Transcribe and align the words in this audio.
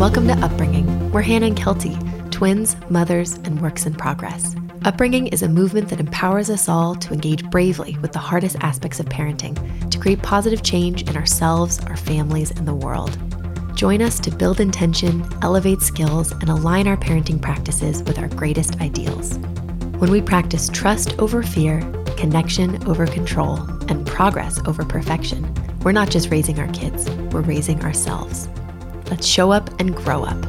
welcome 0.00 0.26
to 0.26 0.32
Upbringing. 0.38 1.10
We're 1.10 1.20
Hannah 1.20 1.48
and 1.48 1.56
Kelty, 1.58 1.94
twins, 2.30 2.74
mothers, 2.88 3.34
and 3.44 3.60
works 3.60 3.84
in 3.84 3.92
progress. 3.92 4.56
Upbringing 4.86 5.26
is 5.26 5.42
a 5.42 5.48
movement 5.48 5.90
that 5.90 6.00
empowers 6.00 6.48
us 6.48 6.70
all 6.70 6.94
to 6.94 7.12
engage 7.12 7.44
bravely 7.50 7.98
with 7.98 8.12
the 8.12 8.18
hardest 8.18 8.56
aspects 8.60 8.98
of 8.98 9.04
parenting 9.04 9.90
to 9.90 9.98
create 9.98 10.22
positive 10.22 10.62
change 10.62 11.02
in 11.02 11.18
ourselves, 11.18 11.84
our 11.84 11.98
families, 11.98 12.50
and 12.50 12.66
the 12.66 12.74
world. 12.74 13.18
Join 13.76 14.00
us 14.00 14.18
to 14.20 14.30
build 14.30 14.58
intention, 14.58 15.22
elevate 15.42 15.82
skills, 15.82 16.32
and 16.32 16.48
align 16.48 16.88
our 16.88 16.96
parenting 16.96 17.42
practices 17.42 18.02
with 18.04 18.18
our 18.18 18.28
greatest 18.28 18.80
ideals. 18.80 19.36
When 19.98 20.10
we 20.10 20.22
practice 20.22 20.70
trust 20.70 21.14
over 21.18 21.42
fear, 21.42 21.80
connection 22.16 22.82
over 22.88 23.06
control, 23.06 23.56
and 23.90 24.06
progress 24.06 24.60
over 24.66 24.82
perfection, 24.82 25.54
we're 25.82 25.92
not 25.92 26.08
just 26.08 26.30
raising 26.30 26.58
our 26.58 26.72
kids, 26.72 27.10
we're 27.34 27.42
raising 27.42 27.84
ourselves. 27.84 28.48
Let's 29.10 29.26
show 29.26 29.50
up 29.50 29.68
and 29.80 29.94
grow 29.94 30.22
up. 30.22 30.40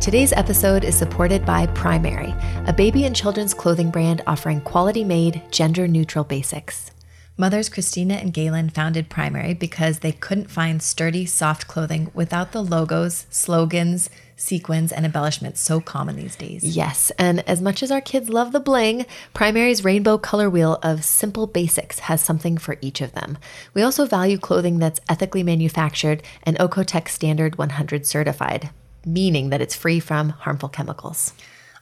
Today's 0.00 0.32
episode 0.32 0.82
is 0.84 0.96
supported 0.96 1.44
by 1.44 1.66
Primary, 1.66 2.34
a 2.66 2.72
baby 2.72 3.04
and 3.04 3.14
children's 3.14 3.52
clothing 3.52 3.90
brand 3.90 4.22
offering 4.26 4.62
quality 4.62 5.04
made, 5.04 5.42
gender 5.50 5.86
neutral 5.86 6.24
basics. 6.24 6.90
Mothers 7.36 7.68
Christina 7.68 8.14
and 8.14 8.32
Galen 8.32 8.70
founded 8.70 9.10
Primary 9.10 9.52
because 9.52 9.98
they 9.98 10.12
couldn't 10.12 10.50
find 10.50 10.82
sturdy, 10.82 11.26
soft 11.26 11.68
clothing 11.68 12.10
without 12.14 12.52
the 12.52 12.62
logos, 12.62 13.26
slogans, 13.28 14.08
sequins, 14.40 14.90
and 14.92 15.04
embellishments 15.04 15.60
so 15.60 15.80
common 15.80 16.16
these 16.16 16.36
days. 16.36 16.64
Yes, 16.64 17.12
and 17.18 17.46
as 17.48 17.60
much 17.60 17.82
as 17.82 17.90
our 17.90 18.00
kids 18.00 18.28
love 18.28 18.52
the 18.52 18.60
bling, 18.60 19.06
Primary's 19.34 19.84
rainbow 19.84 20.18
color 20.18 20.48
wheel 20.48 20.78
of 20.82 21.04
simple 21.04 21.46
basics 21.46 22.00
has 22.00 22.22
something 22.22 22.56
for 22.56 22.78
each 22.80 23.00
of 23.00 23.12
them. 23.12 23.38
We 23.74 23.82
also 23.82 24.06
value 24.06 24.38
clothing 24.38 24.78
that's 24.78 25.00
ethically 25.08 25.42
manufactured 25.42 26.22
and 26.42 26.58
Oeko-Tex 26.58 27.12
Standard 27.12 27.58
100 27.58 28.06
certified, 28.06 28.70
meaning 29.04 29.50
that 29.50 29.60
it's 29.60 29.74
free 29.74 30.00
from 30.00 30.30
harmful 30.30 30.68
chemicals. 30.68 31.34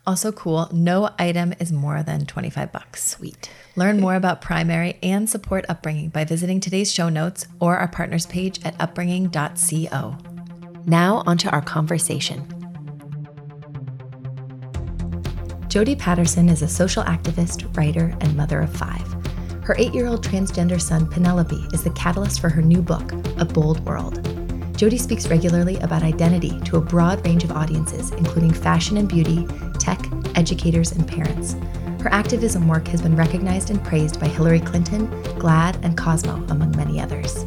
Also 0.06 0.32
cool, 0.32 0.70
no 0.72 1.10
item 1.18 1.52
is 1.60 1.70
more 1.70 2.02
than 2.02 2.24
25 2.24 2.72
bucks. 2.72 3.04
Sweet. 3.04 3.50
Learn 3.76 4.00
more 4.00 4.14
about 4.14 4.40
Primary 4.40 4.96
and 5.02 5.28
support 5.28 5.66
Upbringing 5.68 6.08
by 6.08 6.24
visiting 6.24 6.60
today's 6.60 6.90
show 6.90 7.10
notes 7.10 7.46
or 7.60 7.76
our 7.76 7.88
partners 7.88 8.24
page 8.24 8.58
at 8.64 8.74
upbringing.co. 8.80 10.37
Now, 10.88 11.22
onto 11.26 11.50
our 11.50 11.60
conversation. 11.60 12.46
Jodie 15.68 15.98
Patterson 15.98 16.48
is 16.48 16.62
a 16.62 16.68
social 16.68 17.04
activist, 17.04 17.76
writer, 17.76 18.16
and 18.22 18.34
mother 18.34 18.60
of 18.60 18.74
five. 18.74 19.06
Her 19.62 19.76
eight 19.78 19.92
year 19.92 20.06
old 20.06 20.24
transgender 20.24 20.80
son, 20.80 21.06
Penelope, 21.06 21.62
is 21.74 21.84
the 21.84 21.90
catalyst 21.90 22.40
for 22.40 22.48
her 22.48 22.62
new 22.62 22.80
book, 22.80 23.12
A 23.38 23.44
Bold 23.44 23.84
World. 23.84 24.22
Jodie 24.78 24.98
speaks 24.98 25.28
regularly 25.28 25.76
about 25.80 26.02
identity 26.02 26.58
to 26.60 26.78
a 26.78 26.80
broad 26.80 27.22
range 27.26 27.44
of 27.44 27.52
audiences, 27.52 28.10
including 28.12 28.54
fashion 28.54 28.96
and 28.96 29.10
beauty, 29.10 29.46
tech, 29.78 30.00
educators, 30.36 30.92
and 30.92 31.06
parents. 31.06 31.54
Her 32.02 32.10
activism 32.14 32.66
work 32.66 32.88
has 32.88 33.02
been 33.02 33.14
recognized 33.14 33.68
and 33.68 33.84
praised 33.84 34.18
by 34.18 34.28
Hillary 34.28 34.60
Clinton, 34.60 35.08
GLAAD, 35.38 35.84
and 35.84 35.98
Cosmo, 35.98 36.46
among 36.48 36.74
many 36.78 36.98
others. 36.98 37.44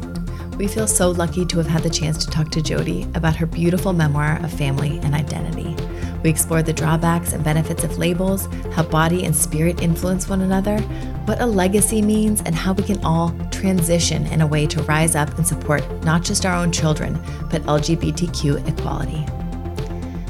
We 0.56 0.68
feel 0.68 0.86
so 0.86 1.10
lucky 1.10 1.46
to 1.46 1.58
have 1.58 1.66
had 1.66 1.82
the 1.82 1.90
chance 1.90 2.24
to 2.24 2.30
talk 2.30 2.50
to 2.50 2.60
Jodie 2.60 3.14
about 3.16 3.36
her 3.36 3.46
beautiful 3.46 3.92
memoir 3.92 4.38
of 4.42 4.52
family 4.52 4.98
and 5.02 5.14
identity. 5.14 5.74
We 6.22 6.30
explore 6.30 6.62
the 6.62 6.72
drawbacks 6.72 7.32
and 7.32 7.42
benefits 7.42 7.84
of 7.84 7.98
labels, 7.98 8.46
how 8.72 8.84
body 8.84 9.24
and 9.24 9.34
spirit 9.34 9.82
influence 9.82 10.28
one 10.28 10.42
another, 10.42 10.78
what 11.24 11.40
a 11.40 11.46
legacy 11.46 12.02
means, 12.02 12.42
and 12.42 12.54
how 12.54 12.74
we 12.74 12.84
can 12.84 13.02
all 13.04 13.34
transition 13.50 14.26
in 14.26 14.40
a 14.40 14.46
way 14.46 14.66
to 14.68 14.82
rise 14.82 15.16
up 15.16 15.36
and 15.36 15.46
support 15.46 15.82
not 16.04 16.22
just 16.22 16.46
our 16.46 16.54
own 16.54 16.70
children, 16.70 17.14
but 17.50 17.62
LGBTQ 17.62 18.68
equality. 18.68 19.26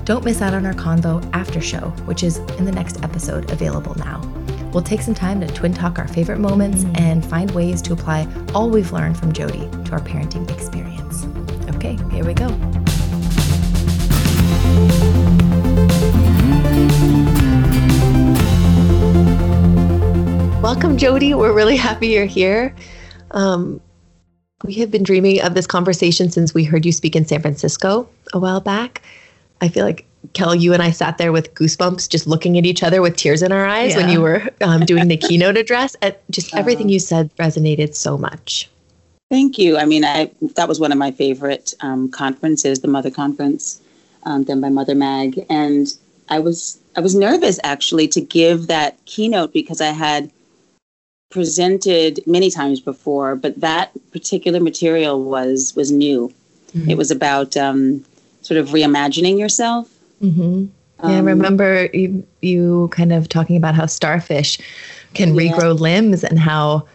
Don't 0.04 0.24
miss 0.24 0.40
out 0.40 0.54
on 0.54 0.64
our 0.66 0.74
convo 0.74 1.28
after 1.34 1.60
show, 1.60 1.90
which 2.06 2.22
is 2.22 2.38
in 2.58 2.64
the 2.64 2.72
next 2.72 3.02
episode 3.04 3.50
available 3.50 3.94
now. 3.96 4.31
We'll 4.72 4.82
take 4.82 5.02
some 5.02 5.14
time 5.14 5.40
to 5.42 5.46
twin 5.48 5.74
talk 5.74 5.98
our 5.98 6.08
favorite 6.08 6.38
moments 6.38 6.84
and 6.94 7.24
find 7.24 7.50
ways 7.50 7.82
to 7.82 7.92
apply 7.92 8.26
all 8.54 8.70
we've 8.70 8.90
learned 8.90 9.18
from 9.18 9.32
Jodie 9.32 9.70
to 9.84 9.92
our 9.92 10.00
parenting 10.00 10.50
experience. 10.50 11.26
Okay, 11.76 11.98
here 12.10 12.24
we 12.24 12.32
go. 12.32 12.48
Welcome, 20.62 20.96
Jodie. 20.96 21.36
We're 21.36 21.52
really 21.52 21.76
happy 21.76 22.08
you're 22.08 22.24
here. 22.24 22.74
Um, 23.32 23.78
we 24.64 24.74
have 24.74 24.90
been 24.90 25.02
dreaming 25.02 25.42
of 25.42 25.52
this 25.54 25.66
conversation 25.66 26.30
since 26.30 26.54
we 26.54 26.64
heard 26.64 26.86
you 26.86 26.92
speak 26.92 27.14
in 27.14 27.26
San 27.26 27.42
Francisco 27.42 28.08
a 28.32 28.38
while 28.38 28.60
back. 28.60 29.02
I 29.60 29.68
feel 29.68 29.84
like 29.84 30.06
Kel, 30.34 30.54
you 30.54 30.72
and 30.72 30.82
I 30.82 30.90
sat 30.90 31.18
there 31.18 31.32
with 31.32 31.54
goosebumps, 31.54 32.08
just 32.08 32.26
looking 32.26 32.56
at 32.56 32.64
each 32.64 32.82
other 32.82 33.02
with 33.02 33.16
tears 33.16 33.42
in 33.42 33.52
our 33.52 33.66
eyes 33.66 33.92
yeah. 33.92 33.96
when 33.98 34.08
you 34.08 34.20
were 34.20 34.48
um, 34.60 34.84
doing 34.84 35.08
the 35.08 35.16
keynote 35.16 35.56
address. 35.56 35.96
At 36.00 36.28
just 36.30 36.54
everything 36.54 36.88
you 36.88 37.00
said 37.00 37.34
resonated 37.36 37.94
so 37.94 38.16
much. 38.16 38.70
Thank 39.30 39.58
you. 39.58 39.78
I 39.78 39.84
mean, 39.84 40.04
I 40.04 40.30
that 40.54 40.68
was 40.68 40.78
one 40.78 40.92
of 40.92 40.98
my 40.98 41.10
favorite 41.10 41.74
um, 41.80 42.10
conferences, 42.10 42.80
the 42.80 42.88
Mother 42.88 43.10
Conference, 43.10 43.80
um, 44.24 44.44
done 44.44 44.60
by 44.60 44.68
Mother 44.68 44.94
Mag, 44.94 45.44
and 45.50 45.92
I 46.28 46.38
was 46.38 46.78
I 46.96 47.00
was 47.00 47.14
nervous 47.14 47.58
actually 47.64 48.08
to 48.08 48.20
give 48.20 48.68
that 48.68 49.04
keynote 49.06 49.52
because 49.52 49.80
I 49.80 49.90
had 49.90 50.30
presented 51.30 52.20
many 52.26 52.50
times 52.50 52.80
before, 52.80 53.34
but 53.34 53.60
that 53.60 53.90
particular 54.12 54.60
material 54.60 55.22
was 55.24 55.74
was 55.74 55.90
new. 55.90 56.32
Mm-hmm. 56.76 56.90
It 56.90 56.96
was 56.96 57.10
about 57.10 57.56
um, 57.56 58.04
sort 58.42 58.58
of 58.58 58.68
reimagining 58.68 59.38
yourself 59.38 59.91
Mm-hmm. 60.22 60.66
Yeah, 61.02 61.18
um, 61.18 61.26
I 61.26 61.30
remember 61.30 61.86
you, 61.92 62.26
you 62.42 62.88
kind 62.92 63.12
of 63.12 63.28
talking 63.28 63.56
about 63.56 63.74
how 63.74 63.86
starfish 63.86 64.58
can 65.14 65.34
yeah. 65.34 65.52
regrow 65.52 65.78
limbs 65.78 66.22
and 66.22 66.38
how 66.38 66.86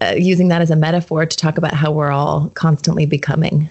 uh, 0.00 0.14
using 0.16 0.48
that 0.48 0.62
as 0.62 0.70
a 0.70 0.76
metaphor 0.76 1.26
to 1.26 1.36
talk 1.36 1.58
about 1.58 1.74
how 1.74 1.92
we're 1.92 2.10
all 2.10 2.50
constantly 2.54 3.04
becoming. 3.04 3.68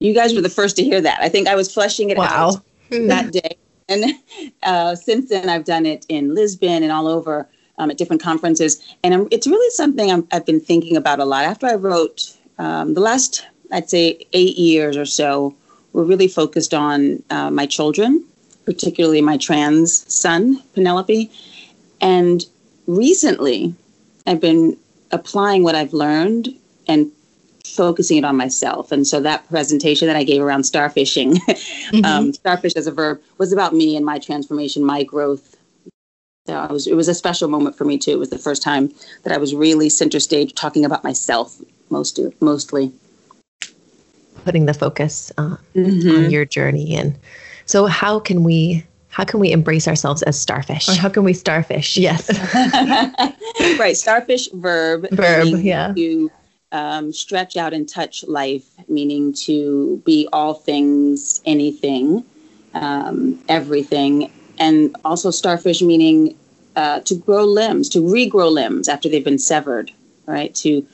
You 0.00 0.14
guys 0.14 0.34
were 0.34 0.40
the 0.40 0.48
first 0.48 0.76
to 0.76 0.84
hear 0.84 1.00
that. 1.00 1.18
I 1.20 1.28
think 1.28 1.48
I 1.48 1.54
was 1.54 1.72
fleshing 1.72 2.10
it 2.10 2.16
wow. 2.16 2.26
out 2.30 2.62
that 2.90 3.32
day. 3.32 3.56
And 3.88 4.14
uh, 4.62 4.94
since 4.94 5.28
then, 5.28 5.48
I've 5.48 5.64
done 5.64 5.84
it 5.84 6.06
in 6.08 6.34
Lisbon 6.34 6.82
and 6.82 6.90
all 6.90 7.06
over 7.06 7.48
um, 7.78 7.90
at 7.90 7.98
different 7.98 8.22
conferences. 8.22 8.82
And 9.02 9.12
I'm, 9.12 9.28
it's 9.30 9.46
really 9.46 9.70
something 9.70 10.10
i 10.10 10.22
have 10.34 10.46
been 10.46 10.60
thinking 10.60 10.96
about 10.96 11.20
a 11.20 11.24
lot. 11.24 11.44
After 11.44 11.66
I 11.66 11.74
wrote 11.74 12.34
um, 12.58 12.94
the 12.94 13.00
last, 13.00 13.46
I'd 13.72 13.90
say, 13.90 14.26
eight 14.32 14.56
years 14.56 14.96
or 14.96 15.04
so, 15.04 15.54
we're 15.94 16.04
really 16.04 16.28
focused 16.28 16.74
on 16.74 17.22
uh, 17.30 17.50
my 17.50 17.64
children, 17.64 18.22
particularly 18.66 19.22
my 19.22 19.38
trans 19.38 20.12
son, 20.12 20.60
Penelope. 20.74 21.30
And 22.00 22.44
recently, 22.86 23.74
I've 24.26 24.40
been 24.40 24.76
applying 25.12 25.62
what 25.62 25.76
I've 25.76 25.92
learned 25.92 26.48
and 26.88 27.10
focusing 27.64 28.18
it 28.18 28.24
on 28.24 28.36
myself. 28.36 28.92
And 28.92 29.06
so 29.06 29.20
that 29.20 29.48
presentation 29.48 30.08
that 30.08 30.16
I 30.16 30.24
gave 30.24 30.42
around 30.42 30.62
starfishing, 30.62 31.34
mm-hmm. 31.48 32.04
um, 32.04 32.32
starfish 32.32 32.74
as 32.74 32.86
a 32.88 32.92
verb, 32.92 33.20
was 33.38 33.52
about 33.52 33.72
me 33.72 33.96
and 33.96 34.04
my 34.04 34.18
transformation, 34.18 34.84
my 34.84 35.04
growth. 35.04 35.56
So 36.48 36.54
I 36.54 36.70
was, 36.72 36.88
it 36.88 36.94
was 36.94 37.08
a 37.08 37.14
special 37.14 37.48
moment 37.48 37.76
for 37.76 37.84
me 37.84 37.98
too. 37.98 38.10
It 38.10 38.18
was 38.18 38.30
the 38.30 38.38
first 38.38 38.62
time 38.62 38.92
that 39.22 39.32
I 39.32 39.38
was 39.38 39.54
really 39.54 39.88
center 39.88 40.20
stage 40.20 40.54
talking 40.54 40.84
about 40.84 41.04
myself 41.04 41.56
most, 41.88 42.18
mostly 42.40 42.92
putting 44.44 44.66
the 44.66 44.74
focus 44.74 45.32
uh, 45.38 45.56
mm-hmm. 45.74 46.24
on 46.24 46.30
your 46.30 46.44
journey. 46.44 46.94
And 46.94 47.18
so 47.66 47.86
how 47.86 48.18
can 48.18 48.44
we 48.44 48.84
how 49.08 49.22
can 49.24 49.38
we 49.38 49.52
embrace 49.52 49.86
ourselves 49.86 50.22
as 50.22 50.38
starfish? 50.38 50.88
Or 50.88 50.94
how 50.94 51.08
can 51.08 51.22
we 51.22 51.32
starfish? 51.32 51.96
Yes. 52.06 52.28
Right 53.78 53.96
starfish 53.96 54.48
verb 54.52 55.08
verb 55.10 55.46
yeah. 55.60 55.92
to 55.94 56.30
um, 56.72 57.12
stretch 57.12 57.56
out 57.56 57.72
and 57.72 57.88
touch 57.88 58.24
life 58.26 58.66
meaning 58.88 59.32
to 59.46 60.02
be 60.04 60.28
all 60.32 60.54
things 60.54 61.40
anything 61.44 62.24
um, 62.74 63.38
everything. 63.48 64.32
And 64.58 64.96
also 65.04 65.30
starfish 65.30 65.82
meaning 65.82 66.36
uh, 66.76 67.00
to 67.00 67.14
grow 67.14 67.44
limbs 67.44 67.88
to 67.90 68.00
regrow 68.00 68.50
limbs 68.50 68.88
after 68.88 69.08
they've 69.08 69.24
been 69.24 69.38
severed 69.38 69.92
right? 70.26 70.54
To 70.56 70.86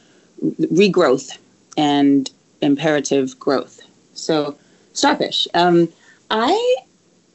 regrowth 0.42 1.38
and 1.76 2.30
imperative 2.62 3.38
growth. 3.38 3.80
So, 4.14 4.56
starfish. 4.92 5.48
Um, 5.54 5.88
I 6.30 6.76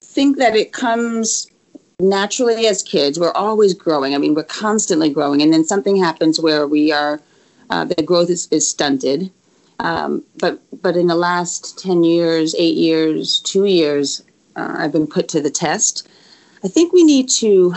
think 0.01 0.37
that 0.37 0.55
it 0.55 0.71
comes 0.71 1.49
naturally 1.99 2.67
as 2.67 2.83
kids. 2.83 3.19
We're 3.19 3.31
always 3.31 3.73
growing. 3.73 4.15
I 4.15 4.17
mean, 4.17 4.35
we're 4.35 4.43
constantly 4.43 5.09
growing, 5.09 5.41
and 5.41 5.53
then 5.53 5.63
something 5.63 5.95
happens 5.95 6.39
where 6.39 6.67
we 6.67 6.91
are, 6.91 7.21
uh, 7.69 7.85
the 7.85 8.03
growth 8.03 8.29
is, 8.29 8.47
is 8.51 8.67
stunted. 8.67 9.31
Um, 9.79 10.23
but 10.37 10.61
but 10.81 10.95
in 10.95 11.07
the 11.07 11.15
last 11.15 11.77
ten 11.77 12.03
years, 12.03 12.55
eight 12.57 12.77
years, 12.77 13.39
two 13.39 13.65
years, 13.65 14.23
uh, 14.55 14.75
I've 14.77 14.91
been 14.91 15.07
put 15.07 15.27
to 15.29 15.41
the 15.41 15.49
test. 15.49 16.07
I 16.63 16.67
think 16.67 16.93
we 16.93 17.03
need 17.03 17.29
to 17.41 17.75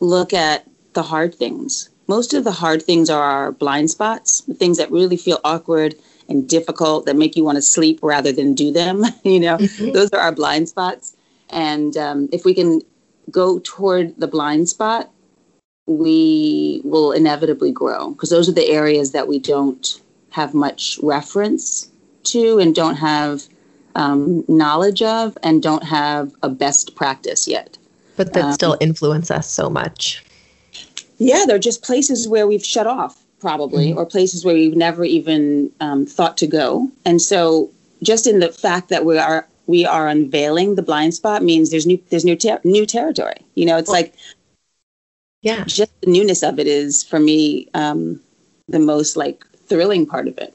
look 0.00 0.32
at 0.32 0.66
the 0.94 1.02
hard 1.02 1.34
things. 1.34 1.90
Most 2.08 2.34
of 2.34 2.44
the 2.44 2.52
hard 2.52 2.82
things 2.82 3.10
are 3.10 3.22
our 3.22 3.52
blind 3.52 3.90
spots, 3.90 4.40
the 4.42 4.54
things 4.54 4.78
that 4.78 4.90
really 4.90 5.16
feel 5.16 5.40
awkward 5.44 5.94
and 6.28 6.48
difficult 6.48 7.06
that 7.06 7.16
make 7.16 7.36
you 7.36 7.44
want 7.44 7.56
to 7.56 7.62
sleep 7.62 8.00
rather 8.02 8.32
than 8.32 8.54
do 8.54 8.72
them. 8.72 9.04
you 9.24 9.40
know, 9.40 9.56
mm-hmm. 9.56 9.92
those 9.92 10.10
are 10.10 10.20
our 10.20 10.32
blind 10.32 10.68
spots. 10.68 11.16
And 11.50 11.96
um, 11.96 12.28
if 12.32 12.44
we 12.44 12.54
can 12.54 12.82
go 13.30 13.60
toward 13.60 14.18
the 14.18 14.26
blind 14.26 14.68
spot, 14.68 15.10
we 15.86 16.80
will 16.84 17.12
inevitably 17.12 17.70
grow 17.70 18.10
because 18.10 18.30
those 18.30 18.48
are 18.48 18.52
the 18.52 18.68
areas 18.68 19.12
that 19.12 19.28
we 19.28 19.38
don't 19.38 20.00
have 20.30 20.52
much 20.52 20.98
reference 21.02 21.90
to 22.24 22.58
and 22.58 22.74
don't 22.74 22.96
have 22.96 23.44
um, 23.94 24.44
knowledge 24.48 25.02
of 25.02 25.38
and 25.42 25.62
don't 25.62 25.84
have 25.84 26.32
a 26.42 26.48
best 26.48 26.94
practice 26.94 27.48
yet. 27.48 27.78
But 28.16 28.32
that 28.32 28.44
um, 28.44 28.52
still 28.52 28.76
influence 28.80 29.30
us 29.30 29.48
so 29.48 29.70
much. 29.70 30.24
Yeah, 31.18 31.44
they're 31.46 31.58
just 31.58 31.82
places 31.82 32.28
where 32.28 32.46
we've 32.46 32.64
shut 32.64 32.86
off, 32.86 33.24
probably, 33.40 33.90
mm-hmm. 33.90 33.98
or 33.98 34.06
places 34.06 34.44
where 34.44 34.54
we've 34.54 34.76
never 34.76 35.04
even 35.04 35.70
um, 35.80 36.06
thought 36.06 36.36
to 36.38 36.46
go. 36.46 36.90
And 37.04 37.20
so, 37.20 37.70
just 38.02 38.26
in 38.26 38.40
the 38.40 38.52
fact 38.52 38.88
that 38.88 39.04
we 39.04 39.18
are 39.18 39.46
we 39.66 39.84
are 39.84 40.08
unveiling 40.08 40.74
the 40.74 40.82
blind 40.82 41.14
spot 41.14 41.42
means 41.42 41.70
there's 41.70 41.86
new 41.86 42.00
there's 42.10 42.24
new 42.24 42.36
ter- 42.36 42.60
new 42.64 42.86
territory. 42.86 43.38
You 43.54 43.66
know, 43.66 43.76
it's 43.76 43.88
well, 43.88 44.02
like 44.02 44.14
yeah, 45.42 45.64
just 45.64 45.92
the 46.00 46.10
newness 46.10 46.42
of 46.42 46.58
it 46.58 46.66
is 46.66 47.04
for 47.04 47.18
me 47.18 47.68
um, 47.74 48.20
the 48.68 48.78
most 48.78 49.16
like 49.16 49.44
thrilling 49.66 50.06
part 50.06 50.28
of 50.28 50.38
it. 50.38 50.54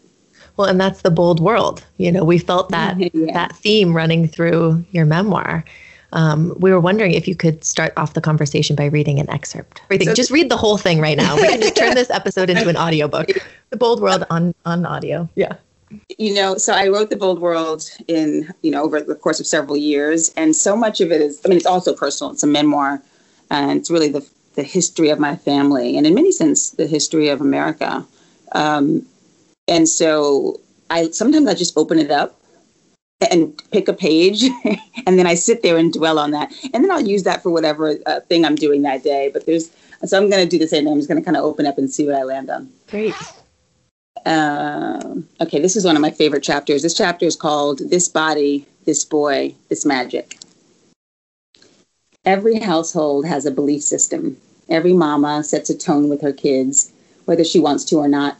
Well, 0.57 0.67
and 0.67 0.79
that's 0.79 1.01
the 1.01 1.11
bold 1.11 1.39
world. 1.39 1.85
You 1.97 2.11
know, 2.11 2.23
we 2.23 2.37
felt 2.37 2.69
that 2.69 2.97
yeah. 3.13 3.33
that 3.33 3.55
theme 3.55 3.95
running 3.95 4.27
through 4.27 4.83
your 4.91 5.05
memoir 5.05 5.63
um, 6.13 6.53
we 6.57 6.71
were 6.71 6.79
wondering 6.79 7.13
if 7.13 7.27
you 7.27 7.35
could 7.35 7.63
start 7.63 7.93
off 7.97 8.13
the 8.13 8.21
conversation 8.21 8.75
by 8.75 8.85
reading 8.85 9.19
an 9.19 9.29
excerpt. 9.29 9.81
Everything. 9.85 10.09
So, 10.09 10.13
just 10.13 10.31
read 10.31 10.49
the 10.49 10.57
whole 10.57 10.77
thing 10.77 10.99
right 10.99 11.17
now. 11.17 11.35
We 11.35 11.47
can 11.47 11.61
just 11.61 11.75
turn 11.75 11.95
this 11.95 12.09
episode 12.09 12.49
into 12.49 12.67
an 12.67 12.77
audiobook. 12.77 13.29
The 13.69 13.77
Bold 13.77 14.01
World 14.01 14.25
on 14.29 14.53
on 14.65 14.85
audio. 14.85 15.29
Yeah. 15.35 15.53
You 16.17 16.33
know, 16.33 16.57
so 16.57 16.73
I 16.73 16.89
wrote 16.89 17.09
The 17.09 17.15
Bold 17.15 17.39
World 17.39 17.89
in, 18.09 18.53
you 18.63 18.71
know, 18.71 18.83
over 18.83 18.99
the 18.99 19.15
course 19.15 19.39
of 19.39 19.47
several 19.47 19.77
years. 19.77 20.29
And 20.35 20.53
so 20.53 20.75
much 20.75 20.99
of 20.99 21.09
it 21.09 21.21
is, 21.21 21.41
I 21.45 21.47
mean, 21.47 21.55
it's 21.55 21.65
also 21.65 21.95
personal. 21.95 22.33
It's 22.33 22.43
a 22.43 22.47
memoir. 22.47 23.01
And 23.49 23.79
it's 23.79 23.89
really 23.89 24.09
the, 24.09 24.27
the 24.55 24.63
history 24.63 25.09
of 25.09 25.19
my 25.19 25.37
family. 25.37 25.97
And 25.97 26.05
in 26.05 26.13
many 26.13 26.33
sense, 26.33 26.71
the 26.71 26.85
history 26.85 27.29
of 27.29 27.39
America. 27.39 28.05
Um, 28.51 29.05
and 29.69 29.87
so 29.87 30.59
I 30.89 31.09
sometimes 31.11 31.47
I 31.47 31.53
just 31.53 31.77
open 31.77 31.97
it 31.97 32.11
up 32.11 32.40
and 33.29 33.61
pick 33.71 33.87
a 33.87 33.93
page 33.93 34.43
and 35.05 35.19
then 35.19 35.27
I 35.27 35.35
sit 35.35 35.61
there 35.61 35.77
and 35.77 35.93
dwell 35.93 36.17
on 36.17 36.31
that. 36.31 36.51
And 36.73 36.83
then 36.83 36.91
I'll 36.91 37.05
use 37.05 37.23
that 37.23 37.43
for 37.43 37.51
whatever 37.51 37.97
uh, 38.05 38.21
thing 38.21 38.45
I'm 38.45 38.55
doing 38.55 38.81
that 38.83 39.03
day. 39.03 39.29
But 39.31 39.45
there's, 39.45 39.69
so 40.05 40.17
I'm 40.17 40.29
going 40.29 40.43
to 40.43 40.49
do 40.49 40.57
the 40.57 40.67
same 40.67 40.85
thing. 40.85 40.93
I'm 40.93 40.99
just 40.99 41.09
going 41.09 41.21
to 41.21 41.25
kind 41.25 41.37
of 41.37 41.43
open 41.43 41.65
up 41.65 41.77
and 41.77 41.91
see 41.91 42.05
what 42.05 42.15
I 42.15 42.23
land 42.23 42.49
on. 42.49 42.69
Great. 42.89 43.13
Uh, 44.25 45.15
okay, 45.41 45.59
this 45.59 45.75
is 45.75 45.85
one 45.85 45.95
of 45.95 46.01
my 46.01 46.11
favorite 46.11 46.43
chapters. 46.43 46.83
This 46.83 46.93
chapter 46.93 47.25
is 47.25 47.35
called 47.35 47.79
This 47.89 48.07
Body, 48.07 48.65
This 48.85 49.03
Boy, 49.03 49.55
This 49.69 49.85
Magic. 49.85 50.37
Every 52.23 52.59
household 52.59 53.25
has 53.25 53.45
a 53.45 53.51
belief 53.51 53.81
system. 53.81 54.37
Every 54.69 54.93
mama 54.93 55.43
sets 55.43 55.69
a 55.69 55.77
tone 55.77 56.07
with 56.07 56.21
her 56.21 56.33
kids, 56.33 56.91
whether 57.25 57.43
she 57.43 57.59
wants 57.59 57.83
to 57.85 57.97
or 57.97 58.07
not, 58.07 58.37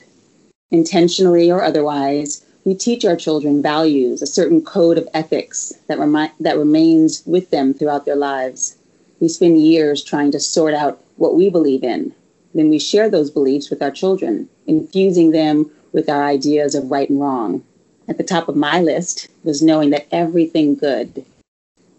intentionally 0.69 1.51
or 1.51 1.63
otherwise 1.63 2.45
we 2.63 2.75
teach 2.75 3.05
our 3.05 3.15
children 3.15 3.61
values, 3.61 4.21
a 4.21 4.27
certain 4.27 4.61
code 4.61 4.97
of 4.97 5.09
ethics 5.15 5.73
that, 5.87 5.97
remi- 5.97 6.31
that 6.39 6.57
remains 6.57 7.23
with 7.25 7.49
them 7.49 7.73
throughout 7.73 8.05
their 8.05 8.15
lives. 8.15 8.77
We 9.19 9.29
spend 9.29 9.59
years 9.59 10.03
trying 10.03 10.31
to 10.31 10.39
sort 10.39 10.75
out 10.75 11.03
what 11.15 11.35
we 11.35 11.49
believe 11.49 11.83
in. 11.83 12.13
Then 12.53 12.69
we 12.69 12.77
share 12.77 13.09
those 13.09 13.31
beliefs 13.31 13.69
with 13.69 13.81
our 13.81 13.89
children, 13.89 14.47
infusing 14.67 15.31
them 15.31 15.71
with 15.91 16.07
our 16.07 16.23
ideas 16.23 16.75
of 16.75 16.91
right 16.91 17.09
and 17.09 17.19
wrong. 17.19 17.63
At 18.07 18.17
the 18.17 18.23
top 18.23 18.47
of 18.47 18.55
my 18.55 18.79
list 18.79 19.27
was 19.43 19.61
knowing 19.61 19.89
that 19.91 20.07
everything 20.11 20.75
good, 20.75 21.25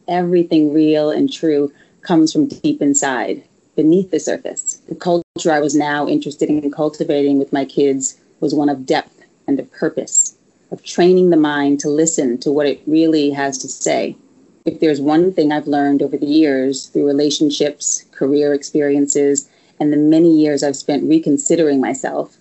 everything 0.06 0.72
real 0.72 1.10
and 1.10 1.32
true 1.32 1.72
comes 2.02 2.32
from 2.32 2.48
deep 2.48 2.80
inside, 2.82 3.42
beneath 3.74 4.10
the 4.10 4.20
surface. 4.20 4.80
The 4.88 4.94
culture 4.94 5.50
I 5.50 5.60
was 5.60 5.74
now 5.74 6.06
interested 6.06 6.48
in 6.48 6.70
cultivating 6.70 7.38
with 7.38 7.52
my 7.52 7.64
kids 7.64 8.16
was 8.40 8.54
one 8.54 8.68
of 8.68 8.86
depth 8.86 9.24
and 9.46 9.58
of 9.58 9.72
purpose 9.72 10.36
of 10.72 10.82
training 10.82 11.28
the 11.28 11.36
mind 11.36 11.78
to 11.80 11.88
listen 11.88 12.38
to 12.38 12.50
what 12.50 12.66
it 12.66 12.82
really 12.86 13.30
has 13.30 13.58
to 13.58 13.68
say. 13.68 14.16
If 14.64 14.80
there's 14.80 15.00
one 15.00 15.32
thing 15.32 15.52
I've 15.52 15.66
learned 15.66 16.02
over 16.02 16.16
the 16.16 16.26
years 16.26 16.86
through 16.86 17.06
relationships, 17.06 18.06
career 18.10 18.54
experiences, 18.54 19.48
and 19.78 19.92
the 19.92 19.98
many 19.98 20.34
years 20.34 20.62
I've 20.62 20.76
spent 20.76 21.08
reconsidering 21.08 21.80
myself, 21.80 22.38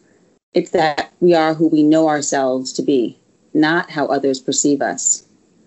it's 0.53 0.71
that 0.71 1.11
we 1.19 1.33
are 1.33 1.53
who 1.53 1.67
we 1.67 1.83
know 1.83 2.07
ourselves 2.07 2.71
to 2.73 2.81
be, 2.81 3.17
not 3.53 3.91
how 3.91 4.05
others 4.07 4.39
perceive 4.39 4.81
us. 4.81 5.23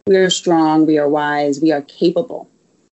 We 0.06 0.16
are 0.16 0.30
strong, 0.30 0.86
we 0.86 0.96
are 0.96 1.08
wise, 1.08 1.60
we 1.60 1.70
are 1.70 1.82
capable, 1.82 2.48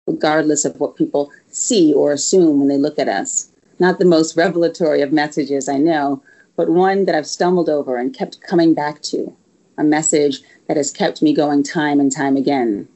regardless 0.07 0.65
of 0.65 0.81
what 0.81 0.97
people 0.97 1.31
see 1.51 1.93
or 1.93 2.13
assume 2.13 2.59
when 2.59 2.69
they 2.69 2.77
look 2.77 2.99
at 2.99 3.09
us. 3.09 3.51
Not 3.79 3.99
the 3.99 4.05
most 4.05 4.37
revelatory 4.37 5.01
of 5.01 5.13
messages, 5.13 5.69
I 5.69 5.79
know, 5.79 6.23
but 6.57 6.71
one 6.71 7.05
that 7.05 7.15
I've 7.15 7.27
stumbled 7.27 7.69
over 7.69 7.97
and 7.97 8.15
kept 8.15 8.41
coming 8.41 8.75
back 8.75 9.01
to 9.03 9.35
a 9.79 9.85
message 9.85 10.41
that 10.69 10.77
has 10.77 10.91
kept 10.91 11.23
me 11.23 11.33
going 11.33 11.63
time 11.63 12.01
and 12.01 12.13
time 12.13 12.37
again. 12.37 12.89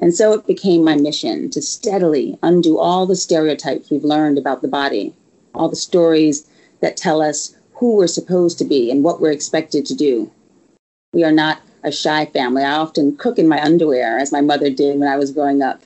And 0.00 0.14
so 0.14 0.32
it 0.32 0.46
became 0.46 0.82
my 0.82 0.96
mission 0.96 1.48
to 1.50 1.62
steadily 1.62 2.36
undo 2.42 2.78
all 2.78 3.06
the 3.06 3.16
stereotypes 3.16 3.90
we've 3.90 4.02
learned 4.02 4.36
about 4.36 4.60
the 4.60 4.68
body, 4.68 5.14
all 5.54 5.68
the 5.68 5.76
stories 5.76 6.48
that 6.80 6.96
tell 6.96 7.22
us 7.22 7.54
who 7.74 7.96
we're 7.96 8.08
supposed 8.08 8.58
to 8.58 8.64
be 8.64 8.90
and 8.90 9.04
what 9.04 9.20
we're 9.20 9.30
expected 9.30 9.86
to 9.86 9.94
do. 9.94 10.30
We 11.12 11.24
are 11.24 11.32
not 11.32 11.60
a 11.84 11.92
shy 11.92 12.26
family. 12.26 12.62
I 12.62 12.72
often 12.72 13.16
cook 13.16 13.38
in 13.38 13.48
my 13.48 13.62
underwear, 13.62 14.18
as 14.18 14.32
my 14.32 14.40
mother 14.40 14.70
did 14.70 14.98
when 14.98 15.08
I 15.08 15.16
was 15.16 15.32
growing 15.32 15.62
up. 15.62 15.82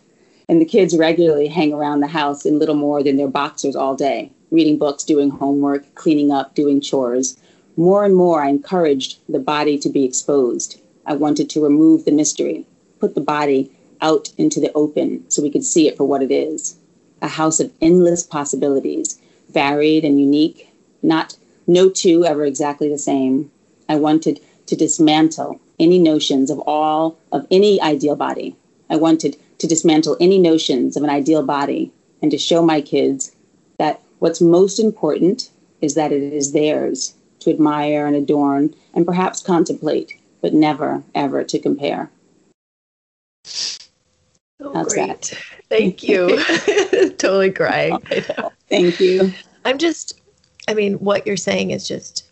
And 0.48 0.60
the 0.60 0.66
kids 0.66 0.96
regularly 0.96 1.48
hang 1.48 1.72
around 1.72 2.00
the 2.00 2.06
house 2.06 2.46
in 2.46 2.58
little 2.58 2.74
more 2.74 3.02
than 3.02 3.16
their 3.16 3.28
boxers 3.28 3.74
all 3.74 3.96
day, 3.96 4.30
reading 4.50 4.78
books, 4.78 5.04
doing 5.04 5.30
homework, 5.30 5.94
cleaning 5.94 6.30
up, 6.30 6.54
doing 6.54 6.80
chores. 6.80 7.36
More 7.78 8.06
and 8.06 8.17
more, 8.17 8.43
I 8.43 8.49
encouraged 8.49 9.19
the 9.28 9.38
body 9.38 9.78
to 9.81 9.90
be 9.90 10.05
exposed. 10.05 10.81
I 11.05 11.14
wanted 11.14 11.50
to 11.50 11.62
remove 11.62 12.06
the 12.06 12.11
mystery, 12.11 12.64
put 13.00 13.14
the 13.14 13.20
body 13.20 13.70
out 14.00 14.31
into 14.38 14.61
the 14.61 14.73
open 14.73 15.28
so 15.28 15.43
we 15.43 15.50
could 15.50 15.64
see 15.64 15.87
it 15.87 15.96
for 15.96 16.05
what 16.05 16.23
it 16.23 16.31
is 16.31 16.76
a 17.20 17.28
house 17.28 17.61
of 17.61 17.73
endless 17.82 18.23
possibilities, 18.23 19.20
varied 19.50 20.04
and 20.04 20.21
unique, 20.21 20.68
not 21.02 21.37
no 21.66 21.88
two 21.90 22.25
ever 22.25 22.45
exactly 22.45 22.88
the 22.88 22.99
same. 22.99 23.50
I 23.88 23.97
wanted 23.97 24.40
to 24.66 24.76
dismantle 24.76 25.61
any 25.78 25.99
notions 25.99 26.50
of 26.50 26.59
all 26.61 27.18
of 27.33 27.47
any 27.50 27.80
ideal 27.80 28.16
body. 28.16 28.56
I 28.88 28.97
wanted 28.97 29.37
to 29.59 29.66
dismantle 29.66 30.16
any 30.18 30.38
notions 30.38 30.97
of 30.97 31.02
an 31.02 31.11
ideal 31.11 31.42
body 31.42 31.92
and 32.23 32.30
to 32.30 32.38
show 32.38 32.62
my 32.62 32.80
kids 32.80 33.33
that 33.78 34.00
what's 34.18 34.40
most 34.40 34.78
important 34.78 35.50
is 35.83 35.95
that 35.95 36.12
it 36.12 36.23
is 36.23 36.52
theirs 36.52 37.14
to 37.47 37.53
admire 37.53 38.07
and 38.07 38.17
adorn 38.17 38.75
and 38.93 39.07
perhaps 39.07 39.41
contemplate, 39.41 40.19
but 40.43 40.53
never, 40.53 41.03
ever 41.15 41.45
to 41.45 41.59
compare. 41.61 42.11
Oh, 44.61 44.75
How's 44.75 44.93
great. 44.93 45.07
that? 45.07 45.33
Thank 45.69 46.03
you. 46.03 46.43
totally 47.19 47.53
crying. 47.53 48.03
Oh, 48.38 48.53
Thank 48.69 48.99
you. 48.99 49.33
I'm 49.65 49.79
just, 49.79 50.21
I 50.67 50.75
mean, 50.75 50.95
what 50.95 51.25
you're 51.25 51.37
saying 51.37 51.71
is 51.71 51.87
just 51.87 52.25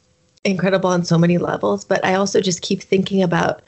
incredible 0.44 0.90
on 0.90 1.04
so 1.04 1.16
many 1.16 1.38
levels, 1.38 1.84
but 1.84 2.04
I 2.04 2.14
also 2.14 2.40
just 2.40 2.62
keep 2.62 2.82
thinking 2.82 3.22
about 3.22 3.62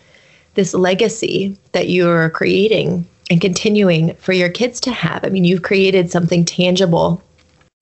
this 0.55 0.75
legacy 0.75 1.57
that 1.73 1.89
you're 1.89 2.31
creating 2.31 3.07
and 3.31 3.41
continuing 3.41 4.17
for 4.17 4.33
your 4.33 4.49
kids 4.49 4.81
to 4.81 4.91
have. 4.91 5.25
I 5.25 5.29
mean, 5.29 5.45
you've 5.45 5.63
created 5.63 6.11
something 6.11 6.45
tangible 6.45 7.23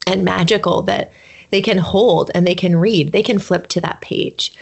and 0.06 0.22
magical 0.22 0.82
that 0.82 1.12
they 1.54 1.62
can 1.62 1.78
hold 1.78 2.32
and 2.34 2.44
they 2.44 2.54
can 2.56 2.74
read. 2.74 3.12
They 3.12 3.22
can 3.22 3.38
flip 3.38 3.68
to 3.68 3.80
that 3.82 4.00
page 4.00 4.52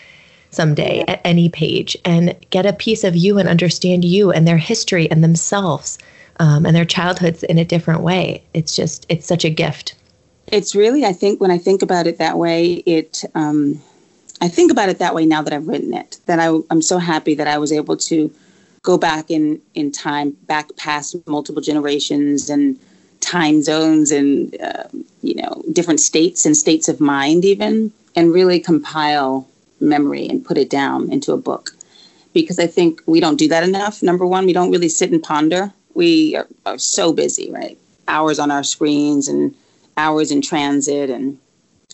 someday 0.51 1.03
at 1.09 1.23
any 1.25 1.49
page 1.49 1.97
and 2.05 2.37
get 2.51 2.67
a 2.67 2.75
piece 2.75 3.03
of 3.03 3.17
you 3.17 3.39
and 3.39 3.49
understand 3.49 4.05
you 4.05 4.31
and 4.31 4.47
their 4.47 4.59
history 4.59 5.11
and 5.11 5.25
themselves 5.25 5.99
um, 6.39 6.67
and 6.67 6.77
their 6.77 6.85
childhoods 6.85 7.45
in 7.45 7.57
a 7.57 7.65
different 7.65 8.03
way. 8.03 8.45
It's 8.53 8.77
just, 8.77 9.07
it's 9.09 9.27
such 9.27 9.43
a 9.43 9.49
gift. 9.49 9.95
It's 10.49 10.75
really, 10.75 11.07
I 11.07 11.15
think, 11.15 11.41
when 11.41 11.51
I 11.51 11.57
think 11.57 11.81
about 11.81 12.07
it 12.07 12.19
that 12.19 12.37
way, 12.37 12.75
it, 12.85 13.25
um, 13.35 13.81
I 14.43 14.49
think 14.49 14.71
about 14.71 14.91
it 14.91 14.99
that 14.99 15.15
way 15.15 15.25
now 15.25 15.41
that 15.41 15.55
I've 15.55 15.69
written 15.69 15.95
it, 15.95 16.19
that 16.27 16.39
I, 16.41 16.55
I'm 16.69 16.83
so 16.83 16.99
happy 16.99 17.35
that 17.37 17.49
I 17.49 17.57
was 17.57 17.73
able 17.73 17.97
to 17.97 18.31
go 18.83 18.99
back 18.99 19.31
in, 19.31 19.63
in 19.73 19.93
time, 19.93 20.33
back 20.43 20.77
past 20.77 21.17
multiple 21.27 21.63
generations 21.63 22.51
and 22.51 22.79
time 23.23 23.63
zones 23.63 24.11
and 24.11 24.61
uh, 24.61 24.85
you 25.23 25.35
know 25.35 25.63
different 25.73 26.01
states 26.01 26.45
and 26.45 26.57
states 26.57 26.89
of 26.89 27.01
mind 27.01 27.45
even 27.45 27.93
and 28.15 28.33
really 28.33 28.61
compile 28.61 29.49
memory 29.81 30.29
and 30.29 30.45
put 30.45 30.59
it 30.59 30.69
down 30.69 31.11
into 31.11 31.33
a 31.33 31.37
book. 31.37 31.71
Because 32.35 32.59
i 32.59 32.67
think 32.67 33.01
we 33.07 33.21
don't 33.21 33.39
do 33.39 33.49
that 33.49 33.65
enough. 33.65 34.03
Number 34.03 34.27
one 34.27 34.47
we 34.47 34.53
don't 34.53 34.71
really 34.71 34.89
sit 34.89 35.11
and 35.13 35.23
ponder. 35.23 35.73
We 35.95 36.37
are, 36.37 36.49
are 36.67 36.79
so 36.79 37.13
busy 37.13 37.51
right? 37.51 37.79
Hours 38.09 38.39
on 38.39 38.51
our 38.51 38.65
screens 38.65 39.29
and 39.29 39.55
hours 39.97 40.31
in 40.31 40.43
transit 40.43 41.11
and 41.11 41.39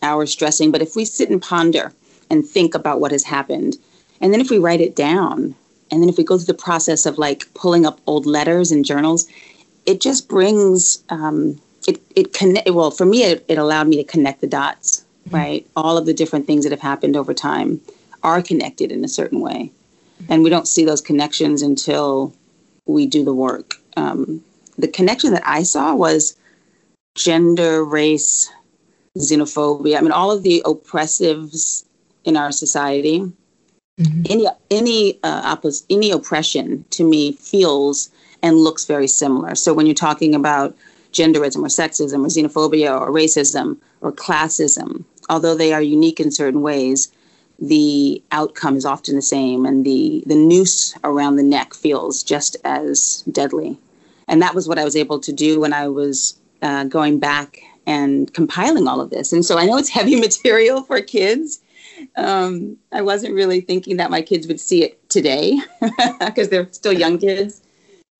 hours 0.02 0.30
stressing. 0.32 0.70
But 0.72 0.82
if 0.82 0.96
we 0.96 1.04
sit 1.04 1.30
and 1.30 1.42
ponder 1.42 1.92
and 2.30 2.46
think 2.46 2.74
about 2.74 3.00
what 3.00 3.12
has 3.12 3.24
happened 3.24 3.76
And 4.20 4.32
then 4.32 4.40
if 4.40 4.50
we 4.50 4.58
write 4.58 4.80
it 4.80 4.96
down, 4.96 5.54
and 5.90 6.02
then 6.02 6.08
if 6.08 6.18
we 6.18 6.24
go 6.24 6.36
through 6.36 6.46
the 6.46 6.54
process 6.54 7.06
of 7.06 7.18
like 7.18 7.52
pulling 7.54 7.86
up 7.86 8.00
old 8.06 8.26
letters 8.26 8.70
and 8.70 8.84
journals, 8.84 9.26
it 9.88 10.02
just 10.02 10.28
brings 10.28 11.02
um, 11.08 11.58
it 11.86 12.00
it 12.14 12.34
connect. 12.34 12.70
Well, 12.70 12.90
for 12.90 13.06
me, 13.06 13.24
it, 13.24 13.44
it 13.48 13.56
allowed 13.56 13.88
me 13.88 13.96
to 13.96 14.04
connect 14.04 14.42
the 14.42 14.46
dots. 14.46 15.04
Mm-hmm. 15.26 15.36
Right, 15.36 15.66
all 15.76 15.96
of 15.96 16.06
the 16.06 16.14
different 16.14 16.46
things 16.46 16.64
that 16.64 16.72
have 16.72 16.80
happened 16.80 17.16
over 17.16 17.34
time 17.34 17.80
are 18.22 18.42
connected 18.42 18.92
in 18.92 19.04
a 19.04 19.08
certain 19.08 19.40
way, 19.40 19.72
and 20.28 20.44
we 20.44 20.50
don't 20.50 20.68
see 20.68 20.84
those 20.84 21.00
connections 21.00 21.62
until 21.62 22.34
we 22.86 23.06
do 23.06 23.24
the 23.24 23.34
work. 23.34 23.76
Um, 23.96 24.44
the 24.76 24.88
connection 24.88 25.32
that 25.32 25.46
I 25.46 25.62
saw 25.62 25.94
was 25.94 26.36
gender, 27.14 27.84
race, 27.84 28.50
xenophobia. 29.16 29.98
I 29.98 30.00
mean, 30.02 30.12
all 30.12 30.30
of 30.30 30.42
the 30.42 30.62
oppressives 30.66 31.84
in 32.24 32.36
our 32.36 32.52
society. 32.52 33.20
Mm-hmm. 34.00 34.22
Any 34.30 34.46
any 34.70 35.18
uh, 35.24 35.56
oppos- 35.56 35.84
any 35.88 36.10
oppression 36.10 36.84
to 36.90 37.08
me 37.08 37.32
feels 37.32 38.10
and 38.42 38.58
looks 38.58 38.84
very 38.84 39.08
similar. 39.08 39.54
So 39.54 39.74
when 39.74 39.86
you're 39.86 39.94
talking 39.94 40.34
about 40.34 40.76
genderism 41.12 41.58
or 41.58 41.68
sexism 41.68 42.24
or 42.24 42.28
xenophobia 42.28 43.00
or 43.00 43.10
racism 43.10 43.78
or 44.00 44.12
classism, 44.12 45.04
although 45.28 45.54
they 45.54 45.72
are 45.72 45.82
unique 45.82 46.20
in 46.20 46.30
certain 46.30 46.62
ways, 46.62 47.10
the 47.58 48.22
outcome 48.30 48.76
is 48.76 48.84
often 48.84 49.16
the 49.16 49.22
same, 49.22 49.66
and 49.66 49.84
the 49.84 50.22
the 50.26 50.36
noose 50.36 50.94
around 51.02 51.36
the 51.36 51.42
neck 51.42 51.74
feels 51.74 52.22
just 52.22 52.56
as 52.64 53.24
deadly. 53.32 53.76
And 54.28 54.40
that 54.42 54.54
was 54.54 54.68
what 54.68 54.78
I 54.78 54.84
was 54.84 54.94
able 54.94 55.18
to 55.20 55.32
do 55.32 55.60
when 55.60 55.72
I 55.72 55.88
was 55.88 56.38
uh, 56.62 56.84
going 56.84 57.18
back 57.18 57.60
and 57.86 58.32
compiling 58.34 58.86
all 58.86 59.00
of 59.00 59.10
this. 59.10 59.32
And 59.32 59.44
so 59.44 59.58
I 59.58 59.64
know 59.64 59.78
it's 59.78 59.88
heavy 59.88 60.20
material 60.20 60.82
for 60.82 61.00
kids. 61.00 61.60
Um, 62.16 62.76
I 62.92 63.02
wasn't 63.02 63.34
really 63.34 63.60
thinking 63.60 63.96
that 63.96 64.10
my 64.10 64.22
kids 64.22 64.46
would 64.46 64.60
see 64.60 64.84
it 64.84 65.08
today 65.08 65.58
because 66.20 66.50
they're 66.50 66.68
still 66.70 66.92
young 66.92 67.18
kids. 67.18 67.62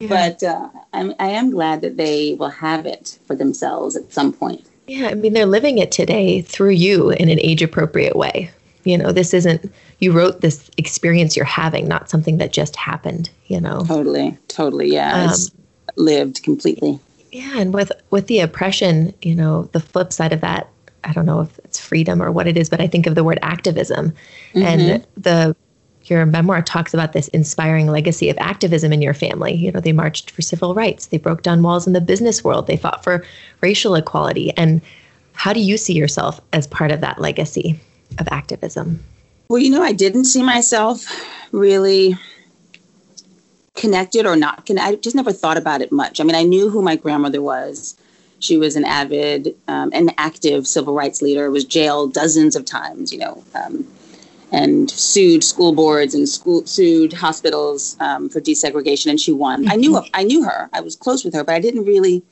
Yeah. 0.01 0.09
But 0.09 0.43
uh, 0.43 0.69
I'm, 0.93 1.15
I 1.19 1.29
am 1.29 1.51
glad 1.51 1.81
that 1.81 1.97
they 1.97 2.35
will 2.35 2.51
have 2.51 2.87
it 2.87 3.19
for 3.27 3.35
themselves 3.35 3.97
at 3.97 4.13
some 4.13 4.33
point. 4.33 4.65
Yeah, 4.87 5.09
I 5.09 5.15
mean, 5.15 5.33
they're 5.33 5.45
living 5.45 5.79
it 5.79 5.93
today 5.93 6.41
through 6.41 6.71
you 6.71 7.11
in 7.11 7.29
an 7.29 7.41
age 7.41 7.63
appropriate 7.63 8.17
way. 8.17 8.51
You 8.85 8.97
know, 8.97 9.13
this 9.13 9.35
isn't, 9.35 9.73
you 9.99 10.13
wrote 10.13 10.41
this 10.41 10.71
experience 10.79 11.37
you're 11.37 11.45
having, 11.45 11.89
not 11.89 12.09
something 12.09 12.39
that 12.39 12.53
just 12.53 12.77
happened, 12.77 13.29
you 13.49 13.61
know? 13.61 13.85
Totally, 13.85 14.39
totally. 14.47 14.89
Yeah. 14.89 15.25
Um, 15.25 15.31
it's 15.31 15.51
lived 15.97 16.43
completely 16.43 17.01
yeah 17.33 17.59
and 17.59 17.75
with 17.75 17.93
with 18.11 18.27
the 18.27 18.41
oppression 18.41 19.13
you 19.23 19.35
know 19.35 19.65
the 19.73 19.81
flip 19.81 20.13
side 20.13 20.33
of 20.33 20.41
that 20.41 20.69
i 21.05 21.13
don't 21.13 21.27
know 21.27 21.41
if 21.41 21.59
it's 21.61 21.79
freedom 21.79 22.23
or 22.23 22.31
what 22.33 22.47
it 22.47 22.57
is 22.57 22.69
but 22.69 22.81
i 22.81 22.87
think 22.87 23.07
of 23.07 23.15
the 23.15 23.25
word 23.25 23.39
activism 23.43 24.13
mm-hmm. 24.53 24.63
and 24.63 25.07
the 25.17 25.55
your 26.11 26.27
memoir 26.27 26.63
talks 26.63 26.95
about 26.95 27.13
this 27.13 27.29
inspiring 27.29 27.87
legacy 27.87 28.29
of 28.29 28.39
activism 28.39 28.93
in 28.93 29.03
your 29.03 29.15
family 29.15 29.55
you 29.55 29.71
know 29.73 29.81
they 29.81 29.93
marched 29.93 30.31
for 30.31 30.43
civil 30.43 30.75
rights 30.75 31.07
they 31.07 31.19
broke 31.19 31.43
down 31.43 31.63
walls 31.63 31.87
in 31.87 31.93
the 31.93 32.01
business 32.01 32.43
world 32.43 32.67
they 32.67 32.77
fought 32.77 33.05
for 33.05 33.25
racial 33.61 33.95
equality 33.95 34.51
and 34.57 34.81
how 35.33 35.53
do 35.53 35.61
you 35.61 35.77
see 35.77 35.93
yourself 35.93 36.41
as 36.53 36.67
part 36.67 36.91
of 36.91 37.01
that 37.01 37.21
legacy 37.21 37.79
of 38.19 38.29
activism 38.31 39.03
well 39.49 39.61
you 39.61 39.71
know 39.71 39.83
i 39.83 39.93
didn't 39.93 40.25
see 40.25 40.43
myself 40.43 41.07
really 41.53 42.17
connected 43.79 44.27
or 44.27 44.37
not 44.37 44.67
connected. 44.67 44.99
I 44.99 45.01
just 45.01 45.17
never 45.17 45.33
thought 45.33 45.57
about 45.57 45.81
it 45.81 45.91
much. 45.91 46.21
I 46.21 46.25
mean, 46.25 46.35
I 46.35 46.43
knew 46.43 46.69
who 46.69 46.83
my 46.83 46.97
grandmother 46.97 47.41
was. 47.41 47.97
She 48.41 48.57
was 48.57 48.77
an 48.77 48.85
avid 48.85 49.55
um, 49.69 49.91
and 49.95 50.13
active 50.19 50.67
civil 50.67 50.95
rights 50.95 51.23
leader, 51.23 51.51
was 51.51 51.65
jailed 51.65 52.13
dozens 52.13 52.55
of 52.55 52.65
times, 52.65 53.13
you 53.13 53.19
know, 53.19 53.43
um, 53.55 53.87
and 54.53 54.91
sued 54.91 55.45
school 55.45 55.73
boards 55.73 56.15
and 56.15 56.29
school 56.29 56.65
sued 56.67 57.13
hospitals 57.13 57.97
um, 58.01 58.29
for 58.29 58.41
desegregation, 58.41 59.11
and 59.11 59.21
she 59.21 59.33
won. 59.33 59.63
Mm-hmm. 59.63 59.73
I 59.73 59.77
knew 59.77 60.03
I 60.15 60.25
knew 60.25 60.45
her. 60.45 60.71
I 60.73 60.81
was 60.81 60.97
close 60.97 61.25
with 61.25 61.35
her, 61.35 61.45
but 61.45 61.55
I 61.55 61.61
didn't 61.61 61.85
really 61.85 62.23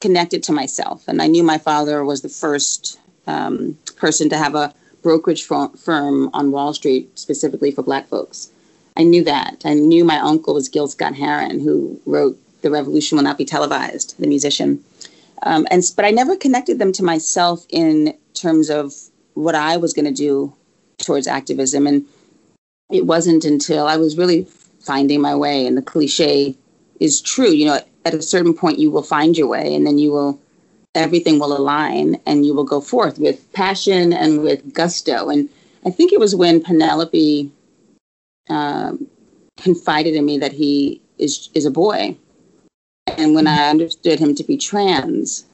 connect 0.00 0.32
it 0.32 0.42
to 0.44 0.52
myself. 0.52 1.06
And 1.08 1.20
I 1.20 1.26
knew 1.26 1.42
my 1.42 1.58
father 1.58 2.04
was 2.04 2.22
the 2.22 2.28
first 2.28 2.98
um, 3.26 3.78
person 3.96 4.28
to 4.30 4.36
have 4.36 4.54
a 4.54 4.74
brokerage 5.02 5.44
firm 5.44 6.30
on 6.32 6.50
Wall 6.50 6.74
Street 6.74 7.18
specifically 7.18 7.70
for 7.70 7.82
Black 7.82 8.06
folks. 8.08 8.50
I 8.96 9.02
knew 9.02 9.24
that. 9.24 9.62
I 9.64 9.74
knew 9.74 10.04
my 10.04 10.18
uncle 10.18 10.54
was 10.54 10.68
Gil 10.68 10.88
Scott 10.88 11.14
Heron, 11.14 11.60
who 11.60 12.00
wrote 12.06 12.38
"The 12.62 12.70
Revolution 12.70 13.16
Will 13.16 13.24
Not 13.24 13.38
Be 13.38 13.44
Televised," 13.44 14.18
the 14.18 14.26
musician. 14.26 14.84
Um, 15.42 15.66
and 15.70 15.82
but 15.96 16.04
I 16.04 16.10
never 16.10 16.36
connected 16.36 16.78
them 16.78 16.92
to 16.92 17.02
myself 17.02 17.64
in 17.70 18.14
terms 18.34 18.68
of 18.68 18.92
what 19.34 19.54
I 19.54 19.78
was 19.78 19.94
going 19.94 20.04
to 20.04 20.12
do 20.12 20.52
towards 21.00 21.26
activism. 21.26 21.86
And 21.86 22.04
it 22.90 23.06
wasn't 23.06 23.44
until 23.44 23.86
I 23.86 23.96
was 23.96 24.16
really 24.16 24.46
finding 24.80 25.20
my 25.20 25.34
way, 25.34 25.66
and 25.66 25.76
the 25.76 25.82
cliche 25.82 26.56
is 26.98 27.20
true. 27.20 27.50
You 27.50 27.66
know, 27.66 27.80
at 28.04 28.14
a 28.14 28.22
certain 28.22 28.54
point, 28.54 28.78
you 28.78 28.90
will 28.90 29.02
find 29.02 29.36
your 29.36 29.48
way, 29.48 29.74
and 29.74 29.86
then 29.86 29.98
you 29.98 30.10
will 30.12 30.40
everything 30.94 31.38
will 31.38 31.56
align, 31.56 32.20
and 32.26 32.44
you 32.44 32.54
will 32.54 32.64
go 32.64 32.80
forth 32.80 33.18
with 33.18 33.52
passion 33.52 34.12
and 34.12 34.42
with 34.42 34.72
gusto. 34.74 35.28
And 35.28 35.48
I 35.84 35.90
think 35.90 36.12
it 36.12 36.18
was 36.18 36.34
when 36.34 36.62
Penelope 36.62 37.50
um, 38.48 39.06
confided 39.56 40.14
in 40.14 40.24
me 40.24 40.38
that 40.38 40.52
he 40.52 41.00
is 41.18 41.48
is 41.54 41.66
a 41.66 41.70
boy, 41.70 42.16
and 43.06 43.34
when 43.34 43.46
I 43.46 43.68
understood 43.68 44.18
him 44.18 44.34
to 44.34 44.44
be 44.44 44.56
trans, 44.56 45.44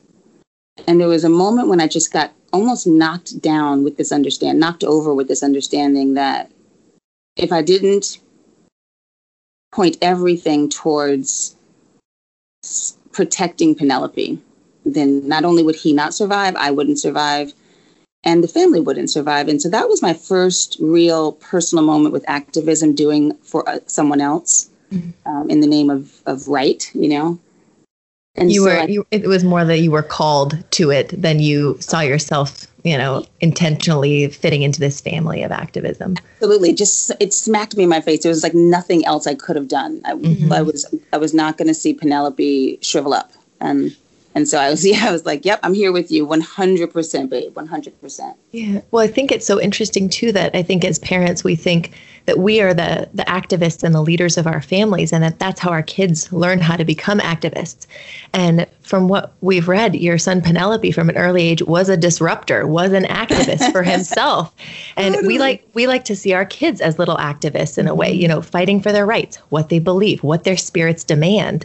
and 0.86 1.00
there 1.00 1.08
was 1.08 1.24
a 1.24 1.28
moment 1.28 1.68
when 1.68 1.80
I 1.80 1.88
just 1.88 2.12
got 2.12 2.32
almost 2.56 2.86
knocked 2.86 3.40
down 3.42 3.84
with 3.84 3.98
this 3.98 4.12
understand, 4.12 4.58
knocked 4.58 4.82
over 4.82 5.12
with 5.12 5.28
this 5.28 5.42
understanding 5.42 6.14
that 6.14 6.50
if 7.36 7.52
I 7.52 7.60
didn't 7.62 8.18
point 9.72 9.98
everything 10.00 10.70
towards 10.70 11.54
protecting 13.12 13.75
Penelope, 13.75 14.40
then 14.86 15.28
not 15.28 15.44
only 15.44 15.62
would 15.62 15.76
he 15.76 15.92
not 15.92 16.14
survive, 16.14 16.56
I 16.56 16.70
wouldn't 16.70 16.98
survive, 16.98 17.52
and 18.25 18.42
the 18.42 18.48
family 18.48 18.80
wouldn't 18.80 19.10
survive. 19.10 19.48
And 19.48 19.60
so 19.60 19.68
that 19.68 19.88
was 19.88 20.00
my 20.00 20.14
first 20.14 20.78
real 20.80 21.32
personal 21.32 21.84
moment 21.84 22.14
with 22.14 22.25
activism 22.26 22.94
doing 22.94 23.34
for 23.42 23.68
uh, 23.68 23.80
someone 23.86 24.22
else 24.22 24.70
mm-hmm. 24.90 25.10
um, 25.28 25.50
in 25.50 25.60
the 25.60 25.66
name 25.66 25.90
of, 25.90 26.22
of 26.25 26.48
right, 26.48 26.90
you 26.94 27.08
know. 27.10 27.38
And 28.36 28.52
you 28.52 28.64
so 28.64 28.66
were, 28.66 28.80
I, 28.80 28.84
you, 28.84 29.06
it 29.10 29.26
was 29.26 29.44
more 29.44 29.64
that 29.64 29.78
you 29.78 29.90
were 29.90 30.02
called 30.02 30.62
to 30.72 30.90
it 30.90 31.08
than 31.20 31.40
you 31.40 31.76
saw 31.80 32.00
yourself, 32.00 32.66
you 32.84 32.96
know, 32.96 33.24
intentionally 33.40 34.28
fitting 34.28 34.62
into 34.62 34.78
this 34.78 35.00
family 35.00 35.42
of 35.42 35.50
activism. 35.50 36.16
Absolutely. 36.36 36.74
Just, 36.74 37.12
it 37.18 37.32
smacked 37.32 37.76
me 37.76 37.84
in 37.84 37.88
my 37.88 38.00
face. 38.00 38.24
It 38.24 38.28
was 38.28 38.42
like 38.42 38.54
nothing 38.54 39.04
else 39.06 39.26
I 39.26 39.34
could 39.34 39.56
have 39.56 39.68
done. 39.68 40.02
I, 40.04 40.12
mm-hmm. 40.12 40.52
I 40.52 40.62
was, 40.62 40.92
I 41.12 41.16
was 41.16 41.32
not 41.32 41.56
going 41.56 41.68
to 41.68 41.74
see 41.74 41.94
Penelope 41.94 42.78
shrivel 42.82 43.14
up. 43.14 43.32
And 43.60 43.96
and 44.36 44.46
so 44.46 44.58
I 44.58 44.70
was, 44.70 44.86
yeah, 44.86 45.08
I 45.08 45.12
was 45.12 45.24
like, 45.24 45.44
yep, 45.44 45.58
I'm 45.62 45.74
here 45.74 45.90
with 45.90 46.12
you 46.12 46.26
100%, 46.26 47.28
babe, 47.30 47.54
100%. 47.54 48.34
Yeah. 48.52 48.80
Well, 48.90 49.02
I 49.02 49.08
think 49.08 49.32
it's 49.32 49.46
so 49.46 49.60
interesting 49.60 50.08
too 50.08 50.30
that 50.32 50.54
I 50.54 50.62
think 50.62 50.84
as 50.84 50.98
parents, 50.98 51.42
we 51.42 51.56
think 51.56 51.92
that 52.26 52.38
we 52.38 52.60
are 52.60 52.74
the, 52.74 53.08
the 53.14 53.22
activists 53.24 53.82
and 53.82 53.94
the 53.94 54.02
leaders 54.02 54.36
of 54.36 54.46
our 54.46 54.60
families 54.60 55.12
and 55.12 55.22
that 55.22 55.38
that's 55.38 55.60
how 55.60 55.70
our 55.70 55.82
kids 55.82 56.30
learn 56.32 56.60
how 56.60 56.76
to 56.76 56.84
become 56.84 57.18
activists. 57.20 57.86
And 58.34 58.66
from 58.82 59.08
what 59.08 59.32
we've 59.40 59.68
read, 59.68 59.94
your 59.94 60.18
son 60.18 60.42
Penelope 60.42 60.90
from 60.92 61.08
an 61.08 61.16
early 61.16 61.42
age 61.42 61.62
was 61.62 61.88
a 61.88 61.96
disruptor, 61.96 62.66
was 62.66 62.92
an 62.92 63.04
activist 63.04 63.72
for 63.72 63.82
himself. 63.84 64.54
And 64.96 65.16
we 65.26 65.38
like, 65.38 65.66
we 65.72 65.86
like 65.86 66.04
to 66.04 66.16
see 66.16 66.34
our 66.34 66.44
kids 66.44 66.80
as 66.80 66.98
little 66.98 67.16
activists 67.16 67.78
in 67.78 67.88
a 67.88 67.94
way, 67.94 68.12
you 68.12 68.28
know, 68.28 68.42
fighting 68.42 68.82
for 68.82 68.92
their 68.92 69.06
rights, 69.06 69.36
what 69.48 69.70
they 69.70 69.78
believe, 69.78 70.22
what 70.22 70.44
their 70.44 70.56
spirits 70.56 71.04
demand. 71.04 71.64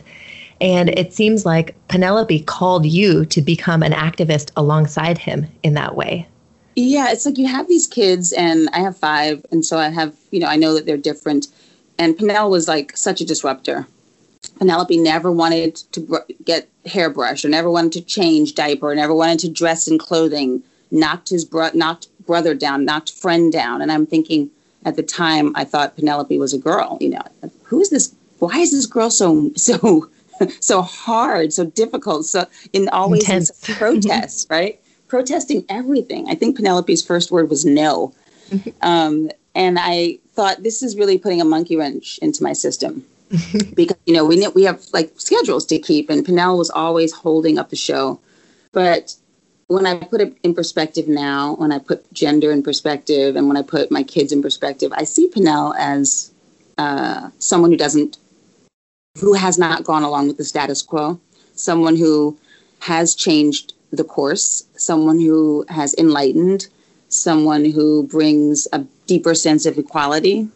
And 0.61 0.89
it 0.89 1.11
seems 1.11 1.45
like 1.45 1.75
Penelope 1.87 2.41
called 2.41 2.85
you 2.85 3.25
to 3.25 3.41
become 3.41 3.81
an 3.81 3.93
activist 3.93 4.51
alongside 4.55 5.17
him 5.17 5.47
in 5.63 5.73
that 5.73 5.95
way. 5.95 6.27
Yeah, 6.75 7.11
it's 7.11 7.25
like 7.25 7.39
you 7.39 7.47
have 7.47 7.67
these 7.67 7.87
kids, 7.87 8.31
and 8.31 8.69
I 8.71 8.79
have 8.79 8.95
five, 8.95 9.45
and 9.51 9.65
so 9.65 9.77
I 9.77 9.89
have, 9.89 10.15
you 10.29 10.39
know, 10.39 10.47
I 10.47 10.55
know 10.55 10.73
that 10.75 10.85
they're 10.85 10.97
different. 10.97 11.47
And 11.97 12.15
Penelope 12.15 12.51
was 12.51 12.67
like 12.67 12.95
such 12.95 13.19
a 13.19 13.25
disruptor. 13.25 13.87
Penelope 14.57 14.97
never 14.97 15.31
wanted 15.31 15.75
to 15.91 16.23
get 16.45 16.69
hairbrush, 16.85 17.43
or 17.43 17.49
never 17.49 17.69
wanted 17.69 17.91
to 17.93 18.01
change 18.01 18.53
diaper, 18.53 18.91
or 18.91 18.95
never 18.95 19.13
wanted 19.13 19.39
to 19.39 19.49
dress 19.49 19.87
in 19.87 19.97
clothing. 19.97 20.63
Knocked 20.91 21.29
his 21.29 21.43
bro- 21.43 21.71
knocked 21.73 22.07
brother 22.25 22.53
down, 22.53 22.85
knocked 22.85 23.11
friend 23.11 23.51
down, 23.51 23.81
and 23.81 23.91
I'm 23.91 24.05
thinking 24.05 24.49
at 24.85 24.95
the 24.95 25.03
time 25.03 25.53
I 25.55 25.63
thought 25.63 25.95
Penelope 25.95 26.37
was 26.37 26.53
a 26.53 26.57
girl. 26.57 26.97
You 27.01 27.09
know, 27.09 27.21
who 27.63 27.81
is 27.81 27.89
this? 27.89 28.13
Why 28.39 28.59
is 28.59 28.71
this 28.71 28.85
girl 28.85 29.09
so 29.09 29.51
so 29.55 30.09
so 30.59 30.81
hard, 30.81 31.53
so 31.53 31.65
difficult, 31.65 32.25
so 32.25 32.45
in 32.73 32.89
always 32.89 33.23
Intense. 33.23 33.51
protest, 33.77 34.47
right? 34.49 34.79
Protesting 35.07 35.65
everything. 35.69 36.29
I 36.29 36.35
think 36.35 36.55
Penelope's 36.55 37.01
first 37.01 37.31
word 37.31 37.49
was 37.49 37.65
no. 37.65 38.13
Um, 38.81 39.31
and 39.55 39.77
I 39.79 40.19
thought 40.33 40.61
this 40.63 40.83
is 40.83 40.97
really 40.97 41.17
putting 41.17 41.39
a 41.39 41.45
monkey 41.45 41.77
wrench 41.77 42.17
into 42.21 42.43
my 42.43 42.51
system 42.51 43.05
because 43.75 43.97
you 44.05 44.13
know 44.13 44.25
we 44.25 44.45
we 44.49 44.63
have 44.63 44.83
like 44.91 45.13
schedules 45.17 45.65
to 45.67 45.79
keep, 45.79 46.09
and 46.09 46.25
Penelope 46.25 46.57
was 46.57 46.69
always 46.69 47.13
holding 47.13 47.57
up 47.57 47.69
the 47.69 47.75
show. 47.75 48.19
But 48.71 49.15
when 49.67 49.85
I 49.85 49.95
put 49.99 50.21
it 50.21 50.37
in 50.43 50.53
perspective 50.53 51.07
now, 51.07 51.55
when 51.55 51.71
I 51.71 51.79
put 51.79 52.11
gender 52.13 52.51
in 52.51 52.61
perspective, 52.61 53.35
and 53.35 53.47
when 53.47 53.57
I 53.57 53.61
put 53.61 53.89
my 53.89 54.03
kids 54.03 54.31
in 54.31 54.41
perspective, 54.41 54.91
I 54.93 55.05
see 55.05 55.29
Penel 55.29 55.73
as 55.77 56.31
uh, 56.77 57.29
someone 57.39 57.71
who 57.71 57.77
doesn't, 57.77 58.17
who 59.19 59.33
has 59.33 59.57
not 59.57 59.83
gone 59.83 60.03
along 60.03 60.27
with 60.27 60.37
the 60.37 60.43
status 60.43 60.81
quo, 60.81 61.19
someone 61.55 61.95
who 61.95 62.37
has 62.79 63.13
changed 63.15 63.73
the 63.91 64.03
course, 64.03 64.65
someone 64.77 65.19
who 65.19 65.65
has 65.67 65.93
enlightened, 65.95 66.67
someone 67.09 67.65
who 67.65 68.03
brings 68.07 68.67
a 68.71 68.79
deeper 69.07 69.35
sense 69.35 69.65
of 69.65 69.77
equality 69.77 70.47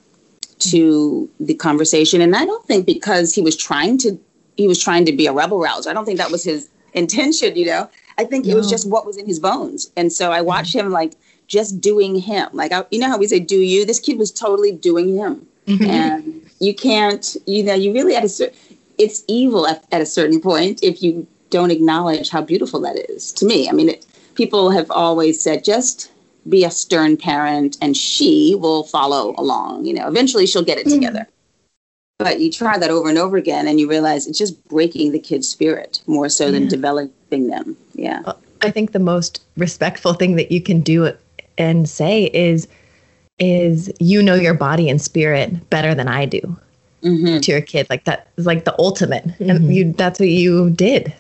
to 0.60 1.30
the 1.40 1.54
conversation. 1.54 2.22
And 2.22 2.36
I 2.36 2.46
don't 2.46 2.66
think 2.66 2.86
because 2.86 3.36
he 3.36 3.42
was 3.42 3.58
trying 3.58 3.98
to 4.00 4.18
he 4.56 4.70
was 4.70 4.82
trying 4.82 5.04
to 5.04 5.12
be 5.12 5.28
a 5.28 5.34
rebel 5.34 5.60
rouser. 5.60 5.90
I 5.90 5.94
don't 5.94 6.06
think 6.06 6.18
that 6.18 6.32
was 6.32 6.46
his 6.46 6.70
intention, 6.94 7.58
you 7.58 7.66
know. 7.66 7.90
I 8.18 8.24
think 8.24 8.46
no. 8.46 8.54
it 8.54 8.56
was 8.56 8.70
just 8.70 8.90
what 8.90 9.06
was 9.06 9.18
in 9.18 9.26
his 9.26 9.38
bones. 9.38 9.92
And 9.98 10.14
so 10.14 10.32
I 10.32 10.40
watched 10.40 10.74
him 10.74 10.92
like 10.92 11.16
just 11.48 11.82
doing 11.82 12.16
him. 12.16 12.48
Like 12.54 12.72
I, 12.72 12.86
you 12.90 13.00
know 13.00 13.10
how 13.10 13.18
we 13.18 13.28
say 13.28 13.42
do 13.42 13.58
you? 13.58 13.86
This 13.86 14.00
kid 14.00 14.18
was 14.18 14.32
totally 14.32 14.72
doing 14.72 15.14
him. 15.14 15.46
Mm-hmm. 15.68 15.90
And 15.90 16.45
you 16.60 16.74
can't, 16.74 17.36
you 17.46 17.64
know, 17.64 17.74
you 17.74 17.94
really 17.94 18.16
at 18.16 18.24
a 18.24 18.30
certain 18.30 18.58
it's 18.98 19.24
evil 19.28 19.68
at, 19.68 19.84
at 19.92 20.02
a 20.02 20.06
certain 20.06 20.40
point 20.40 20.82
if 20.82 21.04
you 21.04 21.28
don't 21.50 21.72
acknowledge 21.72 22.30
how 22.30 22.42
beautiful 22.42 22.80
that 22.82 22.96
is 23.10 23.32
to 23.34 23.46
me. 23.46 23.70
I 23.70 23.74
mean, 23.74 23.90
it, 23.90 24.06
people 24.36 24.72
have 24.72 24.90
always 24.92 25.42
said 25.42 25.64
just 25.64 26.12
be 26.48 26.64
a 26.64 26.72
stern 26.72 27.18
parent 27.18 27.78
and 27.82 27.96
she 27.98 28.56
will 28.60 28.84
follow 28.84 29.34
along. 29.38 29.86
You 29.86 29.94
know, 29.94 30.08
eventually 30.08 30.46
she'll 30.46 30.64
get 30.64 30.78
it 30.78 30.86
mm-hmm. 30.86 30.96
together. 30.96 31.28
But 32.18 32.40
you 32.40 32.50
try 32.50 32.78
that 32.78 32.90
over 32.90 33.10
and 33.10 33.18
over 33.18 33.36
again 33.36 33.68
and 33.68 33.80
you 33.80 33.90
realize 33.90 34.26
it's 34.26 34.38
just 34.38 34.66
breaking 34.70 35.12
the 35.12 35.20
kid's 35.20 35.50
spirit 35.50 36.02
more 36.08 36.30
so 36.30 36.50
than 36.50 36.68
developing 36.70 37.48
them. 37.48 37.76
Yeah. 37.94 38.22
I 38.62 38.72
think 38.72 38.94
the 38.94 39.00
most 39.00 39.44
respectful 39.58 40.14
thing 40.14 40.38
that 40.38 40.50
you 40.50 40.62
can 40.62 40.80
do 40.80 41.12
and 41.58 41.90
say 41.90 42.26
is 42.34 42.70
is 43.40 43.92
you 44.00 44.24
know 44.24 44.36
your 44.36 44.54
body 44.54 44.90
and 44.90 45.02
spirit 45.02 45.70
better 45.70 45.94
than 45.94 46.08
I 46.08 46.26
do 46.26 46.58
mm-hmm. 47.06 47.40
to 47.40 47.52
your 47.52 47.62
kid. 47.62 47.88
Like 47.90 48.04
that 48.06 48.28
is 48.38 48.46
like 48.46 48.66
the 48.66 48.76
ultimate. 48.80 49.26
Mm-hmm. 49.26 49.50
And 49.50 49.76
you 49.76 49.94
that's 49.94 50.20
what 50.20 50.30
you 50.30 50.70
did. 50.72 51.14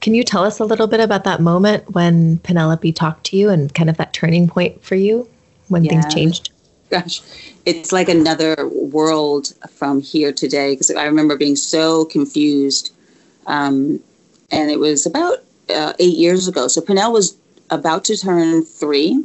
Can 0.00 0.14
you 0.14 0.24
tell 0.24 0.44
us 0.44 0.58
a 0.58 0.64
little 0.64 0.88
bit 0.88 0.98
about 0.98 1.24
that 1.24 1.40
moment 1.40 1.88
when 1.92 2.38
Penelope 2.38 2.92
talked 2.92 3.24
to 3.26 3.36
you 3.36 3.50
and 3.50 3.72
kind 3.72 3.88
of 3.88 3.96
that 3.98 4.12
turning 4.12 4.48
point 4.48 4.82
for 4.82 4.96
you 4.96 5.28
when 5.68 5.84
yeah. 5.84 5.90
things 5.90 6.12
changed? 6.12 6.50
Gosh, 6.90 7.22
it's 7.64 7.92
like 7.92 8.08
another 8.08 8.68
world 8.68 9.54
from 9.70 10.00
here 10.00 10.32
today 10.32 10.74
because 10.74 10.90
I 10.90 11.04
remember 11.04 11.36
being 11.36 11.56
so 11.56 12.04
confused. 12.06 12.92
Um, 13.46 14.00
and 14.50 14.70
it 14.70 14.78
was 14.78 15.06
about 15.06 15.38
uh, 15.70 15.94
eight 16.00 16.18
years 16.18 16.48
ago. 16.48 16.68
So 16.68 16.80
Penel 16.80 17.12
was 17.12 17.36
about 17.70 18.04
to 18.06 18.16
turn 18.16 18.64
three. 18.64 19.24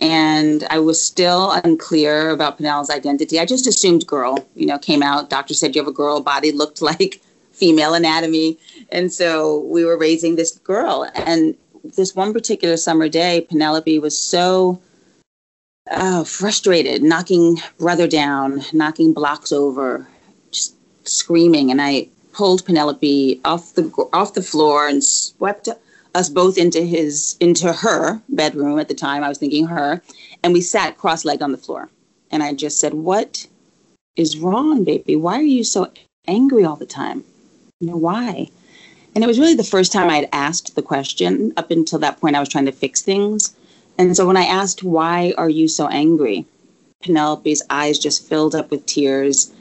And 0.00 0.64
I 0.70 0.78
was 0.80 1.02
still 1.02 1.52
unclear 1.52 2.30
about 2.30 2.58
Penel's 2.58 2.90
identity. 2.90 3.38
I 3.38 3.46
just 3.46 3.66
assumed 3.66 4.06
girl, 4.06 4.46
you 4.54 4.66
know, 4.66 4.78
came 4.78 5.02
out. 5.02 5.30
Doctor 5.30 5.54
said 5.54 5.74
you 5.74 5.82
have 5.82 5.88
a 5.88 5.92
girl 5.92 6.20
body, 6.20 6.52
looked 6.52 6.82
like 6.82 7.20
female 7.52 7.94
anatomy. 7.94 8.58
And 8.90 9.12
so 9.12 9.60
we 9.60 9.84
were 9.84 9.96
raising 9.96 10.36
this 10.36 10.58
girl. 10.58 11.10
And 11.14 11.56
this 11.96 12.14
one 12.14 12.32
particular 12.32 12.76
summer 12.76 13.08
day, 13.08 13.42
Penelope 13.42 13.98
was 14.00 14.18
so 14.18 14.80
uh, 15.90 16.24
frustrated, 16.24 17.02
knocking 17.02 17.60
brother 17.78 18.08
down, 18.08 18.62
knocking 18.72 19.12
blocks 19.12 19.52
over, 19.52 20.06
just 20.50 20.74
screaming. 21.04 21.70
And 21.70 21.80
I 21.80 22.08
pulled 22.32 22.64
Penelope 22.64 23.40
off 23.44 23.74
the 23.74 23.90
off 24.12 24.34
the 24.34 24.42
floor 24.42 24.88
and 24.88 25.04
swept 25.04 25.68
us 26.14 26.28
both 26.28 26.56
into 26.58 26.80
his 26.82 27.36
into 27.40 27.72
her 27.72 28.20
bedroom 28.28 28.78
at 28.78 28.88
the 28.88 28.94
time. 28.94 29.24
I 29.24 29.28
was 29.28 29.38
thinking 29.38 29.66
her, 29.66 30.02
and 30.42 30.52
we 30.52 30.60
sat 30.60 30.98
cross-legged 30.98 31.42
on 31.42 31.52
the 31.52 31.58
floor. 31.58 31.90
And 32.30 32.42
I 32.42 32.54
just 32.54 32.80
said, 32.80 32.94
"What 32.94 33.46
is 34.16 34.38
wrong, 34.38 34.84
baby? 34.84 35.16
Why 35.16 35.38
are 35.38 35.42
you 35.42 35.64
so 35.64 35.90
angry 36.26 36.64
all 36.64 36.76
the 36.76 36.86
time?" 36.86 37.24
you 37.84 37.90
know, 37.90 37.96
why? 37.96 38.48
And 39.14 39.22
it 39.22 39.26
was 39.26 39.38
really 39.38 39.54
the 39.54 39.62
first 39.62 39.92
time 39.92 40.10
I 40.10 40.16
had 40.16 40.28
asked 40.32 40.74
the 40.74 40.82
question. 40.82 41.52
Up 41.56 41.70
until 41.70 41.98
that 42.00 42.20
point, 42.20 42.36
I 42.36 42.40
was 42.40 42.48
trying 42.48 42.66
to 42.66 42.72
fix 42.72 43.02
things. 43.02 43.54
And 43.98 44.16
so 44.16 44.26
when 44.26 44.36
I 44.36 44.44
asked, 44.44 44.82
why 44.82 45.34
are 45.38 45.48
you 45.48 45.68
so 45.68 45.86
angry? 45.88 46.46
Penelope's 47.02 47.62
eyes 47.70 47.98
just 47.98 48.26
filled 48.26 48.54
up 48.54 48.70
with 48.70 48.86
tears 48.86 49.52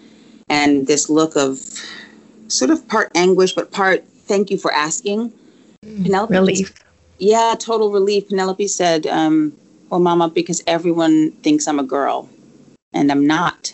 and 0.50 0.88
this 0.88 1.10
look 1.10 1.36
of 1.36 1.60
sort 2.48 2.72
of 2.72 2.88
part 2.88 3.12
anguish, 3.14 3.54
but 3.54 3.72
part 3.72 4.06
thank 4.08 4.50
you 4.50 4.58
for 4.58 4.72
asking. 4.74 5.32
Penelope. 6.04 6.34
Relief. 6.34 6.74
yeah, 7.20 7.56
total 7.58 7.92
relief. 7.92 8.30
Penelope 8.30 8.68
said, 8.68 9.08
um, 9.08 9.54
well, 9.90 10.00
Mama, 10.00 10.30
because 10.30 10.64
everyone 10.68 11.32
thinks 11.44 11.68
I'm 11.68 11.80
a 11.80 11.84
girl 11.84 12.30
and 12.94 13.12
I'm 13.12 13.26
not. 13.28 13.74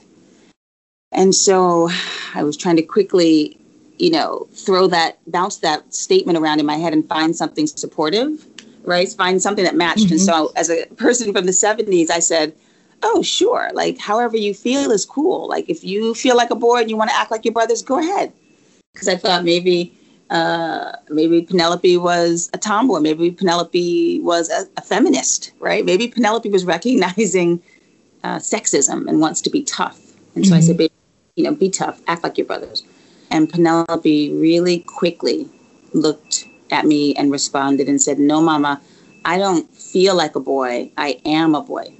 And 1.11 1.33
so 1.33 1.89
I 2.35 2.43
was 2.43 2.55
trying 2.55 2.75
to 2.75 2.83
quickly 2.83 3.59
you 3.99 4.09
know, 4.09 4.47
throw 4.53 4.87
that, 4.87 5.19
bounce 5.27 5.57
that 5.57 5.93
statement 5.93 6.37
around 6.37 6.59
in 6.59 6.65
my 6.65 6.77
head 6.77 6.93
and 6.93 7.07
find 7.07 7.35
something 7.35 7.67
supportive, 7.67 8.45
right? 8.83 9.09
Find 9.09 9.41
something 9.41 9.65
that 9.65 9.75
matched. 9.75 10.05
Mm-hmm. 10.05 10.13
And 10.13 10.21
so, 10.21 10.51
as 10.55 10.69
a 10.69 10.85
person 10.95 11.33
from 11.33 11.45
the 11.45 11.51
70s, 11.51 12.09
I 12.09 12.19
said, 12.19 12.55
oh, 13.03 13.21
sure. 13.21 13.69
Like, 13.73 13.97
however 13.97 14.37
you 14.37 14.53
feel 14.53 14.91
is 14.91 15.05
cool. 15.05 15.47
Like, 15.49 15.69
if 15.69 15.83
you 15.83 16.15
feel 16.15 16.37
like 16.37 16.49
a 16.49 16.55
boy 16.55 16.79
and 16.79 16.89
you 16.89 16.95
want 16.95 17.09
to 17.11 17.15
act 17.15 17.29
like 17.29 17.43
your 17.43 17.53
brothers, 17.53 17.83
go 17.83 17.99
ahead. 17.99 18.31
Because 18.93 19.09
I 19.09 19.17
thought 19.17 19.43
maybe, 19.43 19.93
uh, 20.29 20.91
maybe 21.09 21.41
Penelope 21.41 21.97
was 21.97 22.49
a 22.53 22.57
tomboy. 22.57 22.99
Maybe 22.99 23.31
Penelope 23.31 24.19
was 24.21 24.49
a, 24.49 24.65
a 24.77 24.81
feminist, 24.81 25.51
right? 25.59 25.83
Maybe 25.83 26.07
Penelope 26.07 26.49
was 26.49 26.65
recognizing 26.65 27.61
uh, 28.23 28.37
sexism 28.37 29.07
and 29.07 29.19
wants 29.19 29.41
to 29.41 29.49
be 29.49 29.63
tough. 29.63 29.99
And 30.35 30.45
so 30.45 30.51
mm-hmm. 30.51 30.57
I 30.57 30.61
said, 30.61 30.77
baby, 30.77 30.93
you 31.35 31.43
know, 31.43 31.55
be 31.55 31.69
tough, 31.69 32.01
act 32.07 32.23
like 32.23 32.37
your 32.37 32.45
brothers. 32.45 32.83
And 33.31 33.49
Penelope 33.49 34.33
really 34.33 34.79
quickly 34.81 35.49
looked 35.93 36.45
at 36.71 36.85
me 36.85 37.15
and 37.15 37.31
responded 37.31 37.87
and 37.89 38.01
said, 38.01 38.19
No, 38.19 38.41
Mama, 38.41 38.81
I 39.25 39.37
don't 39.37 39.69
feel 39.75 40.15
like 40.15 40.35
a 40.35 40.39
boy. 40.39 40.91
I 40.97 41.19
am 41.25 41.55
a 41.55 41.61
boy. 41.61 41.93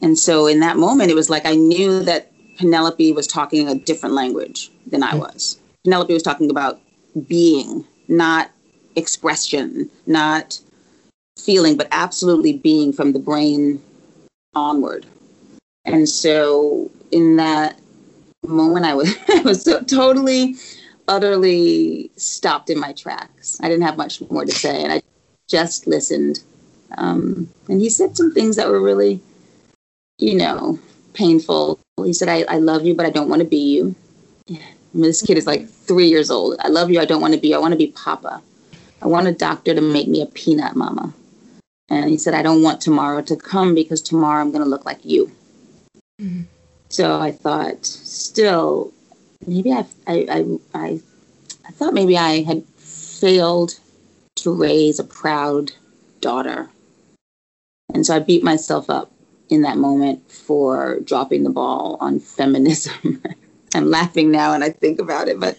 And 0.00 0.18
so 0.18 0.46
in 0.46 0.60
that 0.60 0.76
moment, 0.76 1.10
it 1.10 1.14
was 1.14 1.28
like 1.28 1.44
I 1.44 1.54
knew 1.54 2.02
that 2.04 2.30
Penelope 2.58 3.12
was 3.12 3.26
talking 3.26 3.68
a 3.68 3.74
different 3.74 4.14
language 4.14 4.70
than 4.86 5.02
I 5.02 5.14
was. 5.14 5.58
Penelope 5.84 6.12
was 6.12 6.22
talking 6.22 6.50
about 6.50 6.80
being, 7.26 7.84
not 8.08 8.50
expression, 8.96 9.90
not 10.06 10.60
feeling, 11.38 11.76
but 11.76 11.88
absolutely 11.92 12.52
being 12.52 12.92
from 12.92 13.12
the 13.12 13.18
brain 13.18 13.82
onward. 14.54 15.06
And 15.84 16.08
so 16.08 16.90
in 17.12 17.36
that 17.36 17.78
moment 18.46 18.84
I 18.84 18.94
was 18.94 19.14
I 19.28 19.40
was 19.40 19.62
so 19.62 19.80
totally 19.82 20.56
utterly 21.06 22.10
stopped 22.16 22.70
in 22.70 22.78
my 22.78 22.92
tracks. 22.92 23.58
I 23.62 23.68
didn't 23.68 23.84
have 23.84 23.96
much 23.96 24.20
more 24.30 24.44
to 24.44 24.52
say 24.52 24.82
and 24.82 24.92
I 24.92 25.02
just 25.48 25.86
listened. 25.86 26.42
Um, 26.96 27.48
and 27.68 27.80
he 27.80 27.88
said 27.90 28.16
some 28.16 28.32
things 28.32 28.56
that 28.56 28.68
were 28.68 28.80
really, 28.80 29.20
you 30.18 30.36
know, 30.36 30.78
painful. 31.14 31.80
He 32.02 32.12
said, 32.12 32.28
I, 32.28 32.44
I 32.48 32.58
love 32.58 32.84
you, 32.84 32.94
but 32.94 33.06
I 33.06 33.10
don't 33.10 33.28
want 33.28 33.40
to 33.40 33.48
be 33.48 33.74
you. 33.74 33.94
This 34.94 35.22
kid 35.22 35.36
is 35.36 35.46
like 35.46 35.68
three 35.68 36.08
years 36.08 36.30
old. 36.30 36.56
I 36.60 36.68
love 36.68 36.90
you. 36.90 37.00
I 37.00 37.04
don't 37.04 37.20
want 37.20 37.34
to 37.34 37.40
be. 37.40 37.54
I 37.54 37.58
want 37.58 37.72
to 37.72 37.78
be 37.78 37.88
Papa. 37.88 38.42
I 39.02 39.06
want 39.06 39.28
a 39.28 39.32
doctor 39.32 39.74
to 39.74 39.80
make 39.80 40.08
me 40.08 40.22
a 40.22 40.26
peanut 40.26 40.74
mama. 40.74 41.12
And 41.88 42.10
he 42.10 42.18
said, 42.18 42.34
I 42.34 42.42
don't 42.42 42.62
want 42.62 42.80
tomorrow 42.80 43.22
to 43.22 43.36
come 43.36 43.74
because 43.74 44.02
tomorrow 44.02 44.40
I'm 44.40 44.50
going 44.50 44.64
to 44.64 44.68
look 44.68 44.84
like 44.84 45.04
you. 45.04 45.30
Mm-hmm. 46.20 46.42
So 46.90 47.20
I 47.20 47.32
thought, 47.32 47.84
still, 47.86 48.92
maybe 49.46 49.72
I, 49.72 49.86
I, 50.06 50.58
I, 50.74 51.00
I 51.66 51.70
thought 51.72 51.94
maybe 51.94 52.18
I 52.18 52.42
had 52.42 52.64
failed 52.76 53.78
to 54.36 54.52
raise 54.52 54.98
a 54.98 55.04
proud 55.04 55.72
daughter. 56.20 56.68
And 57.94 58.04
so 58.04 58.16
I 58.16 58.18
beat 58.18 58.42
myself 58.42 58.90
up 58.90 59.12
in 59.48 59.62
that 59.62 59.78
moment 59.78 60.30
for 60.30 61.00
dropping 61.00 61.44
the 61.44 61.50
ball 61.50 61.96
on 62.00 62.20
feminism. 62.20 63.22
I'm 63.74 63.90
laughing 63.90 64.30
now 64.30 64.52
and 64.52 64.64
I 64.64 64.70
think 64.70 65.00
about 65.00 65.28
it, 65.28 65.38
but 65.38 65.58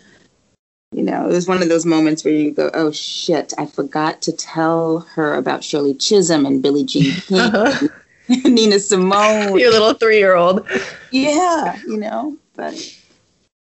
you 0.92 1.04
know, 1.04 1.26
it 1.30 1.34
was 1.34 1.48
one 1.48 1.62
of 1.62 1.70
those 1.70 1.86
moments 1.86 2.26
where 2.26 2.34
you 2.34 2.52
go, 2.52 2.72
"Oh 2.74 2.92
shit, 2.92 3.54
I 3.60 3.68
forgot 3.68 4.24
to 4.24 4.32
tell 4.32 5.00
her 5.14 5.36
about 5.36 5.64
Shirley 5.64 5.94
Chisholm 5.94 6.48
and 6.48 6.64
Billie 6.64 6.84
Jean 6.84 7.14
King 7.28 7.90
Nina 8.56 8.80
Simone. 8.80 9.60
Your 9.60 9.72
little 9.72 9.94
three 9.94 10.18
year 10.18 10.36
old. 10.36 10.68
Yeah, 11.12 11.80
you 11.88 11.98
know, 11.98 12.38
but 12.56 12.74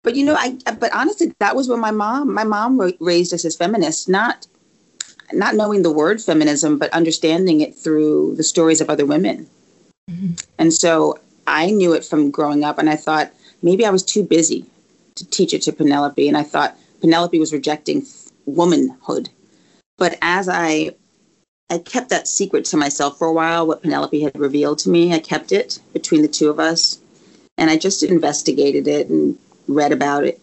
but 0.04 0.16
you 0.16 0.26
know, 0.26 0.36
I 0.36 0.58
but 0.80 0.94
honestly, 0.94 1.34
that 1.40 1.56
was 1.56 1.68
what 1.68 1.80
my 1.80 1.92
mom 1.92 2.34
my 2.34 2.44
mom 2.44 2.80
raised 3.00 3.34
us 3.34 3.46
as 3.46 3.56
feminists, 3.56 4.08
not 4.08 4.46
not 5.34 5.56
knowing 5.56 5.82
the 5.82 5.92
word 5.92 6.22
feminism, 6.22 6.78
but 6.78 6.94
understanding 6.94 7.62
it 7.62 7.76
through 7.76 8.36
the 8.36 8.44
stories 8.44 8.80
of 8.80 8.90
other 8.90 9.06
women. 9.06 9.48
Mm-hmm. 10.10 10.34
And 10.58 10.74
so 10.74 11.20
I 11.48 11.72
knew 11.72 11.94
it 11.94 12.06
from 12.06 12.32
growing 12.32 12.64
up, 12.64 12.78
and 12.78 12.90
I 12.90 12.96
thought 12.96 13.32
maybe 13.62 13.86
I 13.86 13.90
was 13.90 14.04
too 14.04 14.24
busy 14.24 14.66
to 15.16 15.26
teach 15.26 15.54
it 15.54 15.64
to 15.64 15.74
Penelope, 15.74 16.28
and 16.28 16.38
I 16.38 16.44
thought 16.44 16.78
Penelope 17.02 17.40
was 17.40 17.54
rejecting 17.54 18.06
womanhood. 18.46 19.30
but 19.98 20.18
as 20.22 20.48
I 20.48 20.92
I 21.70 21.80
kept 21.80 22.10
that 22.10 22.28
secret 22.28 22.64
to 22.66 22.78
myself 22.78 23.18
for 23.18 23.28
a 23.28 23.34
while, 23.34 23.68
what 23.68 23.82
Penelope 23.82 24.22
had 24.22 24.40
revealed 24.40 24.80
to 24.80 24.90
me. 24.90 25.14
I 25.14 25.20
kept 25.20 25.52
it 25.52 25.80
between 25.92 26.22
the 26.22 26.28
two 26.30 26.50
of 26.50 26.60
us. 26.60 27.00
And 27.58 27.70
I 27.70 27.76
just 27.78 28.04
investigated 28.04 28.88
it 28.88 29.10
and 29.10 29.38
read 29.68 29.92
about 29.92 30.24
it, 30.24 30.40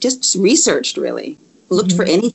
just 0.00 0.34
researched 0.34 0.96
really, 0.96 1.38
looked 1.68 1.90
mm-hmm. 1.90 1.96
for 1.96 2.04
anything. 2.04 2.34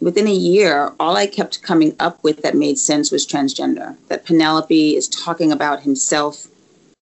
Within 0.00 0.26
a 0.26 0.32
year, 0.32 0.92
all 0.98 1.16
I 1.16 1.26
kept 1.26 1.62
coming 1.62 1.94
up 2.00 2.22
with 2.24 2.42
that 2.42 2.56
made 2.56 2.78
sense 2.78 3.10
was 3.10 3.26
transgender. 3.26 3.96
That 4.08 4.24
Penelope 4.24 4.96
is 4.96 5.08
talking 5.08 5.52
about 5.52 5.82
himself 5.82 6.46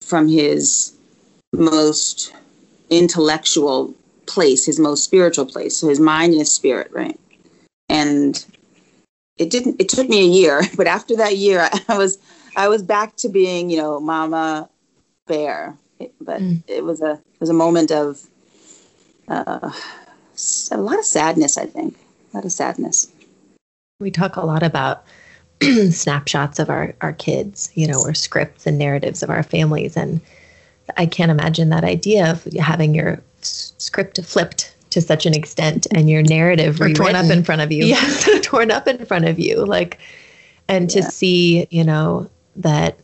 from 0.01 0.29
his 0.29 0.92
most 1.53 2.35
intellectual 2.91 3.95
place, 4.27 4.67
his 4.67 4.79
most 4.79 5.05
spiritual 5.05 5.47
place, 5.47 5.77
so 5.77 5.89
his 5.89 6.01
mind 6.01 6.33
and 6.33 6.41
his 6.41 6.55
spirit, 6.55 6.91
right? 6.93 7.19
And 7.89 8.45
it 9.39 9.51
didn't 9.51 9.81
it 9.81 9.89
took 9.89 10.09
me 10.09 10.21
a 10.21 10.29
year 10.29 10.63
but 10.77 10.87
after 10.87 11.17
that 11.17 11.39
year 11.39 11.69
i 11.89 11.97
was 11.97 12.19
i 12.55 12.69
was 12.69 12.83
back 12.83 13.17
to 13.17 13.31
being 13.31 13.71
you 13.71 13.79
know 13.79 13.99
mama 13.99 14.69
bear. 15.27 15.77
But 16.21 16.41
mm. 16.41 16.63
it 16.67 16.85
was 16.85 17.01
a 17.01 17.13
it 17.13 17.41
was 17.41 17.49
a 17.49 17.55
moment 17.55 17.91
of 17.91 18.21
uh, 19.29 19.71
a 20.71 20.77
lot 20.77 20.99
of 20.99 21.05
sadness 21.05 21.57
i 21.57 21.67
think. 21.67 21.97
A 22.33 22.37
lot 22.39 22.45
of 22.45 22.53
sadness. 22.53 23.13
We 24.01 24.11
talk 24.11 24.37
a 24.37 24.47
lot 24.47 24.63
about 24.63 25.05
snapshots 25.91 26.59
of 26.59 26.71
our 26.71 26.95
our 27.01 27.13
kids 27.13 27.71
you 27.75 27.87
know 27.87 28.01
or 28.01 28.15
scripts 28.15 28.67
and 28.67 28.79
narratives 28.79 29.23
of 29.23 29.31
our 29.31 29.43
families. 29.43 29.97
And 29.97 30.21
i 30.97 31.07
can't 31.07 31.31
imagine 31.31 31.69
that 31.69 31.85
idea 31.85 32.31
of 32.31 32.45
having 32.55 32.95
your 32.95 33.21
script 33.43 34.23
flipped 34.25 34.75
to 34.93 35.01
such 35.01 35.25
an 35.25 35.35
extent 35.35 35.87
and 35.93 36.09
your 36.11 36.23
narrative 36.23 36.79
or 36.81 36.91
torn 36.91 37.15
up 37.15 37.31
in 37.31 37.43
front 37.43 37.63
of 37.63 37.73
you. 37.73 37.85
Yes, 37.85 38.29
torn 38.43 38.71
up 38.71 38.87
in 38.87 39.05
front 39.07 39.25
of 39.25 39.39
you. 39.39 39.65
Like, 39.65 39.99
and 40.69 40.95
yeah. 40.95 41.01
to 41.01 41.11
see, 41.11 41.67
you 41.71 41.83
know, 41.83 42.29
that 42.57 42.99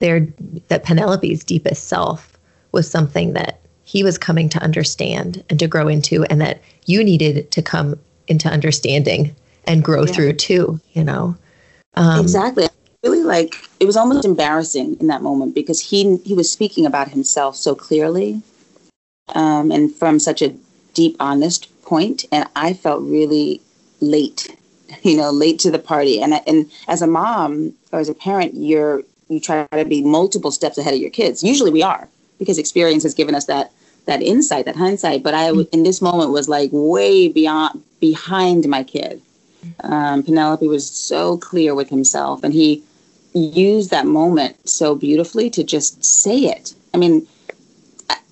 their 0.00 0.26
that 0.66 0.82
Penelope's 0.82 1.44
deepest 1.44 1.84
self 1.84 2.36
was 2.72 2.90
something 2.90 3.34
that 3.34 3.60
he 3.84 4.02
was 4.02 4.18
coming 4.18 4.48
to 4.48 4.58
understand 4.62 5.44
and 5.48 5.58
to 5.60 5.68
grow 5.68 5.86
into, 5.86 6.24
and 6.24 6.40
that 6.40 6.60
you 6.86 7.04
needed 7.04 7.50
to 7.52 7.62
come 7.62 7.98
into 8.26 8.48
understanding 8.48 9.34
and 9.64 9.84
grow 9.84 10.04
yeah. 10.04 10.12
through 10.12 10.32
too. 10.32 10.80
You 10.92 11.04
know, 11.04 11.36
um, 11.94 12.20
exactly. 12.20 12.68
Really, 13.02 13.22
like 13.24 13.68
it 13.80 13.86
was 13.86 13.96
almost 13.96 14.24
embarrassing 14.24 14.96
in 15.00 15.08
that 15.08 15.22
moment 15.22 15.54
because 15.54 15.80
he 15.80 16.16
he 16.18 16.34
was 16.34 16.50
speaking 16.50 16.86
about 16.86 17.08
himself 17.08 17.56
so 17.56 17.74
clearly, 17.74 18.42
um, 19.34 19.72
and 19.72 19.92
from 19.92 20.20
such 20.20 20.40
a 20.40 20.54
deep, 20.94 21.16
honest 21.18 21.68
point, 21.82 22.24
and 22.30 22.46
I 22.54 22.74
felt 22.74 23.02
really 23.02 23.60
late, 24.00 24.56
you 25.02 25.16
know, 25.16 25.30
late 25.30 25.58
to 25.60 25.70
the 25.70 25.78
party. 25.78 26.22
And 26.22 26.34
and 26.46 26.70
as 26.86 27.02
a 27.02 27.06
mom 27.06 27.74
or 27.92 27.98
as 27.98 28.08
a 28.08 28.14
parent, 28.14 28.54
you're 28.54 29.02
you 29.28 29.40
try 29.40 29.66
to 29.72 29.84
be 29.84 30.02
multiple 30.02 30.52
steps 30.52 30.78
ahead 30.78 30.94
of 30.94 31.00
your 31.00 31.10
kids. 31.10 31.42
Usually, 31.42 31.70
we 31.70 31.82
are 31.82 32.08
because 32.38 32.58
experience 32.58 33.02
has 33.02 33.14
given 33.14 33.34
us 33.34 33.46
that 33.46 33.72
that 34.06 34.22
insight, 34.22 34.64
that 34.66 34.76
hindsight. 34.76 35.22
But 35.22 35.34
I, 35.34 35.50
in 35.72 35.82
this 35.82 36.02
moment, 36.02 36.30
was 36.30 36.48
like 36.48 36.70
way 36.72 37.28
beyond 37.28 37.82
behind 38.00 38.68
my 38.68 38.84
kid. 38.84 39.22
Um, 39.80 40.22
Penelope 40.22 40.66
was 40.66 40.88
so 40.88 41.38
clear 41.38 41.74
with 41.74 41.88
himself, 41.88 42.42
and 42.42 42.52
he 42.52 42.82
used 43.34 43.90
that 43.90 44.06
moment 44.06 44.68
so 44.68 44.94
beautifully 44.94 45.50
to 45.50 45.64
just 45.64 46.04
say 46.04 46.40
it. 46.40 46.74
I 46.94 46.98
mean, 46.98 47.26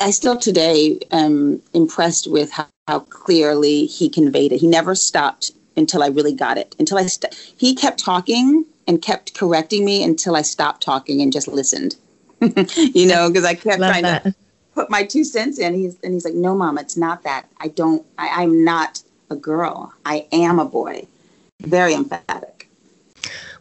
I 0.01 0.11
still 0.11 0.37
today 0.37 0.99
am 1.11 1.63
impressed 1.75 2.31
with 2.31 2.51
how, 2.51 2.67
how, 2.89 3.01
clearly 3.01 3.87
he 3.87 4.09
conveyed 4.09 4.53
it. 4.53 4.61
He 4.61 4.67
never 4.67 4.95
stopped 4.95 5.53
until 5.77 6.03
I 6.03 6.09
really 6.09 6.35
got 6.35 6.59
it. 6.59 6.75
Until 6.79 6.99
I 6.99 7.07
st- 7.07 7.35
he 7.57 7.75
kept 7.75 7.99
talking 7.99 8.65
and 8.87 9.01
kept 9.01 9.35
correcting 9.35 9.85
me 9.85 10.03
until 10.03 10.37
I 10.37 10.43
stopped 10.43 10.83
talking 10.83 11.21
and 11.21 11.33
just 11.33 11.49
listened. 11.49 11.97
you 12.41 13.07
know, 13.07 13.29
because 13.29 13.45
I 13.45 13.55
kept 13.55 13.81
Love 13.81 13.91
trying 13.91 14.03
that. 14.05 14.25
to 14.25 14.35
put 14.75 14.91
my 14.91 15.05
two 15.05 15.25
cents 15.25 15.59
in. 15.59 15.75
He's 15.75 15.97
and 16.03 16.15
he's 16.15 16.25
like, 16.25 16.35
"No, 16.35 16.55
mom, 16.57 16.79
it's 16.79 16.97
not 16.97 17.23
that. 17.25 17.47
I 17.61 17.69
don't. 17.69 18.05
I, 18.19 18.43
I'm 18.43 18.65
not 18.65 19.03
a 19.31 19.37
girl. 19.37 19.93
I 20.05 20.27
am 20.33 20.59
a 20.59 20.65
boy." 20.65 21.07
Very 21.61 21.95
emphatic. 21.95 22.60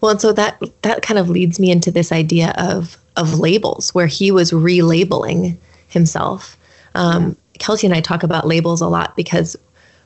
Well, 0.02 0.12
and 0.12 0.22
so 0.22 0.32
that 0.34 0.62
that 0.82 1.02
kind 1.02 1.18
of 1.18 1.30
leads 1.30 1.60
me 1.60 1.72
into 1.72 1.92
this 1.92 2.12
idea 2.12 2.54
of 2.58 2.98
of 3.18 3.40
labels, 3.40 3.94
where 3.94 4.08
he 4.08 4.32
was 4.32 4.52
relabeling 4.52 5.58
himself. 5.88 6.58
Um, 6.96 7.36
Kelty 7.60 7.84
and 7.84 7.94
I 7.94 8.02
talk 8.02 8.24
about 8.24 8.48
labels 8.48 8.82
a 8.82 8.88
lot 8.88 9.16
because 9.16 9.56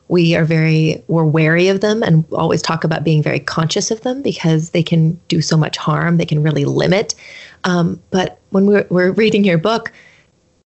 we 0.08 0.36
are 0.36 0.46
very 0.46 1.04
we're 1.08 1.26
wary 1.26 1.68
of 1.68 1.82
them 1.82 2.04
and 2.04 2.26
always 2.34 2.62
talk 2.62 2.84
about 2.84 3.04
being 3.04 3.24
very 3.24 3.40
conscious 3.40 3.92
of 3.92 4.02
them 4.02 4.22
because 4.22 4.72
they 4.72 4.84
can 4.84 5.20
do 5.28 5.42
so 5.42 5.56
much 5.56 5.78
harm. 5.78 6.18
They 6.18 6.26
can 6.26 6.44
really 6.44 6.66
limit. 6.66 7.16
Um, 7.64 8.02
but 8.12 8.40
when 8.50 8.66
we're, 8.66 8.86
we're 8.90 9.12
reading 9.12 9.46
your 9.46 9.58
book 9.58 9.94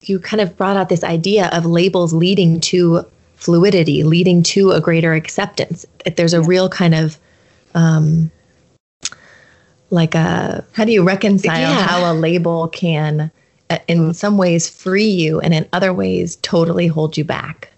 you 0.03 0.19
kind 0.19 0.41
of 0.41 0.57
brought 0.57 0.77
out 0.77 0.89
this 0.89 1.05
idea 1.05 1.49
of 1.53 1.67
labels 1.67 2.13
leading 2.13 2.61
to 2.61 3.05
fluidity 3.37 4.03
leading 4.03 4.43
to 4.43 4.71
a 4.73 4.81
greater 4.81 5.15
acceptance. 5.15 5.87
There's 6.17 6.35
a 6.35 6.43
real 6.43 6.69
kind 6.69 6.95
of 6.95 7.19
um, 7.75 8.31
like 9.91 10.15
a 10.15 10.65
how 10.73 10.85
do 10.85 10.93
you 10.93 11.03
reconcile 11.03 11.61
yeah. 11.61 11.83
how 11.83 12.11
a 12.11 12.15
label 12.15 12.69
can 12.69 13.31
in 13.87 14.13
some 14.15 14.37
ways 14.37 14.69
free 14.69 15.09
you 15.09 15.41
and 15.41 15.55
in 15.55 15.69
other 15.73 15.93
ways 15.93 16.37
totally 16.37 16.87
hold 16.87 17.17
you 17.17 17.25
back? 17.25 17.73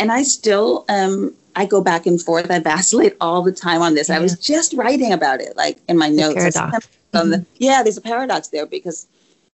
And 0.00 0.10
i 0.12 0.22
still 0.22 0.84
um 0.88 1.34
i 1.56 1.64
go 1.64 1.80
back 1.80 2.06
and 2.06 2.20
forth. 2.20 2.50
I 2.50 2.58
vacillate 2.58 3.16
all 3.20 3.42
the 3.42 3.52
time 3.52 3.82
on 3.82 3.94
this. 3.94 4.08
Yeah. 4.08 4.16
i 4.16 4.18
was 4.18 4.38
just 4.38 4.74
writing 4.74 5.12
about 5.12 5.40
it 5.40 5.56
like 5.56 5.78
in 5.88 5.96
my 5.96 6.08
notes. 6.08 6.56
Mm-hmm. 6.56 7.30
the, 7.30 7.46
yeah 7.58 7.82
there's 7.82 7.96
a 7.96 8.02
paradox 8.02 8.48
there 8.48 8.66
because 8.66 9.06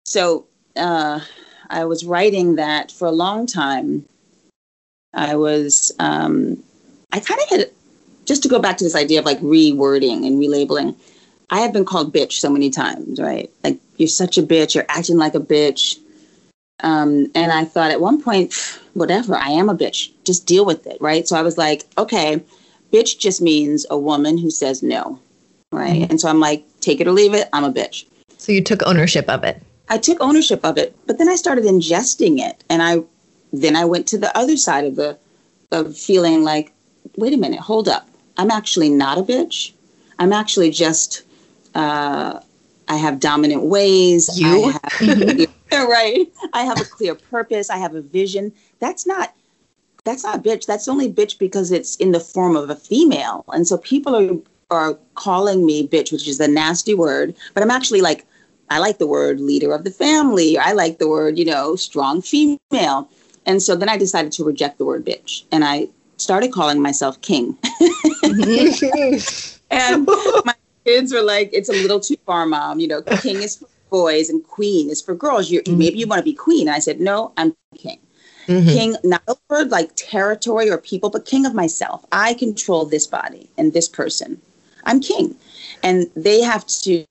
so 0.05 0.45
uh 0.77 1.19
i 1.69 1.83
was 1.83 2.05
writing 2.05 2.55
that 2.55 2.91
for 2.91 3.07
a 3.07 3.11
long 3.11 3.45
time. 3.45 4.05
I 5.13 5.35
was 5.35 5.91
um 5.99 6.63
i 7.11 7.19
kind 7.19 7.41
of 7.41 7.49
had 7.49 7.71
just 8.25 8.43
to 8.43 8.49
go 8.49 8.59
back 8.59 8.77
to 8.77 8.83
this 8.83 8.95
idea 8.95 9.19
of 9.19 9.25
like 9.25 9.39
rewording 9.39 10.25
and 10.25 10.39
relabeling 10.39 10.95
I 11.49 11.61
have 11.61 11.73
been 11.73 11.85
called 11.85 12.13
bitch 12.13 12.33
so 12.33 12.49
many 12.49 12.69
times, 12.69 13.19
right? 13.19 13.49
Like 13.63 13.79
you're 13.97 14.07
such 14.07 14.37
a 14.37 14.43
bitch, 14.43 14.75
you're 14.75 14.85
acting 14.89 15.17
like 15.17 15.35
a 15.35 15.39
bitch. 15.39 15.97
Um, 16.81 17.27
and 17.35 17.51
I 17.51 17.65
thought 17.65 17.91
at 17.91 18.01
one 18.01 18.21
point, 18.21 18.53
whatever, 18.93 19.35
I 19.35 19.49
am 19.49 19.69
a 19.69 19.75
bitch. 19.75 20.11
Just 20.23 20.45
deal 20.45 20.65
with 20.65 20.87
it, 20.87 20.97
right? 21.01 21.27
So 21.27 21.35
I 21.35 21.41
was 21.41 21.57
like, 21.57 21.85
okay, 21.97 22.41
bitch 22.93 23.19
just 23.19 23.41
means 23.41 23.85
a 23.89 23.97
woman 23.97 24.37
who 24.37 24.49
says 24.49 24.81
no, 24.81 25.19
right? 25.71 26.03
Mm-hmm. 26.03 26.11
And 26.11 26.21
so 26.21 26.29
I'm 26.29 26.39
like, 26.39 26.63
take 26.79 27.01
it 27.01 27.07
or 27.07 27.11
leave 27.11 27.33
it, 27.33 27.49
I'm 27.51 27.63
a 27.63 27.73
bitch. 27.73 28.05
So 28.37 28.51
you 28.51 28.63
took 28.63 28.81
ownership 28.85 29.27
of 29.27 29.43
it. 29.43 29.61
I 29.89 29.97
took 29.97 30.21
ownership 30.21 30.63
of 30.63 30.77
it, 30.77 30.95
but 31.07 31.17
then 31.17 31.27
I 31.27 31.35
started 31.35 31.65
ingesting 31.65 32.39
it, 32.39 32.63
and 32.69 32.81
I 32.83 33.03
then 33.51 33.75
I 33.75 33.85
went 33.85 34.07
to 34.09 34.19
the 34.19 34.35
other 34.37 34.55
side 34.55 34.85
of 34.85 34.95
the 34.95 35.17
of 35.71 35.97
feeling 35.97 36.43
like, 36.43 36.71
wait 37.17 37.33
a 37.33 37.37
minute, 37.37 37.59
hold 37.59 37.89
up, 37.89 38.07
I'm 38.37 38.51
actually 38.51 38.89
not 38.89 39.17
a 39.17 39.23
bitch. 39.23 39.71
I'm 40.19 40.31
actually 40.31 40.69
just 40.69 41.23
uh, 41.75 42.39
I 42.87 42.95
have 42.95 43.19
dominant 43.19 43.63
ways. 43.63 44.39
You, 44.39 44.69
have, 44.69 44.93
right? 45.71 46.27
I 46.53 46.63
have 46.63 46.79
a 46.79 46.85
clear 46.85 47.15
purpose. 47.15 47.69
I 47.69 47.77
have 47.77 47.95
a 47.95 48.01
vision. 48.01 48.51
That's 48.79 49.05
not. 49.05 49.33
That's 50.05 50.23
not 50.23 50.43
bitch. 50.43 50.65
That's 50.65 50.87
only 50.87 51.11
bitch 51.11 51.37
because 51.37 51.71
it's 51.71 51.95
in 51.97 52.13
the 52.13 52.19
form 52.19 52.55
of 52.55 52.69
a 52.69 52.75
female, 52.75 53.45
and 53.49 53.67
so 53.67 53.77
people 53.77 54.15
are 54.15 54.39
are 54.71 54.97
calling 55.15 55.65
me 55.65 55.87
bitch, 55.87 56.11
which 56.11 56.27
is 56.27 56.39
a 56.39 56.47
nasty 56.47 56.93
word. 56.93 57.35
But 57.53 57.63
I'm 57.63 57.71
actually 57.71 58.01
like, 58.01 58.25
I 58.69 58.77
like 58.79 58.99
the 58.99 59.07
word 59.07 59.39
leader 59.39 59.73
of 59.73 59.83
the 59.83 59.91
family. 59.91 60.57
I 60.57 60.73
like 60.73 60.99
the 60.99 61.07
word, 61.07 61.39
you 61.39 61.45
know, 61.45 61.75
strong 61.75 62.21
female. 62.21 63.09
And 63.45 63.63
so 63.63 63.75
then 63.75 63.89
I 63.89 63.97
decided 63.97 64.31
to 64.33 64.43
reject 64.43 64.77
the 64.77 64.85
word 64.85 65.05
bitch, 65.05 65.43
and 65.51 65.65
I 65.65 65.87
started 66.17 66.51
calling 66.51 66.81
myself 66.81 67.19
king. 67.21 67.57
and 69.71 70.05
my 70.45 70.53
kids 70.85 71.13
were 71.13 71.21
like, 71.21 71.49
it's 71.53 71.69
a 71.69 71.73
little 71.73 71.99
too 71.99 72.17
far, 72.25 72.45
mom. 72.45 72.79
You 72.79 72.87
know, 72.87 73.01
king 73.21 73.37
is 73.37 73.57
for 73.57 73.67
boys 73.89 74.29
and 74.29 74.45
queen 74.45 74.89
is 74.89 75.01
for 75.01 75.15
girls. 75.15 75.49
You 75.49 75.61
mm-hmm. 75.61 75.77
maybe 75.77 75.99
you 75.99 76.07
want 76.07 76.19
to 76.19 76.23
be 76.23 76.33
queen. 76.33 76.67
And 76.67 76.75
I 76.75 76.79
said, 76.79 76.99
no, 76.99 77.33
I'm 77.37 77.55
king. 77.77 77.99
Mm-hmm. 78.47 78.69
King, 78.69 78.95
not 79.03 79.21
over 79.27 79.65
like 79.65 79.91
territory 79.95 80.71
or 80.71 80.79
people, 80.79 81.11
but 81.11 81.25
king 81.25 81.45
of 81.45 81.53
myself. 81.53 82.03
I 82.11 82.33
control 82.33 82.85
this 82.85 83.05
body 83.05 83.47
and 83.57 83.73
this 83.73 83.87
person. 83.87 84.41
I'm 84.85 85.01
king. 85.01 85.35
And 85.83 86.09
they 86.15 86.41
have 86.41 86.65
to 86.65 87.05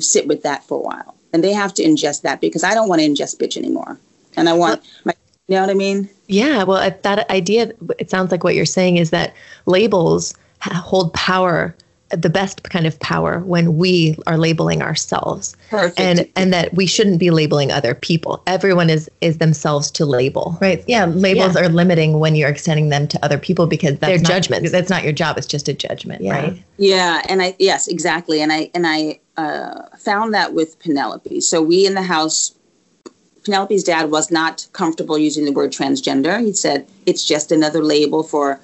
sit 0.00 0.26
with 0.26 0.42
that 0.42 0.64
for 0.64 0.78
a 0.78 0.82
while. 0.82 1.14
And 1.32 1.44
they 1.44 1.52
have 1.52 1.72
to 1.74 1.84
ingest 1.84 2.22
that 2.22 2.40
because 2.40 2.64
I 2.64 2.74
don't 2.74 2.88
want 2.88 3.00
to 3.00 3.06
ingest 3.06 3.36
bitch 3.36 3.56
anymore. 3.56 4.00
And 4.36 4.48
I 4.48 4.52
want 4.52 4.82
my, 5.04 5.14
you 5.46 5.54
know 5.54 5.60
what 5.60 5.70
I 5.70 5.74
mean? 5.74 6.08
Yeah. 6.26 6.64
Well, 6.64 6.90
that 7.02 7.30
idea, 7.30 7.72
it 8.00 8.10
sounds 8.10 8.32
like 8.32 8.42
what 8.42 8.56
you're 8.56 8.66
saying 8.66 8.96
is 8.96 9.10
that 9.10 9.32
labels 9.66 10.34
hold 10.60 11.14
power 11.14 11.74
the 12.10 12.28
best 12.28 12.62
kind 12.64 12.86
of 12.86 12.98
power 13.00 13.40
when 13.40 13.76
we 13.76 14.16
are 14.26 14.36
labeling 14.36 14.82
ourselves 14.82 15.56
Perfect. 15.68 16.00
and 16.00 16.28
and 16.36 16.52
that 16.52 16.74
we 16.74 16.86
shouldn't 16.86 17.20
be 17.20 17.30
labeling 17.30 17.70
other 17.70 17.94
people 17.94 18.42
everyone 18.46 18.90
is 18.90 19.08
is 19.20 19.38
themselves 19.38 19.90
to 19.92 20.04
label 20.04 20.58
right 20.60 20.82
yeah 20.88 21.04
labels 21.06 21.54
Yeah. 21.54 21.62
are 21.62 21.68
limiting 21.68 22.18
when 22.18 22.34
you're 22.34 22.48
extending 22.48 22.88
them 22.88 23.06
to 23.08 23.24
other 23.24 23.38
people 23.38 23.66
because 23.66 23.98
that's 23.98 24.10
They're 24.10 24.18
not- 24.18 24.28
judgments. 24.28 24.72
that's 24.72 24.90
not 24.90 25.04
your 25.04 25.12
job 25.12 25.38
it's 25.38 25.46
just 25.46 25.68
a 25.68 25.72
judgment 25.72 26.22
Yeah. 26.22 26.32
right 26.32 26.62
Yeah, 26.78 27.22
and 27.28 27.42
I 27.42 27.54
yes, 27.58 27.86
exactly, 27.88 28.40
and 28.42 28.50
I 28.52 28.70
and 28.74 28.86
I 28.86 29.20
uh, 29.36 29.82
found 29.98 30.34
that 30.34 30.52
with 30.54 30.78
Penelope. 30.80 31.40
So 31.42 31.62
we 31.62 31.86
in 31.86 31.94
the 31.94 32.02
house, 32.02 32.52
Penelope's 33.44 33.82
dad 33.82 34.10
was 34.10 34.30
not 34.30 34.66
comfortable 34.72 35.16
using 35.18 35.44
the 35.44 35.52
word 35.52 35.72
transgender. 35.72 36.40
He 36.44 36.52
said 36.52 36.86
it's 37.06 37.24
just 37.24 37.52
another 37.52 37.82
label 37.82 38.22
for, 38.22 38.44
ano- 38.52 38.60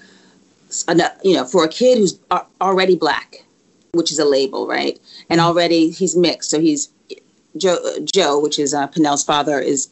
Uh, 0.89 1.09
you 1.23 1.35
know, 1.35 1.45
for 1.45 1.65
a 1.65 1.69
kid 1.69 1.99
who's 1.99 2.19
uh, 2.31 2.43
already 2.61 2.97
black, 2.97 3.45
which 3.93 4.11
is 4.11 4.19
a 4.19 4.25
label, 4.25 4.67
right? 4.67 4.99
And 5.31 5.41
mm-hmm. 5.41 5.49
already 5.49 5.91
he's 5.91 6.17
mixed, 6.17 6.51
so 6.51 6.61
he's 6.61 6.91
Joe, 7.57 7.79
uh, 7.85 8.01
Joe 8.13 8.41
which 8.41 8.59
is 8.59 8.75
uh, 8.75 8.89
Penel's 8.89 9.25
father, 9.25 9.61
is 9.61 9.89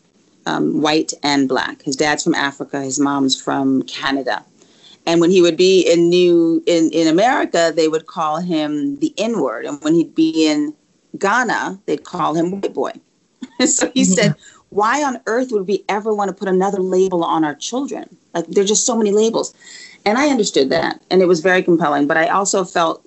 um, 0.47 0.81
white 0.81 1.13
and 1.23 1.49
black. 1.49 1.83
His 1.83 1.97
dad's 1.97 2.23
from 2.23 2.35
Africa. 2.35 2.83
His 2.83 2.99
mom's 2.99 3.41
from 3.41 3.83
Canada. 3.83 4.45
And 5.07 5.21
when 5.21 5.31
he 5.31 5.43
would 5.43 5.57
be 5.57 5.81
in 5.83 6.09
New 6.09 6.63
in, 6.67 6.91
in 6.91 7.09
America, 7.09 7.73
they 7.75 7.89
would 7.89 8.07
call 8.07 8.41
him 8.41 8.99
the 8.99 9.15
N 9.19 9.41
word. 9.41 9.67
And 9.67 9.83
when 9.83 9.95
he'd 9.95 10.15
be 10.15 10.47
in 10.47 10.75
Ghana, 11.19 11.79
they'd 11.87 12.05
call 12.05 12.35
him 12.35 12.51
white 12.51 12.75
boy. 12.75 12.93
so 13.67 13.91
he 13.93 14.05
said, 14.05 14.33
mm-hmm. 14.33 14.55
Why 14.75 15.05
on 15.05 15.21
earth 15.27 15.53
would 15.53 15.69
we 15.69 15.85
ever 15.89 16.13
want 16.13 16.31
to 16.31 16.35
put 16.35 16.49
another 16.49 16.81
label 16.81 17.23
on 17.23 17.45
our 17.45 17.55
children? 17.55 18.17
Like 18.35 18.49
there're 18.49 18.65
just 18.65 18.85
so 18.85 18.97
many 18.97 19.13
labels. 19.13 19.55
And 20.05 20.19
I 20.19 20.29
understood 20.29 20.71
that. 20.71 21.01
And 21.11 21.23
it 21.23 21.27
was 21.27 21.41
very 21.41 21.63
compelling. 21.63 22.07
But 22.07 22.17
I 22.17 22.29
also 22.29 22.65
felt 22.65 23.05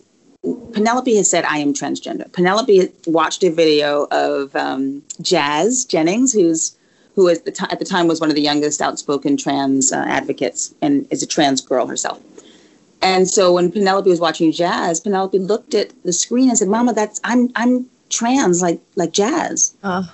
Penelope 0.74 1.16
has 1.16 1.30
said, 1.30 1.46
I 1.46 1.58
am 1.58 1.74
transgender. 1.74 2.32
Penelope 2.32 2.90
watched 3.06 3.44
a 3.44 3.50
video 3.50 4.08
of 4.12 4.56
um, 4.56 5.04
Jazz 5.22 5.86
Jennings, 5.86 6.34
who's 6.34 6.76
who 7.16 7.28
is 7.28 7.42
the 7.42 7.52
t- 7.52 7.66
at 7.72 7.80
the 7.80 7.86
time 7.86 8.08
was 8.08 8.22
one 8.22 8.30
of 8.30 8.36
the 8.36 8.42
youngest 8.42 8.80
outspoken 8.80 9.38
trans 9.38 9.92
uh, 9.92 10.06
advocates 10.08 10.74
and 10.84 11.08
is 11.10 11.24
a 11.24 11.26
trans 11.26 11.62
girl 11.62 11.88
herself. 11.88 12.22
And 13.02 13.28
so 13.28 13.54
when 13.54 13.72
Penelope 13.72 14.10
was 14.10 14.20
watching 14.20 14.52
Jazz, 14.52 15.00
Penelope 15.00 15.40
looked 15.40 15.74
at 15.74 15.92
the 16.04 16.14
screen 16.14 16.50
and 16.50 16.58
said, 16.58 16.68
"Mama, 16.68 16.94
that's 16.94 17.20
I'm 17.24 17.50
I'm 17.56 17.88
trans 18.10 18.62
like 18.62 18.80
like 18.96 19.12
Jazz." 19.12 19.76
oh 19.84 20.14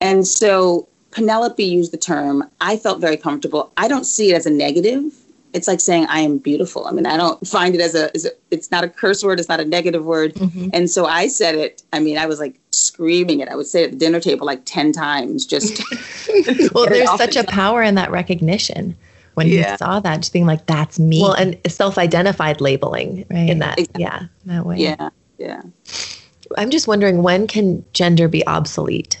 And 0.00 0.26
so 0.26 0.86
Penelope 1.12 1.64
used 1.64 1.92
the 1.92 1.98
term. 1.98 2.44
I 2.60 2.76
felt 2.76 3.00
very 3.00 3.16
comfortable. 3.16 3.72
I 3.78 3.88
don't 3.88 4.04
see 4.04 4.30
it 4.30 4.34
as 4.34 4.46
a 4.46 4.50
negative. 4.50 5.14
It's 5.54 5.68
like 5.68 5.80
saying 5.80 6.06
I 6.08 6.18
am 6.20 6.38
beautiful. 6.38 6.86
I 6.86 6.90
mean, 6.90 7.06
I 7.06 7.16
don't 7.16 7.46
find 7.46 7.74
it 7.74 7.80
as 7.80 7.94
a, 7.94 8.14
as 8.14 8.24
a 8.26 8.30
it's 8.50 8.70
not 8.70 8.82
a 8.84 8.88
curse 8.88 9.22
word. 9.22 9.38
It's 9.38 9.48
not 9.48 9.60
a 9.60 9.64
negative 9.64 10.04
word. 10.04 10.34
Mm-hmm. 10.34 10.68
And 10.72 10.90
so 10.90 11.06
I 11.06 11.28
said 11.28 11.54
it. 11.54 11.82
I 11.92 12.00
mean, 12.00 12.18
I 12.18 12.26
was 12.26 12.40
like 12.40 12.58
screaming 12.70 13.40
it. 13.40 13.48
I 13.48 13.54
would 13.54 13.66
say 13.66 13.82
it 13.82 13.86
at 13.86 13.90
the 13.92 13.98
dinner 13.98 14.18
table 14.20 14.46
like 14.46 14.62
10 14.64 14.92
times 14.92 15.46
just 15.46 15.80
well 16.74 16.86
there's 16.88 17.08
such 17.16 17.34
the 17.34 17.40
a 17.40 17.44
power 17.44 17.82
in 17.82 17.94
that 17.94 18.10
recognition 18.10 18.96
when 19.34 19.46
Yeah. 19.48 19.72
you 19.72 19.78
saw 19.78 20.00
that 20.00 20.16
just 20.18 20.32
being 20.32 20.46
like 20.46 20.66
that's 20.66 20.98
me 20.98 21.22
well 21.22 21.32
and 21.34 21.58
self-identified 21.66 22.60
labeling 22.60 23.24
Right. 23.30 23.48
in 23.50 23.58
that 23.60 23.78
Exactly. 23.78 24.02
yeah 24.02 24.22
that 24.46 24.66
way 24.66 24.78
yeah. 24.78 25.10
Yeah. 25.38 25.62
i'm 26.58 26.70
just 26.70 26.86
wondering 26.88 27.22
when 27.22 27.46
can 27.46 27.84
gender 27.92 28.28
be 28.28 28.46
obsolete 28.46 29.20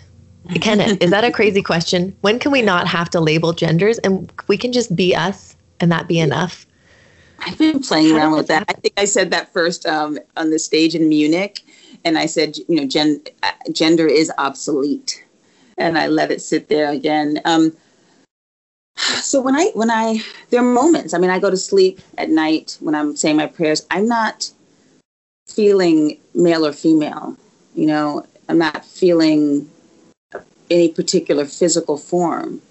can 0.60 0.80
it 0.80 1.02
is 1.02 1.10
that 1.10 1.24
a 1.24 1.32
crazy 1.32 1.62
question 1.62 2.14
when 2.20 2.38
can 2.38 2.52
we 2.52 2.62
not 2.62 2.86
have 2.86 3.08
to 3.10 3.20
label 3.20 3.52
genders 3.52 3.98
and 4.00 4.30
we 4.48 4.56
can 4.56 4.72
just 4.72 4.94
be 4.94 5.14
us 5.14 5.53
and 5.80 5.90
that 5.92 6.08
be 6.08 6.18
enough 6.18 6.66
I've 7.46 7.58
been 7.58 7.80
playing 7.80 8.14
around 8.16 8.32
with 8.32 8.46
that. 8.48 8.64
I 8.68 8.72
think 8.74 8.94
I 8.96 9.04
said 9.04 9.30
that 9.32 9.52
first 9.52 9.86
um, 9.86 10.18
on 10.36 10.50
the 10.50 10.58
stage 10.58 10.94
in 10.94 11.08
Munich, 11.08 11.60
and 12.04 12.16
I 12.16 12.26
said, 12.26 12.56
you 12.56 12.76
know, 12.76 12.86
gen- 12.86 13.22
gender 13.72 14.06
is 14.06 14.32
obsolete, 14.38 15.24
and 15.76 15.98
I 15.98 16.06
let 16.06 16.30
it 16.30 16.40
sit 16.40 16.68
there 16.68 16.90
again. 16.90 17.40
Um, 17.44 17.76
so 18.96 19.40
when 19.40 19.56
I 19.56 19.70
when 19.74 19.90
I 19.90 20.22
there 20.50 20.60
are 20.60 20.64
moments. 20.64 21.14
I 21.14 21.18
mean, 21.18 21.30
I 21.30 21.38
go 21.38 21.50
to 21.50 21.56
sleep 21.56 22.00
at 22.16 22.30
night 22.30 22.78
when 22.80 22.94
I'm 22.94 23.16
saying 23.16 23.36
my 23.36 23.46
prayers. 23.46 23.86
I'm 23.90 24.06
not 24.06 24.50
feeling 25.46 26.18
male 26.34 26.64
or 26.64 26.72
female. 26.72 27.36
You 27.74 27.86
know, 27.86 28.26
I'm 28.48 28.58
not 28.58 28.84
feeling 28.84 29.68
any 30.70 30.88
particular 30.88 31.44
physical 31.44 31.96
form. 31.96 32.62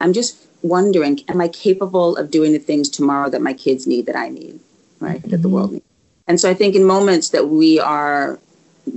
I'm 0.00 0.12
just 0.12 0.45
wondering, 0.68 1.20
am 1.28 1.40
I 1.40 1.48
capable 1.48 2.16
of 2.16 2.30
doing 2.30 2.52
the 2.52 2.58
things 2.58 2.88
tomorrow 2.88 3.30
that 3.30 3.42
my 3.42 3.52
kids 3.52 3.86
need, 3.86 4.06
that 4.06 4.16
I 4.16 4.28
need, 4.28 4.60
right? 5.00 5.22
That 5.30 5.42
the 5.42 5.48
world 5.48 5.72
needs. 5.72 5.84
And 6.28 6.40
so 6.40 6.50
I 6.50 6.54
think 6.54 6.74
in 6.74 6.84
moments 6.84 7.30
that 7.30 7.48
we 7.48 7.78
are 7.78 8.38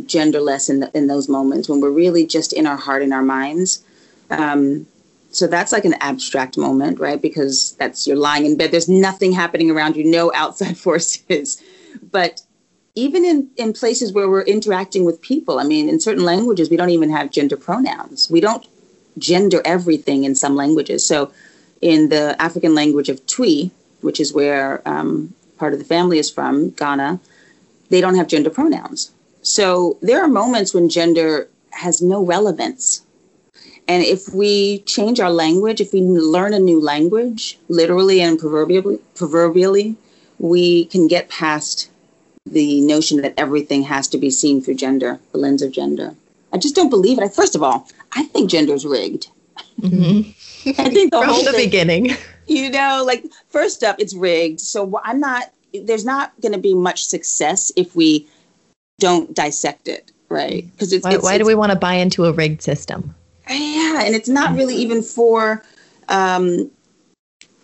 genderless 0.03 0.69
in, 0.69 0.79
the, 0.81 0.97
in 0.97 1.07
those 1.07 1.29
moments, 1.29 1.69
when 1.69 1.79
we're 1.79 1.91
really 1.91 2.25
just 2.25 2.53
in 2.53 2.65
our 2.65 2.77
heart 2.77 3.01
and 3.01 3.13
our 3.13 3.21
minds, 3.21 3.83
um, 4.31 4.87
so 5.31 5.45
that's 5.45 5.71
like 5.71 5.85
an 5.85 5.95
abstract 6.01 6.57
moment, 6.57 6.99
right? 6.99 7.21
Because 7.21 7.73
that's 7.73 8.07
you're 8.07 8.17
lying 8.17 8.45
in 8.45 8.57
bed, 8.57 8.71
there's 8.71 8.89
nothing 8.89 9.31
happening 9.31 9.69
around 9.69 9.95
you, 9.95 10.03
no 10.03 10.31
outside 10.33 10.77
forces. 10.87 11.61
But 12.11 12.41
even 12.95 13.23
in, 13.23 13.49
in 13.57 13.73
places 13.73 14.11
where 14.11 14.29
we're 14.29 14.41
interacting 14.41 15.05
with 15.05 15.21
people, 15.21 15.59
I 15.59 15.63
mean, 15.63 15.87
in 15.87 15.99
certain 15.99 16.23
languages, 16.23 16.69
we 16.69 16.77
don't 16.77 16.89
even 16.89 17.09
have 17.11 17.31
gender 17.31 17.55
pronouns. 17.55 18.29
We 18.29 18.41
don't 18.41 18.67
gender 19.17 19.61
everything 19.65 20.23
in 20.23 20.35
some 20.35 20.55
languages. 20.55 21.05
So, 21.05 21.31
in 21.81 22.09
the 22.09 22.35
African 22.41 22.75
language 22.75 23.09
of 23.09 23.25
Twi, 23.25 23.71
which 24.01 24.19
is 24.19 24.33
where 24.33 24.81
um, 24.87 25.33
part 25.57 25.73
of 25.73 25.79
the 25.79 25.85
family 25.85 26.19
is 26.19 26.29
from, 26.29 26.71
Ghana, 26.71 27.19
they 27.89 28.01
don't 28.01 28.15
have 28.15 28.27
gender 28.27 28.49
pronouns. 28.49 29.11
So, 29.41 29.97
there 30.01 30.21
are 30.21 30.27
moments 30.27 30.73
when 30.73 30.89
gender 30.89 31.47
has 31.71 32.01
no 32.01 32.23
relevance. 32.23 33.01
And 33.87 34.03
if 34.03 34.29
we 34.33 34.79
change 34.79 35.19
our 35.19 35.31
language, 35.31 35.81
if 35.81 35.93
we 35.93 36.01
learn 36.01 36.53
a 36.53 36.59
new 36.59 36.79
language, 36.79 37.57
literally 37.69 38.21
and 38.21 38.37
proverbially, 38.37 38.99
proverbially 39.15 39.95
we 40.37 40.85
can 40.85 41.07
get 41.07 41.29
past 41.29 41.89
the 42.45 42.81
notion 42.81 43.21
that 43.21 43.33
everything 43.37 43.83
has 43.83 44.07
to 44.09 44.17
be 44.17 44.29
seen 44.29 44.61
through 44.61 44.75
gender, 44.75 45.19
the 45.31 45.37
lens 45.37 45.61
of 45.61 45.71
gender. 45.71 46.15
I 46.51 46.57
just 46.57 46.75
don't 46.75 46.89
believe 46.89 47.17
it. 47.17 47.23
I, 47.23 47.29
first 47.29 47.55
of 47.55 47.63
all, 47.63 47.87
I 48.13 48.23
think 48.23 48.49
gender 48.49 48.73
is 48.73 48.85
rigged. 48.85 49.27
Mm-hmm. 49.81 50.69
I 50.81 50.89
think 50.89 51.11
the 51.11 51.19
from 51.19 51.29
whole 51.29 51.43
the 51.43 51.51
thing, 51.51 51.65
beginning 51.65 52.17
you 52.47 52.69
know, 52.69 53.03
like 53.05 53.25
first 53.47 53.83
up, 53.83 53.95
it's 53.99 54.13
rigged. 54.15 54.59
So 54.59 54.99
I'm 55.03 55.19
not. 55.19 55.51
There's 55.73 56.05
not 56.05 56.33
going 56.41 56.53
to 56.53 56.59
be 56.59 56.73
much 56.73 57.05
success 57.05 57.71
if 57.75 57.95
we 57.95 58.27
don't 58.97 59.33
dissect 59.35 59.87
it, 59.87 60.11
right? 60.29 60.65
Because 60.71 60.91
it's 60.91 61.05
why, 61.05 61.13
it's, 61.13 61.23
why 61.23 61.37
do 61.37 61.45
we 61.45 61.53
want 61.53 61.71
to 61.71 61.77
buy 61.77 61.93
into 61.93 62.25
a 62.25 62.33
rigged 62.33 62.63
system 62.63 63.13
yeah, 63.49 64.03
and 64.03 64.15
it's 64.15 64.29
not 64.29 64.55
really 64.55 64.75
even 64.75 65.01
for. 65.01 65.63
Um, 66.07 66.71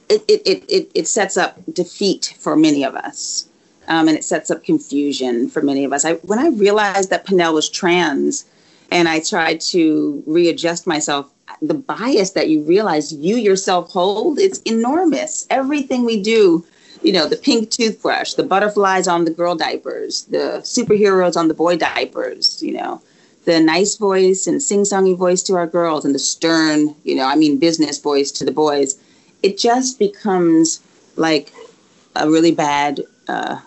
it, 0.07 0.23
it, 0.27 0.41
it, 0.45 0.63
it, 0.69 0.91
it 0.93 1.07
sets 1.07 1.35
up 1.35 1.57
defeat 1.73 2.35
for 2.37 2.55
many 2.55 2.83
of 2.83 2.95
us. 2.95 3.47
Um, 3.87 4.07
and 4.07 4.17
it 4.17 4.23
sets 4.23 4.51
up 4.51 4.63
confusion 4.63 5.49
for 5.49 5.61
many 5.61 5.83
of 5.83 5.93
us. 5.93 6.05
I, 6.05 6.13
when 6.13 6.37
I 6.37 6.49
realized 6.49 7.09
that 7.09 7.25
Penel 7.25 7.53
was 7.53 7.69
trans 7.69 8.45
and 8.91 9.07
I 9.07 9.19
tried 9.19 9.61
to 9.61 10.23
readjust 10.27 10.85
myself, 10.85 11.31
the 11.61 11.73
bias 11.73 12.31
that 12.31 12.49
you 12.49 12.61
realize 12.63 13.13
you 13.13 13.35
yourself 13.35 13.91
hold, 13.91 14.39
it's 14.39 14.59
enormous. 14.61 15.45
Everything 15.49 16.05
we 16.05 16.21
do, 16.21 16.65
you 17.01 17.11
know, 17.11 17.27
the 17.27 17.37
pink 17.37 17.69
toothbrush, 17.69 18.33
the 18.33 18.43
butterflies 18.43 19.07
on 19.07 19.25
the 19.25 19.31
girl 19.31 19.55
diapers, 19.55 20.23
the 20.23 20.59
superheroes 20.63 21.37
on 21.37 21.47
the 21.47 21.53
boy 21.53 21.77
diapers, 21.77 22.61
you 22.61 22.73
know, 22.73 23.01
the 23.45 23.59
nice 23.59 23.95
voice 23.95 24.47
and 24.47 24.61
sing-songy 24.61 25.15
voice 25.15 25.43
to 25.43 25.55
our 25.55 25.67
girls 25.67 26.03
and 26.03 26.15
the 26.15 26.19
stern, 26.19 26.95
you 27.03 27.15
know, 27.15 27.25
I 27.25 27.35
mean 27.35 27.59
business 27.59 27.99
voice 27.99 28.31
to 28.31 28.45
the 28.45 28.51
boys. 28.51 28.99
It 29.43 29.57
just 29.57 29.99
becomes 29.99 30.81
like 31.15 31.53
a 32.15 32.29
really 32.29 32.51
bad 32.51 33.01
uh, 33.27 33.59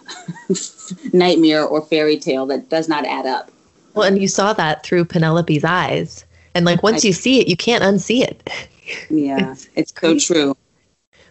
nightmare 1.12 1.64
or 1.64 1.82
fairy 1.82 2.18
tale 2.18 2.46
that 2.46 2.68
does 2.68 2.88
not 2.88 3.04
add 3.04 3.26
up. 3.26 3.50
well 3.94 4.06
and 4.06 4.20
you 4.20 4.28
saw 4.28 4.52
that 4.52 4.84
through 4.84 5.04
penelope's 5.04 5.64
eyes 5.64 6.24
and 6.59 6.66
like 6.66 6.83
once 6.83 7.05
you 7.05 7.12
see 7.12 7.40
it 7.40 7.49
you 7.49 7.57
can't 7.57 7.83
unsee 7.83 8.23
it 8.23 8.51
Yeah, 9.11 9.53
It's 9.53 9.68
it's, 9.75 9.94
so 9.99 10.18
true. 10.18 10.57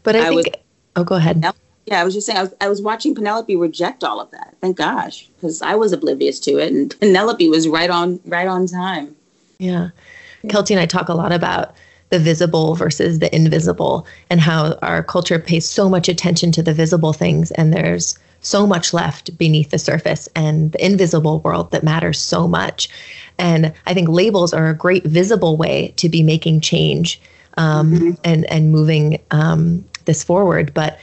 but 0.04 0.16
i, 0.16 0.20
I 0.20 0.30
think 0.30 0.36
was- 0.48 0.56
oh 0.96 1.04
go 1.04 1.16
ahead. 1.16 1.44
Yeah, 1.90 2.02
I 2.02 2.04
was 2.04 2.14
just 2.14 2.28
saying, 2.28 2.38
I 2.38 2.42
was, 2.42 2.54
I 2.60 2.68
was 2.68 2.82
watching 2.82 3.16
Penelope 3.16 3.56
reject 3.56 4.04
all 4.04 4.20
of 4.20 4.30
that. 4.32 4.58
Thank 4.60 4.76
gosh, 4.76 5.30
because 5.38 5.62
I 5.62 5.76
was 5.76 5.94
oblivious 5.94 6.38
to 6.42 6.58
it, 6.58 6.74
and 6.74 6.94
Penelope 7.00 7.48
was 7.48 7.66
right 7.66 7.90
on, 7.90 8.20
right 8.26 8.46
on 8.48 8.68
time. 8.68 9.16
Yeah. 9.58 9.92
Kelty 10.48 10.72
and 10.72 10.82
I 10.82 10.86
talk 10.86 11.08
a 11.08 11.14
lot 11.14 11.32
about 11.32 11.74
the 12.10 12.20
visible 12.20 12.76
versus 12.76 13.20
the 13.20 13.34
invisible 13.34 14.06
and 14.30 14.42
how 14.42 14.74
our 14.82 15.02
culture 15.02 15.40
pays 15.40 15.66
so 15.68 15.88
much 15.88 16.10
attention 16.10 16.52
to 16.54 16.62
the 16.62 16.74
visible 16.74 17.14
things 17.14 17.52
and 17.52 17.74
there's 17.74 18.20
so 18.48 18.66
much 18.66 18.94
left 18.94 19.38
beneath 19.38 19.70
the 19.70 19.80
surface 19.80 20.30
and 20.36 20.72
the 20.72 20.86
invisible 20.86 21.40
world 21.42 21.72
that 21.72 21.84
matters 21.84 22.20
so 22.20 22.48
much. 22.48 22.90
And 23.38 23.74
I 23.86 23.94
think 23.94 24.10
labels 24.10 24.54
are 24.54 24.70
a 24.70 24.74
great 24.74 25.04
visible 25.04 25.58
way 25.58 25.94
to 25.98 26.10
be 26.10 26.24
making 26.24 26.62
change 26.62 27.22
um, 27.58 28.18
and, 28.24 28.46
and 28.46 28.72
moving 28.72 29.22
um, 29.32 29.84
this 30.06 30.24
forward. 30.24 30.74
But 30.74 31.00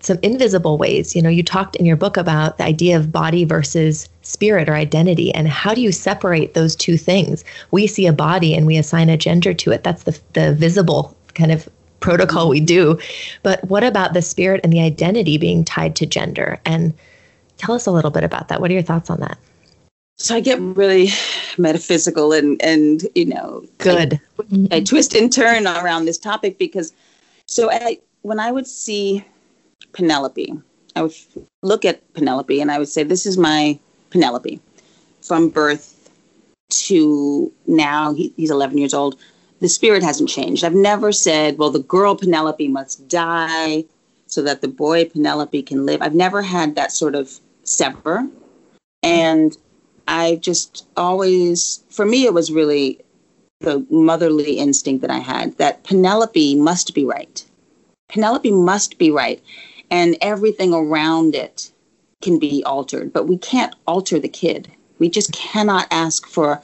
some 0.00 0.18
invisible 0.22 0.78
ways. 0.78 1.16
You 1.16 1.22
know, 1.22 1.28
you 1.28 1.42
talked 1.42 1.76
in 1.76 1.84
your 1.84 1.96
book 1.96 2.16
about 2.16 2.58
the 2.58 2.64
idea 2.64 2.96
of 2.96 3.12
body 3.12 3.44
versus 3.44 4.08
spirit 4.22 4.68
or 4.68 4.74
identity 4.74 5.34
and 5.34 5.48
how 5.48 5.74
do 5.74 5.80
you 5.80 5.92
separate 5.92 6.54
those 6.54 6.76
two 6.76 6.96
things? 6.96 7.44
We 7.72 7.86
see 7.86 8.06
a 8.06 8.12
body 8.12 8.54
and 8.54 8.66
we 8.66 8.76
assign 8.76 9.08
a 9.08 9.16
gender 9.16 9.52
to 9.54 9.72
it. 9.72 9.82
That's 9.82 10.04
the 10.04 10.18
the 10.34 10.54
visible 10.54 11.16
kind 11.34 11.50
of 11.50 11.68
protocol 12.00 12.48
we 12.48 12.60
do. 12.60 12.98
But 13.42 13.64
what 13.64 13.84
about 13.84 14.12
the 14.12 14.22
spirit 14.22 14.60
and 14.64 14.72
the 14.72 14.80
identity 14.80 15.38
being 15.38 15.64
tied 15.64 15.96
to 15.96 16.06
gender? 16.06 16.58
And 16.64 16.94
tell 17.58 17.74
us 17.74 17.86
a 17.86 17.90
little 17.90 18.10
bit 18.10 18.24
about 18.24 18.48
that. 18.48 18.60
What 18.60 18.70
are 18.70 18.74
your 18.74 18.82
thoughts 18.82 19.10
on 19.10 19.20
that? 19.20 19.38
So 20.18 20.34
I 20.34 20.40
get 20.40 20.58
really 20.60 21.08
metaphysical 21.58 22.32
and 22.32 22.60
and 22.62 23.06
you 23.14 23.26
know 23.26 23.64
good. 23.78 24.18
I, 24.50 24.76
I 24.76 24.80
twist 24.80 25.14
and 25.14 25.30
turn 25.30 25.66
around 25.66 26.06
this 26.06 26.18
topic 26.18 26.58
because 26.58 26.92
so 27.46 27.70
I 27.70 27.98
when 28.22 28.40
I 28.40 28.50
would 28.50 28.66
see 28.66 29.24
Penelope, 29.92 30.54
I 30.96 31.02
would 31.02 31.14
look 31.62 31.84
at 31.84 32.00
Penelope 32.14 32.60
and 32.60 32.70
I 32.70 32.78
would 32.78 32.88
say, 32.88 33.02
"This 33.02 33.26
is 33.26 33.36
my 33.36 33.78
Penelope 34.10 34.58
from 35.20 35.50
birth 35.50 36.10
to 36.70 37.52
now." 37.66 38.14
He, 38.14 38.32
he's 38.36 38.50
11 38.50 38.78
years 38.78 38.94
old. 38.94 39.16
The 39.60 39.68
spirit 39.68 40.02
hasn't 40.02 40.28
changed. 40.28 40.64
I've 40.64 40.74
never 40.74 41.12
said, 41.12 41.58
"Well, 41.58 41.70
the 41.70 41.78
girl 41.78 42.14
Penelope 42.14 42.68
must 42.68 43.08
die 43.08 43.84
so 44.26 44.42
that 44.42 44.60
the 44.60 44.68
boy 44.68 45.06
Penelope 45.06 45.62
can 45.62 45.86
live." 45.86 46.02
I've 46.02 46.14
never 46.14 46.42
had 46.42 46.74
that 46.74 46.92
sort 46.92 47.14
of 47.14 47.40
sever, 47.64 48.28
and 49.02 49.56
I 50.08 50.36
just 50.36 50.86
always, 50.96 51.82
for 51.88 52.04
me, 52.04 52.24
it 52.24 52.34
was 52.34 52.52
really 52.52 53.00
the 53.60 53.84
motherly 53.90 54.58
instinct 54.58 55.00
that 55.00 55.10
I 55.10 55.18
had 55.18 55.56
that 55.56 55.82
Penelope 55.84 56.54
must 56.56 56.94
be 56.94 57.04
right. 57.04 57.44
Penelope 58.08 58.50
must 58.50 58.98
be 58.98 59.10
right. 59.10 59.42
And 59.90 60.16
everything 60.20 60.74
around 60.74 61.34
it 61.34 61.70
can 62.20 62.38
be 62.38 62.62
altered, 62.64 63.12
but 63.12 63.28
we 63.28 63.38
can't 63.38 63.74
alter 63.86 64.18
the 64.18 64.28
kid. 64.28 64.68
We 64.98 65.08
just 65.08 65.32
cannot 65.32 65.86
ask 65.90 66.26
for 66.26 66.60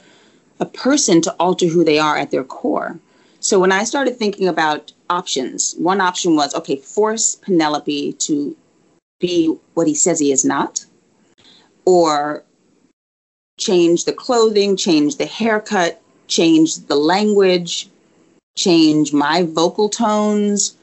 a 0.59 0.65
person 0.65 1.21
to 1.21 1.35
alter 1.39 1.67
who 1.67 1.83
they 1.83 1.99
are 1.99 2.17
at 2.17 2.31
their 2.31 2.43
core. 2.43 2.99
So 3.39 3.59
when 3.59 3.71
I 3.71 3.83
started 3.83 4.17
thinking 4.17 4.47
about 4.47 4.93
options, 5.09 5.75
one 5.77 5.99
option 5.99 6.35
was 6.35 6.55
okay, 6.55 6.77
force 6.77 7.35
Penelope 7.35 8.13
to 8.13 8.55
be 9.19 9.55
what 9.73 9.87
he 9.87 9.95
says 9.95 10.19
he 10.19 10.31
is 10.31 10.45
not, 10.45 10.85
or 11.85 12.43
change 13.59 14.05
the 14.05 14.13
clothing, 14.13 14.77
change 14.77 15.17
the 15.17 15.25
haircut, 15.25 16.01
change 16.27 16.77
the 16.87 16.95
language, 16.95 17.89
change 18.55 19.13
my 19.13 19.43
vocal 19.43 19.89
tones. 19.89 20.75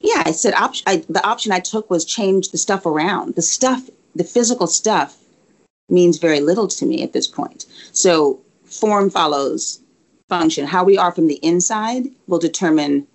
Yeah, 0.00 0.22
I 0.26 0.32
said 0.32 0.54
op- 0.54 0.74
I, 0.86 1.04
the 1.08 1.26
option 1.26 1.52
I 1.52 1.60
took 1.60 1.90
was 1.90 2.04
change 2.04 2.50
the 2.50 2.58
stuff 2.58 2.86
around. 2.86 3.34
The 3.34 3.42
stuff, 3.42 3.88
the 4.14 4.24
physical 4.24 4.66
stuff, 4.66 5.16
means 5.88 6.18
very 6.18 6.40
little 6.40 6.68
to 6.68 6.86
me 6.86 7.02
at 7.02 7.12
this 7.12 7.26
point. 7.26 7.66
So 7.92 8.40
form 8.74 9.10
follows 9.10 9.80
function. 10.28 10.66
How 10.66 10.84
we 10.84 10.98
are 10.98 11.12
from 11.12 11.26
the 11.26 11.38
inside 11.42 12.04
will 12.26 12.38
determine 12.38 13.06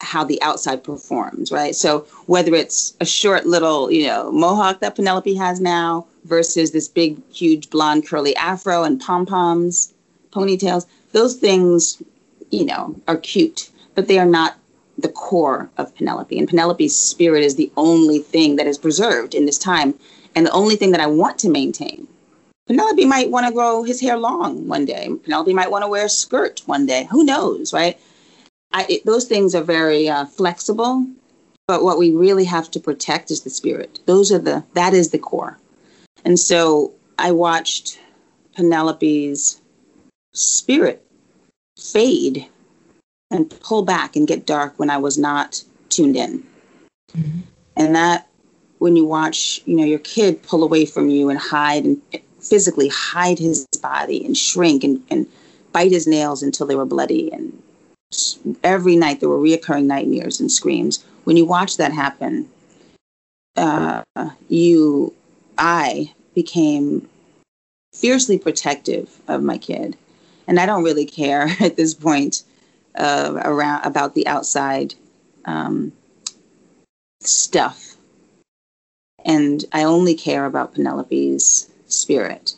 how 0.00 0.24
the 0.24 0.40
outside 0.42 0.84
performs, 0.84 1.50
right? 1.50 1.74
So 1.74 2.00
whether 2.26 2.54
it's 2.54 2.94
a 3.00 3.06
short 3.06 3.46
little, 3.46 3.90
you 3.90 4.06
know, 4.06 4.30
mohawk 4.30 4.80
that 4.80 4.96
Penelope 4.96 5.34
has 5.34 5.60
now 5.60 6.06
versus 6.24 6.72
this 6.72 6.88
big, 6.88 7.20
huge 7.32 7.70
blonde 7.70 8.06
curly 8.06 8.36
afro 8.36 8.82
and 8.84 9.00
pom 9.00 9.24
poms, 9.26 9.92
ponytails, 10.30 10.86
those 11.12 11.36
things, 11.36 12.02
you 12.50 12.64
know, 12.64 12.94
are 13.08 13.16
cute, 13.16 13.70
but 13.94 14.08
they 14.08 14.18
are 14.18 14.26
not 14.26 14.56
the 14.98 15.08
core 15.08 15.70
of 15.76 15.94
Penelope. 15.94 16.38
And 16.38 16.48
Penelope's 16.48 16.94
spirit 16.94 17.42
is 17.42 17.56
the 17.56 17.72
only 17.76 18.18
thing 18.18 18.56
that 18.56 18.66
is 18.66 18.78
preserved 18.78 19.34
in 19.34 19.46
this 19.46 19.58
time 19.58 19.94
and 20.34 20.46
the 20.46 20.52
only 20.52 20.76
thing 20.76 20.90
that 20.92 21.00
I 21.00 21.06
want 21.06 21.38
to 21.40 21.48
maintain. 21.48 22.06
Penelope 22.66 23.04
might 23.04 23.30
want 23.30 23.46
to 23.46 23.52
grow 23.52 23.82
his 23.82 24.00
hair 24.00 24.16
long 24.16 24.66
one 24.68 24.84
day. 24.84 25.10
Penelope 25.22 25.52
might 25.52 25.70
want 25.70 25.84
to 25.84 25.88
wear 25.88 26.06
a 26.06 26.08
skirt 26.08 26.62
one 26.66 26.86
day. 26.86 27.06
Who 27.10 27.24
knows, 27.24 27.72
right? 27.72 27.98
I, 28.72 28.86
it, 28.88 29.04
those 29.04 29.26
things 29.26 29.54
are 29.54 29.62
very 29.62 30.08
uh, 30.08 30.24
flexible, 30.24 31.06
but 31.68 31.84
what 31.84 31.98
we 31.98 32.10
really 32.10 32.44
have 32.44 32.70
to 32.72 32.80
protect 32.80 33.30
is 33.30 33.42
the 33.42 33.50
spirit. 33.50 34.00
Those 34.06 34.32
are 34.32 34.38
the 34.38 34.64
that 34.74 34.94
is 34.94 35.10
the 35.10 35.18
core. 35.18 35.58
And 36.24 36.38
so 36.38 36.92
I 37.18 37.32
watched 37.32 38.00
Penelope's 38.56 39.60
spirit 40.32 41.04
fade 41.78 42.46
and 43.30 43.50
pull 43.60 43.82
back 43.82 44.16
and 44.16 44.26
get 44.26 44.46
dark 44.46 44.78
when 44.78 44.90
I 44.90 44.96
was 44.96 45.18
not 45.18 45.62
tuned 45.88 46.16
in. 46.16 46.42
Mm-hmm. 47.16 47.40
And 47.76 47.94
that 47.94 48.28
when 48.78 48.96
you 48.96 49.04
watch, 49.04 49.62
you 49.66 49.76
know, 49.76 49.84
your 49.84 49.98
kid 50.00 50.42
pull 50.42 50.62
away 50.62 50.86
from 50.86 51.08
you 51.08 51.30
and 51.30 51.38
hide 51.38 51.84
and 51.84 52.00
physically 52.44 52.88
hide 52.88 53.38
his 53.38 53.66
body 53.80 54.24
and 54.24 54.36
shrink 54.36 54.84
and, 54.84 55.02
and 55.10 55.26
bite 55.72 55.92
his 55.92 56.06
nails 56.06 56.42
until 56.42 56.66
they 56.66 56.76
were 56.76 56.84
bloody. 56.84 57.32
And 57.32 57.62
every 58.62 58.96
night 58.96 59.20
there 59.20 59.28
were 59.28 59.38
reoccurring 59.38 59.84
nightmares 59.84 60.40
and 60.40 60.50
screams. 60.50 61.04
When 61.24 61.36
you 61.36 61.44
watch 61.44 61.76
that 61.78 61.92
happen, 61.92 62.48
uh, 63.56 64.02
you, 64.48 65.14
I 65.58 66.12
became 66.34 67.08
fiercely 67.92 68.38
protective 68.38 69.20
of 69.28 69.42
my 69.42 69.58
kid, 69.58 69.96
and 70.46 70.58
I 70.58 70.66
don't 70.66 70.84
really 70.84 71.06
care 71.06 71.48
at 71.60 71.76
this 71.76 71.94
point 71.94 72.42
uh, 72.96 73.40
around 73.44 73.84
about 73.84 74.14
the 74.14 74.26
outside 74.26 74.94
um, 75.44 75.92
stuff, 77.20 77.96
and 79.24 79.64
I 79.72 79.84
only 79.84 80.14
care 80.14 80.44
about 80.44 80.74
Penelope's 80.74 81.70
spirit. 81.86 82.54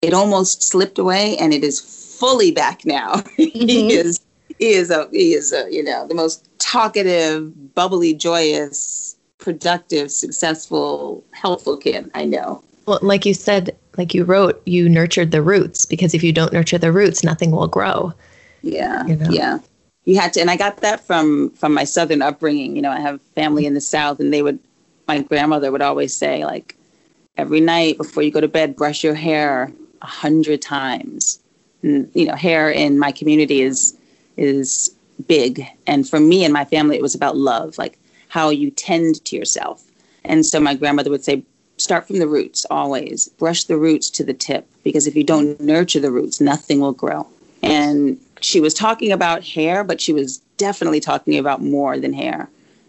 It 0.00 0.12
almost 0.12 0.62
slipped 0.62 0.98
away, 0.98 1.36
and 1.38 1.54
it 1.54 1.62
is 1.62 1.80
fully 1.80 2.50
back 2.50 2.84
now. 2.84 3.14
Mm-hmm. 3.38 3.68
he 3.68 3.92
is 3.92 4.20
he 4.58 4.72
is 4.72 4.90
a 4.90 5.08
he 5.10 5.34
is 5.34 5.52
a 5.52 5.66
you 5.70 5.82
know 5.82 6.06
the 6.06 6.14
most 6.14 6.48
talkative, 6.58 7.74
bubbly, 7.74 8.14
joyous, 8.14 9.16
productive, 9.38 10.10
successful, 10.10 11.24
helpful 11.32 11.76
kid 11.76 12.10
I 12.14 12.24
know. 12.24 12.62
Well, 12.86 12.98
like 13.02 13.26
you 13.26 13.34
said, 13.34 13.76
like 13.96 14.14
you 14.14 14.24
wrote, 14.24 14.60
you 14.66 14.88
nurtured 14.88 15.30
the 15.30 15.42
roots 15.42 15.86
because 15.86 16.14
if 16.14 16.22
you 16.22 16.32
don't 16.32 16.52
nurture 16.52 16.78
the 16.78 16.92
roots, 16.92 17.22
nothing 17.22 17.50
will 17.50 17.68
grow. 17.68 18.12
Yeah, 18.62 19.04
you 19.06 19.16
know? 19.16 19.30
yeah. 19.30 19.58
You 20.04 20.18
had 20.18 20.32
to, 20.34 20.40
and 20.40 20.50
I 20.50 20.56
got 20.56 20.78
that 20.78 21.00
from 21.06 21.50
from 21.50 21.74
my 21.74 21.84
southern 21.84 22.22
upbringing. 22.22 22.74
You 22.74 22.82
know, 22.82 22.90
I 22.90 23.00
have 23.00 23.20
family 23.34 23.66
in 23.66 23.74
the 23.74 23.80
south, 23.80 24.18
and 24.18 24.32
they 24.32 24.42
would, 24.42 24.58
my 25.06 25.22
grandmother 25.22 25.70
would 25.70 25.82
always 25.82 26.16
say, 26.16 26.44
like, 26.44 26.76
every 27.36 27.60
night 27.60 27.96
before 27.96 28.22
you 28.22 28.30
go 28.30 28.40
to 28.40 28.48
bed, 28.48 28.76
brush 28.76 29.02
your 29.02 29.14
hair 29.14 29.72
a 30.02 30.06
hundred 30.06 30.62
times. 30.62 31.40
And, 31.82 32.10
you 32.14 32.26
know, 32.26 32.34
hair 32.34 32.70
in 32.70 32.98
my 32.98 33.12
community 33.12 33.62
is 33.62 33.96
is 34.36 34.94
big. 35.26 35.66
And 35.86 36.08
for 36.08 36.18
me 36.18 36.44
and 36.44 36.52
my 36.52 36.64
family, 36.64 36.96
it 36.96 37.02
was 37.02 37.14
about 37.14 37.36
love, 37.36 37.76
like 37.78 37.98
how 38.28 38.48
you 38.50 38.70
tend 38.70 39.24
to 39.26 39.36
yourself. 39.36 39.84
And 40.24 40.46
so 40.46 40.58
my 40.58 40.74
grandmother 40.74 41.10
would 41.10 41.24
say, 41.24 41.42
start 41.76 42.06
from 42.06 42.18
the 42.18 42.26
roots 42.26 42.64
always, 42.70 43.28
brush 43.28 43.64
the 43.64 43.76
roots 43.76 44.08
to 44.10 44.24
the 44.24 44.32
tip, 44.32 44.66
because 44.84 45.06
if 45.06 45.14
you 45.14 45.24
don't 45.24 45.60
nurture 45.60 46.00
the 46.00 46.10
roots, 46.10 46.40
nothing 46.40 46.80
will 46.80 46.92
grow. 46.92 47.26
And 47.62 48.18
she 48.40 48.60
was 48.60 48.72
talking 48.72 49.12
about 49.12 49.44
hair, 49.44 49.84
but 49.84 50.00
she 50.00 50.12
was 50.12 50.38
definitely 50.56 51.00
talking 51.00 51.38
about 51.38 51.60
more 51.60 51.98
than 51.98 52.12
hair. 52.12 52.48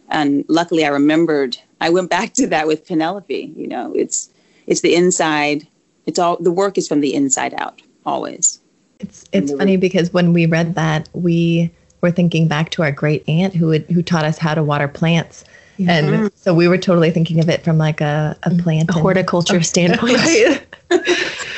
And 0.10 0.46
luckily, 0.48 0.86
I 0.86 0.90
remembered. 0.90 1.58
I 1.82 1.90
went 1.90 2.10
back 2.10 2.34
to 2.36 2.48
that 2.48 2.68
with 2.68 2.88
Penelope. 2.88 3.54
You 3.56 3.68
know, 3.68 3.92
it's 3.94 4.30
it's 4.68 4.82
the 4.82 4.96
inside. 4.96 5.68
It's 6.06 6.20
all 6.20 6.38
the 6.38 6.52
work 6.52 6.78
is 6.78 6.88
from 6.88 7.02
the 7.02 7.14
inside 7.14 7.54
out 7.56 7.82
always. 8.06 8.60
It's 9.00 9.26
it's 9.32 9.52
funny 9.52 9.78
because 9.78 10.14
when 10.14 10.34
we 10.34 10.46
read 10.46 10.76
that, 10.76 11.10
we 11.14 11.72
were 12.02 12.12
thinking 12.12 12.48
back 12.48 12.70
to 12.72 12.84
our 12.84 12.92
great 12.92 13.28
aunt 13.28 13.56
who 13.56 13.68
would, 13.68 13.84
who 13.86 14.02
taught 14.02 14.26
us 14.26 14.38
how 14.38 14.54
to 14.54 14.64
water 14.64 14.88
plants. 14.88 15.44
Yeah. 15.78 15.94
And 15.94 16.08
mm-hmm. 16.08 16.28
so 16.36 16.54
we 16.54 16.68
were 16.68 16.78
totally 16.78 17.10
thinking 17.12 17.40
of 17.40 17.50
it 17.50 17.64
from 17.64 17.78
like 17.78 18.02
a, 18.02 18.38
a 18.44 18.50
mm-hmm. 18.50 18.60
plant 18.60 18.90
a 18.90 18.94
horticulture 18.94 19.62
standpoint. 19.64 20.18
right. 20.18 20.66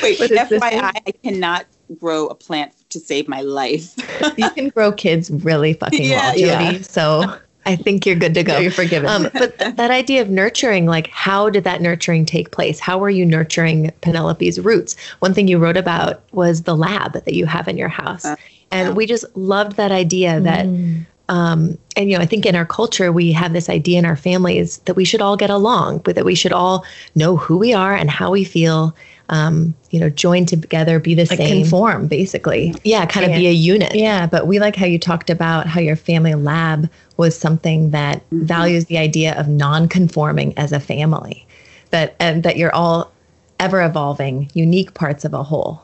Wait, 0.04 0.20
but 0.20 0.32
FYI, 0.32 0.92
I 1.08 1.14
cannot 1.24 1.66
grow 2.00 2.28
a 2.28 2.36
plant 2.36 2.72
to 2.90 3.00
save 3.00 3.28
my 3.28 3.42
life. 3.42 3.94
you 4.38 4.50
can 4.52 4.70
grow 4.70 4.92
kids 4.92 5.30
really 5.30 5.74
fucking 5.82 6.04
yeah, 6.04 6.34
well, 6.34 6.36
Jodie. 6.36 6.74
Yeah. 6.74 6.82
So 6.82 7.38
I 7.66 7.76
think 7.76 8.06
you're 8.06 8.16
good 8.16 8.34
to 8.36 8.44
go. 8.44 8.60
you're 8.60 8.72
forgiven. 8.72 9.10
Um, 9.10 9.24
but 9.34 9.58
th- 9.58 9.76
that 9.76 9.92
idea 9.92 10.22
of 10.22 10.30
nurturing, 10.30 10.86
like, 10.86 11.08
how 11.08 11.50
did 11.50 11.64
that 11.64 11.82
nurturing 11.82 12.26
take 12.26 12.52
place? 12.52 12.80
How 12.80 12.98
were 12.98 13.10
you 13.10 13.26
nurturing 13.26 13.92
Penelope's 14.02 14.60
roots? 14.60 14.96
One 15.20 15.34
thing 15.34 15.48
you 15.48 15.58
wrote 15.58 15.78
about 15.78 16.22
was 16.32 16.64
the 16.64 16.76
lab 16.76 17.14
that 17.14 17.34
you 17.34 17.46
have 17.48 17.68
in 17.68 17.78
your 17.78 17.90
house. 17.90 18.24
Uh, 18.26 18.36
and 18.72 18.90
yeah. 18.90 18.94
we 18.94 19.06
just 19.06 19.26
loved 19.36 19.78
that 19.78 19.92
idea 19.92 20.40
that, 20.42 20.66
mm. 20.68 21.06
um, 21.30 21.78
and, 21.96 22.10
you 22.10 22.18
know, 22.18 22.22
I 22.22 22.28
think 22.28 22.46
in 22.46 22.56
our 22.56 22.66
culture, 22.66 23.12
we 23.12 23.32
have 23.32 23.54
this 23.54 23.70
idea 23.70 23.98
in 23.98 24.06
our 24.06 24.16
families 24.16 24.78
that 24.80 24.96
we 24.96 25.06
should 25.06 25.22
all 25.22 25.38
get 25.38 25.50
along, 25.50 26.00
but 26.00 26.16
that 26.16 26.26
we 26.26 26.36
should 26.36 26.54
all 26.54 26.86
know 27.16 27.36
who 27.36 27.58
we 27.58 27.74
are 27.74 27.96
and 27.96 28.12
how 28.12 28.32
we 28.32 28.44
feel. 28.44 28.96
Um, 29.30 29.74
you 29.90 30.00
know, 30.00 30.10
join 30.10 30.46
together, 30.46 31.00
be 31.00 31.16
the 31.16 31.26
like 31.26 31.38
same. 31.38 31.64
Conform, 31.64 32.08
basically. 32.08 32.74
Yeah, 32.84 33.06
kind 33.06 33.26
of 33.26 33.36
be 33.36 33.48
a 33.48 33.52
unit. 33.52 33.96
Yeah, 33.96 34.28
but 34.28 34.48
we 34.48 34.60
like 34.60 34.76
how 34.76 34.86
you 34.86 35.00
talked 35.00 35.30
about 35.30 35.68
how 35.68 35.80
your 35.80 35.96
family 35.96 36.36
lab 36.36 36.90
was 37.18 37.38
something 37.38 37.92
that 37.92 38.18
mm-hmm. 38.30 38.46
values 38.46 38.86
the 38.86 38.98
idea 38.98 39.38
of 39.40 39.48
non-conforming 39.48 40.58
as 40.58 40.72
a 40.72 40.80
family, 40.80 41.46
that 41.92 42.16
and 42.20 42.44
that 42.44 42.58
you're 42.58 42.74
all 42.74 43.12
ever 43.60 43.82
evolving, 43.82 44.50
unique 44.54 44.94
parts 44.94 45.26
of 45.26 45.34
a 45.34 45.44
whole. 45.44 45.82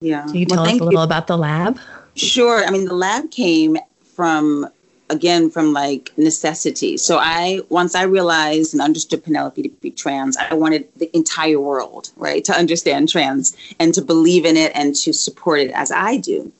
Yeah. 0.00 0.26
Can 0.26 0.34
you 0.34 0.46
tell 0.46 0.64
well, 0.64 0.74
us 0.74 0.80
a 0.80 0.84
little 0.84 1.00
you. 1.00 1.04
about 1.04 1.26
the 1.26 1.38
lab? 1.38 1.78
Sure. 2.16 2.64
I 2.64 2.70
mean, 2.70 2.84
the 2.84 2.94
lab 2.94 3.30
came 3.30 3.76
from 4.14 4.66
again 5.10 5.50
from 5.50 5.72
like 5.72 6.12
necessity. 6.16 6.96
So 6.96 7.18
I 7.18 7.60
once 7.68 7.94
I 7.94 8.02
realized 8.02 8.72
and 8.72 8.80
understood 8.82 9.24
Penelope 9.24 9.62
to 9.62 9.68
be 9.68 9.90
trans, 9.90 10.36
I 10.36 10.54
wanted 10.54 10.88
the 10.96 11.14
entire 11.16 11.60
world, 11.60 12.10
right, 12.16 12.44
to 12.44 12.52
understand 12.52 13.08
trans 13.08 13.56
and 13.78 13.92
to 13.94 14.02
believe 14.02 14.44
in 14.44 14.56
it 14.56 14.72
and 14.74 14.94
to 14.96 15.12
support 15.12 15.60
it 15.60 15.70
as 15.72 15.90
I 15.90 16.16
do. 16.16 16.52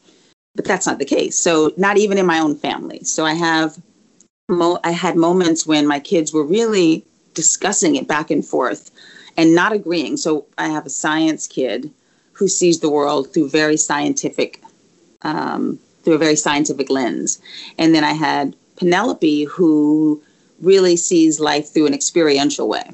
But 0.54 0.66
that's 0.66 0.86
not 0.86 0.98
the 0.98 1.04
case. 1.04 1.36
So 1.38 1.72
not 1.76 1.96
even 1.96 2.18
in 2.18 2.26
my 2.26 2.38
own 2.38 2.56
family. 2.56 3.02
So 3.04 3.24
I 3.24 3.34
have 3.34 3.78
mo- 4.48 4.80
I 4.84 4.92
had 4.92 5.16
moments 5.16 5.66
when 5.66 5.86
my 5.86 6.00
kids 6.00 6.32
were 6.32 6.44
really 6.44 7.04
discussing 7.34 7.96
it 7.96 8.06
back 8.06 8.30
and 8.30 8.44
forth 8.44 8.90
and 9.36 9.54
not 9.54 9.72
agreeing. 9.72 10.16
So 10.16 10.46
I 10.58 10.68
have 10.68 10.86
a 10.86 10.90
science 10.90 11.46
kid 11.46 11.90
who 12.32 12.48
sees 12.48 12.80
the 12.80 12.90
world 12.90 13.32
through 13.32 13.48
very 13.48 13.76
scientific 13.76 14.60
um, 15.22 15.78
through 16.04 16.14
a 16.14 16.18
very 16.18 16.36
scientific 16.36 16.90
lens. 16.90 17.40
And 17.78 17.94
then 17.94 18.04
I 18.04 18.12
had 18.12 18.54
Penelope, 18.76 19.44
who 19.44 20.22
really 20.60 20.96
sees 20.96 21.40
life 21.40 21.72
through 21.72 21.86
an 21.86 21.94
experiential 21.94 22.68
way. 22.68 22.90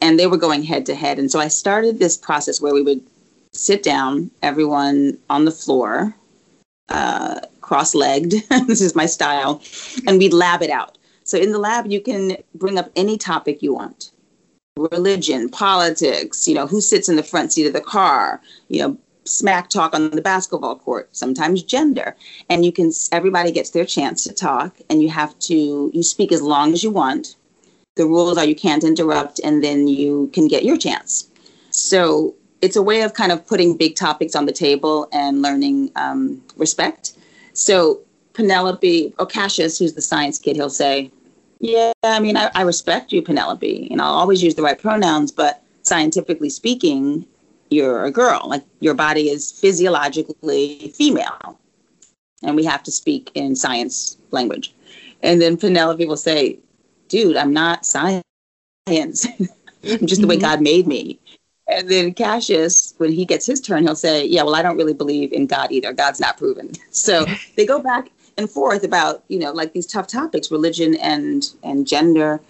And 0.00 0.18
they 0.18 0.26
were 0.26 0.36
going 0.36 0.62
head 0.62 0.86
to 0.86 0.94
head. 0.94 1.18
And 1.18 1.30
so 1.30 1.38
I 1.38 1.48
started 1.48 1.98
this 1.98 2.16
process 2.16 2.60
where 2.60 2.74
we 2.74 2.82
would 2.82 3.02
sit 3.52 3.82
down, 3.82 4.30
everyone 4.42 5.18
on 5.30 5.44
the 5.44 5.50
floor, 5.50 6.14
uh, 6.88 7.40
cross 7.60 7.94
legged. 7.94 8.32
this 8.66 8.80
is 8.80 8.96
my 8.96 9.06
style. 9.06 9.62
And 10.06 10.18
we'd 10.18 10.32
lab 10.32 10.62
it 10.62 10.70
out. 10.70 10.98
So 11.24 11.38
in 11.38 11.52
the 11.52 11.58
lab, 11.58 11.86
you 11.86 12.00
can 12.00 12.36
bring 12.54 12.78
up 12.78 12.90
any 12.96 13.16
topic 13.16 13.62
you 13.62 13.74
want 13.74 14.10
religion, 14.76 15.48
politics, 15.48 16.48
you 16.48 16.54
know, 16.54 16.66
who 16.66 16.80
sits 16.80 17.08
in 17.08 17.16
the 17.16 17.22
front 17.22 17.52
seat 17.52 17.66
of 17.66 17.72
the 17.72 17.80
car, 17.80 18.40
you 18.68 18.80
know, 18.80 18.96
smack 19.24 19.70
talk 19.70 19.94
on 19.94 20.10
the 20.10 20.22
basketball 20.22 20.76
court, 20.76 21.14
sometimes 21.16 21.62
gender. 21.62 22.16
And 22.48 22.64
you 22.64 22.72
can, 22.72 22.92
everybody 23.12 23.52
gets 23.52 23.70
their 23.70 23.84
chance 23.84 24.24
to 24.24 24.32
talk, 24.32 24.76
and 24.90 25.02
you 25.02 25.08
have 25.10 25.38
to, 25.40 25.90
you 25.92 26.02
speak 26.02 26.32
as 26.32 26.42
long 26.42 26.72
as 26.72 26.82
you 26.82 26.90
want. 26.90 27.36
The 27.94 28.06
rules 28.06 28.38
are 28.38 28.44
you 28.44 28.56
can't 28.56 28.84
interrupt, 28.84 29.40
and 29.44 29.62
then 29.62 29.88
you 29.88 30.30
can 30.32 30.48
get 30.48 30.64
your 30.64 30.76
chance. 30.76 31.28
So 31.70 32.34
it's 32.62 32.76
a 32.76 32.82
way 32.82 33.02
of 33.02 33.14
kind 33.14 33.32
of 33.32 33.46
putting 33.46 33.76
big 33.76 33.96
topics 33.96 34.34
on 34.34 34.46
the 34.46 34.52
table 34.52 35.08
and 35.12 35.42
learning 35.42 35.90
um, 35.96 36.42
respect. 36.56 37.14
So 37.52 38.00
Penelope, 38.32 39.14
or 39.18 39.26
Cassius, 39.26 39.78
who's 39.78 39.94
the 39.94 40.00
science 40.00 40.38
kid, 40.38 40.56
he'll 40.56 40.70
say, 40.70 41.10
yeah, 41.60 41.92
I 42.02 42.18
mean, 42.18 42.36
I, 42.36 42.50
I 42.54 42.62
respect 42.62 43.12
you, 43.12 43.22
Penelope, 43.22 43.88
and 43.90 44.00
I'll 44.00 44.14
always 44.14 44.42
use 44.42 44.54
the 44.54 44.62
right 44.62 44.78
pronouns, 44.78 45.30
but 45.30 45.62
scientifically 45.82 46.50
speaking, 46.50 47.26
you're 47.72 48.04
a 48.04 48.10
girl. 48.10 48.42
Like 48.46 48.64
your 48.80 48.94
body 48.94 49.30
is 49.30 49.52
physiologically 49.52 50.92
female. 50.94 51.58
And 52.42 52.56
we 52.56 52.64
have 52.64 52.82
to 52.84 52.90
speak 52.90 53.30
in 53.34 53.54
science 53.54 54.16
language. 54.30 54.74
And 55.22 55.40
then 55.40 55.56
Penelope 55.56 56.04
will 56.06 56.16
say, 56.16 56.58
dude, 57.08 57.36
I'm 57.36 57.52
not 57.52 57.86
science. 57.86 58.22
I'm 58.88 60.06
just 60.06 60.20
the 60.20 60.26
way 60.26 60.36
mm-hmm. 60.36 60.42
God 60.42 60.60
made 60.60 60.86
me. 60.86 61.18
And 61.68 61.88
then 61.88 62.12
Cassius, 62.12 62.94
when 62.98 63.12
he 63.12 63.24
gets 63.24 63.46
his 63.46 63.60
turn, 63.60 63.84
he'll 63.84 63.96
say, 63.96 64.26
Yeah, 64.26 64.42
well, 64.42 64.54
I 64.54 64.62
don't 64.62 64.76
really 64.76 64.94
believe 64.94 65.32
in 65.32 65.46
God 65.46 65.72
either. 65.72 65.92
God's 65.92 66.20
not 66.20 66.36
proven. 66.36 66.72
So 66.90 67.24
they 67.56 67.66
go 67.66 67.80
back 67.80 68.10
and 68.36 68.48
forth 68.48 68.84
about, 68.84 69.24
you 69.28 69.38
know, 69.38 69.52
like 69.52 69.72
these 69.72 69.86
tough 69.86 70.06
topics, 70.06 70.50
religion 70.50 70.96
and 70.96 71.50
and 71.62 71.86
gender, 71.86 72.40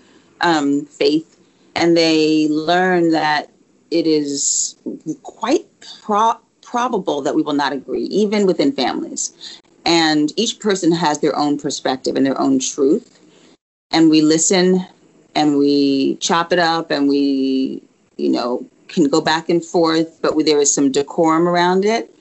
um, 0.41 0.85
faith. 0.87 1.39
And 1.75 1.97
they 1.97 2.49
learn 2.49 3.11
that 3.11 3.51
it 3.93 4.07
is 4.07 4.77
quite 5.23 5.67
pro- 6.03 6.41
probable 6.63 7.21
that 7.23 7.35
we 7.35 7.43
will 7.43 7.53
not 7.53 7.73
agree, 7.73 8.05
even 8.05 8.47
within 8.47 8.73
families. 8.73 9.61
And 9.85 10.33
each 10.37 10.59
person 10.59 10.93
has 10.93 11.19
their 11.19 11.37
own 11.37 11.59
perspective 11.59 12.17
and 12.17 12.25
their 12.25 12.41
own 12.41 12.59
truth. 12.59 13.19
And 13.91 14.09
we 14.09 14.23
listen 14.23 14.87
and 15.35 15.59
we 15.59 16.17
chop 16.17 16.53
it 16.53 16.59
up 16.59 16.91
and 16.91 17.09
we, 17.09 17.83
you 18.17 18.31
know, 18.31 18.67
can 18.89 19.05
go 19.09 19.21
back 19.21 19.49
and 19.49 19.65
forth, 19.65 20.21
but 20.23 20.35
there 20.45 20.61
is 20.61 20.73
some 20.73 20.91
decorum 20.91 21.49
around 21.49 21.85
it. 21.85 22.15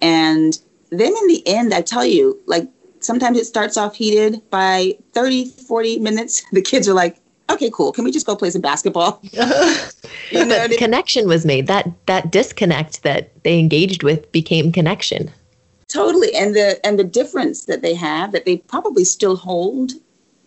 And 0.00 0.58
then 0.90 1.12
in 1.22 1.28
the 1.28 1.42
end, 1.46 1.74
I 1.74 1.82
tell 1.82 2.04
you, 2.04 2.38
like 2.46 2.68
sometimes 3.00 3.38
it 3.38 3.44
starts 3.44 3.76
off 3.76 3.94
heated 3.94 4.42
by 4.50 4.96
30, 5.12 5.46
40 5.46 5.98
minutes. 5.98 6.42
The 6.52 6.62
kids 6.62 6.88
are 6.88 6.94
like, 6.94 7.21
okay, 7.52 7.70
cool. 7.72 7.92
Can 7.92 8.04
we 8.04 8.10
just 8.10 8.26
go 8.26 8.36
play 8.36 8.50
some 8.50 8.62
basketball? 8.62 9.20
you 9.32 10.44
know, 10.44 10.68
but 10.68 10.78
connection 10.78 11.28
was 11.28 11.44
made. 11.44 11.66
That 11.66 11.90
that 12.06 12.30
disconnect 12.30 13.02
that 13.02 13.30
they 13.44 13.58
engaged 13.58 14.02
with 14.02 14.30
became 14.32 14.72
connection. 14.72 15.30
Totally, 15.88 16.34
and 16.34 16.54
the 16.54 16.84
and 16.86 16.98
the 16.98 17.04
difference 17.04 17.66
that 17.66 17.82
they 17.82 17.94
have 17.94 18.32
that 18.32 18.44
they 18.44 18.58
probably 18.58 19.04
still 19.04 19.36
hold 19.36 19.92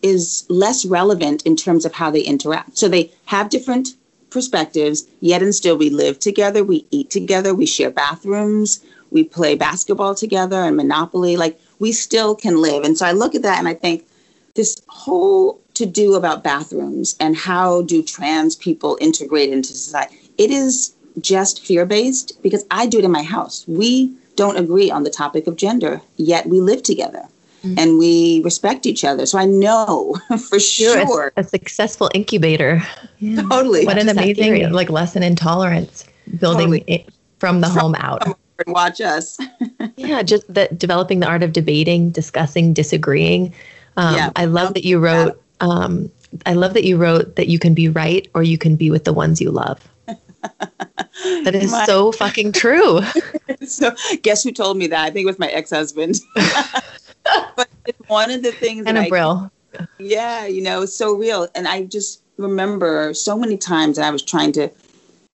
is 0.02 0.44
less 0.48 0.84
relevant 0.84 1.42
in 1.46 1.56
terms 1.56 1.84
of 1.84 1.92
how 1.92 2.10
they 2.10 2.20
interact. 2.20 2.78
So 2.78 2.88
they 2.88 3.10
have 3.26 3.48
different 3.48 3.88
perspectives, 4.30 5.06
yet 5.20 5.42
and 5.42 5.54
still 5.54 5.76
we 5.76 5.90
live 5.90 6.18
together, 6.18 6.64
we 6.64 6.86
eat 6.90 7.10
together, 7.10 7.54
we 7.54 7.66
share 7.66 7.90
bathrooms, 7.90 8.80
we 9.10 9.24
play 9.24 9.54
basketball 9.54 10.14
together 10.14 10.56
and 10.56 10.76
Monopoly. 10.76 11.36
Like 11.36 11.58
we 11.78 11.92
still 11.92 12.34
can 12.34 12.60
live. 12.60 12.84
And 12.84 12.96
so 12.98 13.06
I 13.06 13.12
look 13.12 13.34
at 13.34 13.42
that 13.42 13.58
and 13.58 13.68
I 13.68 13.74
think 13.74 14.06
this 14.54 14.80
whole 14.88 15.60
to 15.76 15.86
do 15.86 16.14
about 16.14 16.42
bathrooms 16.42 17.16
and 17.20 17.36
how 17.36 17.82
do 17.82 18.02
trans 18.02 18.56
people 18.56 18.98
integrate 19.00 19.50
into 19.50 19.72
society. 19.72 20.16
It 20.38 20.50
is 20.50 20.94
just 21.20 21.64
fear 21.64 21.86
based 21.86 22.42
because 22.42 22.64
I 22.70 22.86
do 22.86 22.98
it 22.98 23.04
in 23.04 23.10
my 23.10 23.22
house. 23.22 23.64
We 23.68 24.14
don't 24.36 24.56
agree 24.56 24.90
on 24.90 25.02
the 25.02 25.10
topic 25.10 25.46
of 25.46 25.56
gender, 25.56 26.00
yet 26.16 26.46
we 26.46 26.60
live 26.60 26.82
together 26.82 27.26
mm-hmm. 27.62 27.78
and 27.78 27.98
we 27.98 28.40
respect 28.42 28.86
each 28.86 29.04
other. 29.04 29.26
So 29.26 29.38
I 29.38 29.44
know 29.44 30.16
for 30.48 30.58
sure. 30.58 31.32
A, 31.36 31.40
a 31.40 31.44
successful 31.44 32.10
incubator. 32.14 32.82
Yeah. 33.18 33.42
Totally. 33.50 33.86
What 33.86 33.98
an 33.98 34.08
amazing 34.08 34.72
like 34.72 34.90
lesson 34.90 35.22
in 35.22 35.36
tolerance, 35.36 36.04
building 36.38 36.72
totally. 36.72 37.06
from 37.38 37.60
the 37.60 37.68
from 37.68 37.78
home 37.78 37.94
out. 37.96 38.26
And 38.26 38.34
Watch 38.68 39.02
us. 39.02 39.38
yeah, 39.96 40.22
just 40.22 40.52
that 40.52 40.78
developing 40.78 41.20
the 41.20 41.26
art 41.26 41.42
of 41.42 41.52
debating, 41.52 42.10
discussing, 42.10 42.72
disagreeing. 42.72 43.52
Um, 43.98 44.14
yeah. 44.14 44.30
I 44.36 44.46
love 44.46 44.74
that 44.74 44.84
you 44.84 44.98
wrote 44.98 45.40
um, 45.60 46.10
I 46.44 46.54
love 46.54 46.74
that 46.74 46.84
you 46.84 46.96
wrote 46.96 47.36
that 47.36 47.48
you 47.48 47.58
can 47.58 47.74
be 47.74 47.88
right 47.88 48.28
or 48.34 48.42
you 48.42 48.58
can 48.58 48.76
be 48.76 48.90
with 48.90 49.04
the 49.04 49.12
ones 49.12 49.40
you 49.40 49.50
love. 49.50 49.86
that 50.06 51.54
is 51.54 51.72
my, 51.72 51.84
so 51.84 52.12
fucking 52.12 52.52
true. 52.52 53.00
so, 53.66 53.94
guess 54.22 54.42
who 54.42 54.52
told 54.52 54.76
me 54.76 54.86
that? 54.88 55.04
I 55.04 55.10
think 55.10 55.24
it 55.24 55.26
was 55.26 55.38
my 55.38 55.48
ex 55.48 55.70
husband. 55.70 56.20
but 56.34 57.68
it's 57.86 58.08
one 58.08 58.30
of 58.30 58.42
the 58.42 58.52
things. 58.52 58.86
Anna 58.86 59.08
Brill. 59.08 59.50
Yeah, 59.98 60.46
you 60.46 60.62
know, 60.62 60.86
so 60.86 61.14
real. 61.14 61.48
And 61.54 61.68
I 61.68 61.84
just 61.84 62.22
remember 62.36 63.14
so 63.14 63.36
many 63.36 63.56
times 63.56 63.96
that 63.96 64.04
I 64.04 64.10
was 64.10 64.22
trying 64.22 64.52
to 64.52 64.70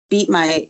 beat 0.09 0.29
my 0.29 0.69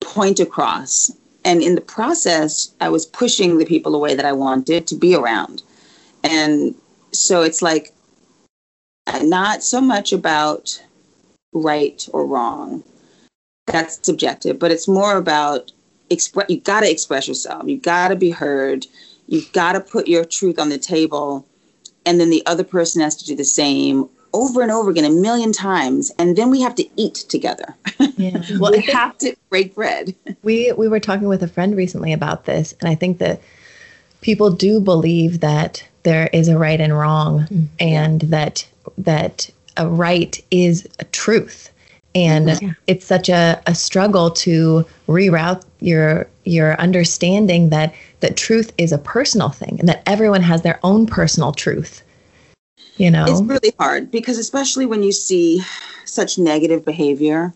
point 0.00 0.40
across. 0.40 1.10
And 1.44 1.62
in 1.62 1.74
the 1.74 1.80
process, 1.80 2.74
I 2.80 2.90
was 2.90 3.06
pushing 3.06 3.58
the 3.58 3.64
people 3.64 3.94
away 3.94 4.14
that 4.14 4.26
I 4.26 4.32
wanted 4.32 4.86
to 4.88 4.94
be 4.94 5.14
around. 5.14 5.62
And 6.22 6.74
so 7.12 7.42
it's 7.42 7.62
like 7.62 7.92
not 9.22 9.62
so 9.62 9.80
much 9.80 10.12
about 10.12 10.82
right 11.52 12.06
or 12.12 12.26
wrong. 12.26 12.82
That's 13.66 14.00
subjective, 14.02 14.58
but 14.58 14.70
it's 14.70 14.88
more 14.88 15.16
about 15.16 15.72
express. 16.10 16.48
You 16.48 16.60
got 16.60 16.80
to 16.80 16.90
express 16.90 17.28
yourself. 17.28 17.66
You 17.68 17.78
got 17.78 18.08
to 18.08 18.16
be 18.16 18.30
heard. 18.30 18.86
You've 19.26 19.52
got 19.52 19.72
to 19.72 19.80
put 19.80 20.08
your 20.08 20.24
truth 20.24 20.58
on 20.58 20.70
the 20.70 20.78
table, 20.78 21.46
and 22.04 22.20
then 22.20 22.30
the 22.30 22.44
other 22.46 22.64
person 22.64 23.00
has 23.00 23.16
to 23.16 23.26
do 23.26 23.36
the 23.36 23.44
same 23.44 24.08
over 24.32 24.62
and 24.62 24.70
over 24.70 24.90
again, 24.90 25.04
a 25.04 25.10
million 25.10 25.52
times, 25.52 26.12
and 26.18 26.36
then 26.36 26.50
we 26.50 26.60
have 26.60 26.74
to 26.76 26.88
eat 26.96 27.14
together. 27.14 27.74
Yeah. 28.16 28.42
Well, 28.58 28.72
we 28.72 28.82
have 28.82 29.16
to 29.18 29.34
break 29.48 29.74
bread. 29.74 30.14
We 30.42 30.72
we 30.72 30.88
were 30.88 31.00
talking 31.00 31.28
with 31.28 31.42
a 31.42 31.48
friend 31.48 31.76
recently 31.76 32.12
about 32.12 32.44
this, 32.44 32.74
and 32.80 32.88
I 32.88 32.94
think 32.94 33.18
that 33.18 33.40
people 34.20 34.50
do 34.50 34.80
believe 34.80 35.40
that 35.40 35.84
there 36.02 36.28
is 36.32 36.48
a 36.48 36.58
right 36.58 36.80
and 36.80 36.96
wrong, 36.96 37.40
mm-hmm. 37.40 37.64
and 37.78 38.20
that 38.22 38.66
that 38.98 39.50
a 39.76 39.88
right 39.88 40.42
is 40.50 40.88
a 40.98 41.04
truth 41.04 41.70
and 42.14 42.60
yeah. 42.60 42.72
it's 42.88 43.06
such 43.06 43.28
a, 43.28 43.62
a 43.66 43.74
struggle 43.74 44.30
to 44.30 44.84
reroute 45.06 45.64
your 45.80 46.26
your 46.44 46.78
understanding 46.80 47.70
that 47.70 47.94
that 48.20 48.36
truth 48.36 48.72
is 48.78 48.92
a 48.92 48.98
personal 48.98 49.48
thing 49.48 49.76
and 49.78 49.88
that 49.88 50.02
everyone 50.06 50.42
has 50.42 50.62
their 50.62 50.80
own 50.82 51.06
personal 51.06 51.52
truth 51.52 52.02
you 52.96 53.10
know 53.10 53.24
it's 53.28 53.42
really 53.42 53.72
hard 53.78 54.10
because 54.10 54.38
especially 54.38 54.86
when 54.86 55.02
you 55.02 55.12
see 55.12 55.62
such 56.04 56.38
negative 56.38 56.84
behavior 56.84 57.54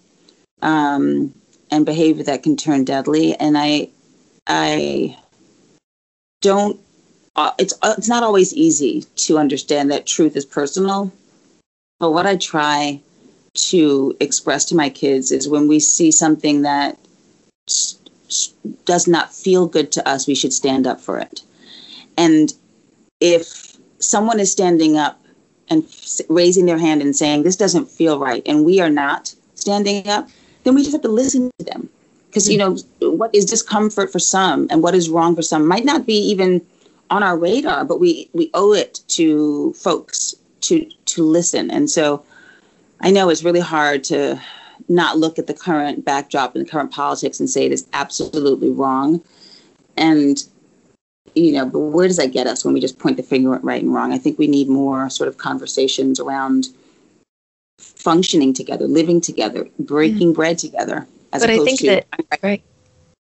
um, 0.63 1.35
and 1.71 1.85
behavior 1.85 2.25
that 2.25 2.43
can 2.43 2.57
turn 2.57 2.85
deadly. 2.85 3.35
And 3.37 3.57
I, 3.57 3.91
I 4.47 5.17
don't. 6.41 6.81
Uh, 7.37 7.51
it's 7.59 7.75
uh, 7.83 7.95
it's 7.99 8.09
not 8.09 8.23
always 8.23 8.55
easy 8.55 9.05
to 9.17 9.39
understand 9.39 9.91
that 9.91 10.07
truth 10.07 10.37
is 10.37 10.45
personal. 10.45 11.13
But 11.99 12.11
what 12.11 12.27
I 12.27 12.37
try 12.37 13.01
to 13.55 14.17
express 14.21 14.65
to 14.67 14.75
my 14.75 14.91
kids 14.91 15.31
is 15.31 15.49
when 15.49 15.69
we 15.69 15.79
see 15.79 16.11
something 16.11 16.63
that 16.63 16.99
does 18.85 19.07
not 19.07 19.33
feel 19.33 19.67
good 19.67 19.93
to 19.93 20.09
us, 20.09 20.27
we 20.27 20.35
should 20.35 20.53
stand 20.53 20.87
up 20.87 21.01
for 21.01 21.19
it. 21.19 21.43
And 22.17 22.53
if 23.21 23.77
someone 24.01 24.41
is 24.41 24.51
standing 24.51 24.97
up 24.97 25.21
and 25.69 25.85
raising 26.29 26.67
their 26.67 26.79
hand 26.79 27.01
and 27.01 27.15
saying, 27.17 27.43
This 27.43 27.57
doesn't 27.57 27.91
feel 27.91 28.19
right, 28.19 28.43
and 28.47 28.65
we 28.65 28.81
are 28.81 28.91
not 28.91 29.35
standing 29.55 30.09
up, 30.09 30.29
then 30.65 30.75
we 30.75 30.83
just 30.83 30.93
have 30.93 31.03
to 31.03 31.09
listen 31.09 31.51
to 31.59 31.65
them. 31.65 31.89
Because, 32.27 32.51
you 32.51 32.59
know, 32.59 32.77
what 33.01 33.33
is 33.33 33.45
discomfort 33.45 34.11
for 34.11 34.19
some 34.19 34.67
and 34.71 34.83
what 34.83 34.95
is 34.95 35.09
wrong 35.09 35.37
for 35.37 35.43
some 35.43 35.69
might 35.69 35.85
not 35.85 36.05
be 36.05 36.17
even 36.17 36.61
on 37.11 37.23
our 37.23 37.39
radar, 37.39 37.85
but 37.85 38.01
we, 38.01 38.29
we 38.33 38.51
owe 38.55 38.73
it 38.73 39.01
to 39.09 39.73
folks 39.75 40.35
to, 40.63 40.85
to 41.15 41.23
listen. 41.23 41.71
And 41.71 41.91
so 41.91 42.25
I 43.01 43.11
know 43.11 43.29
it's 43.29 43.45
really 43.45 43.61
hard 43.61 44.05
to 44.05 44.41
not 44.89 45.19
look 45.19 45.39
at 45.39 45.47
the 45.47 45.55
current 45.55 46.05
backdrop 46.05 46.55
and 46.55 46.65
the 46.65 46.71
current 46.71 46.91
politics 46.91 47.41
and 47.41 47.49
say 47.49 47.65
it 47.65 47.73
is 47.73 47.87
absolutely 47.93 48.71
wrong. 48.71 49.23
And 49.97 50.43
you 51.35 51.53
know, 51.53 51.67
but 51.67 51.81
where 51.81 52.07
does 52.07 52.17
that 52.19 52.33
get 52.33 52.47
us 52.47 52.65
when 52.65 52.75
we 52.75 52.81
just 52.81 52.99
point 52.99 53.17
the 53.17 53.23
finger 53.23 53.55
at 53.55 53.65
right 53.65 53.83
and 53.83 53.93
wrong? 53.93 54.13
I 54.13 54.19
think 54.19 54.39
we 54.39 54.47
need 54.47 54.69
more 54.69 55.11
sort 55.11 55.29
of 55.29 55.39
conversations 55.39 56.21
around 56.21 56.69
functioning 57.79 58.53
together, 58.53 58.87
living 58.87 59.21
together, 59.21 59.67
breaking 59.79 60.33
mm. 60.33 60.37
bread 60.37 60.59
together. 60.59 61.07
As 61.33 61.43
but 61.43 61.51
I 61.51 61.59
think 61.65 61.81
to, 61.81 61.87
that 61.87 62.07
right. 62.43 62.63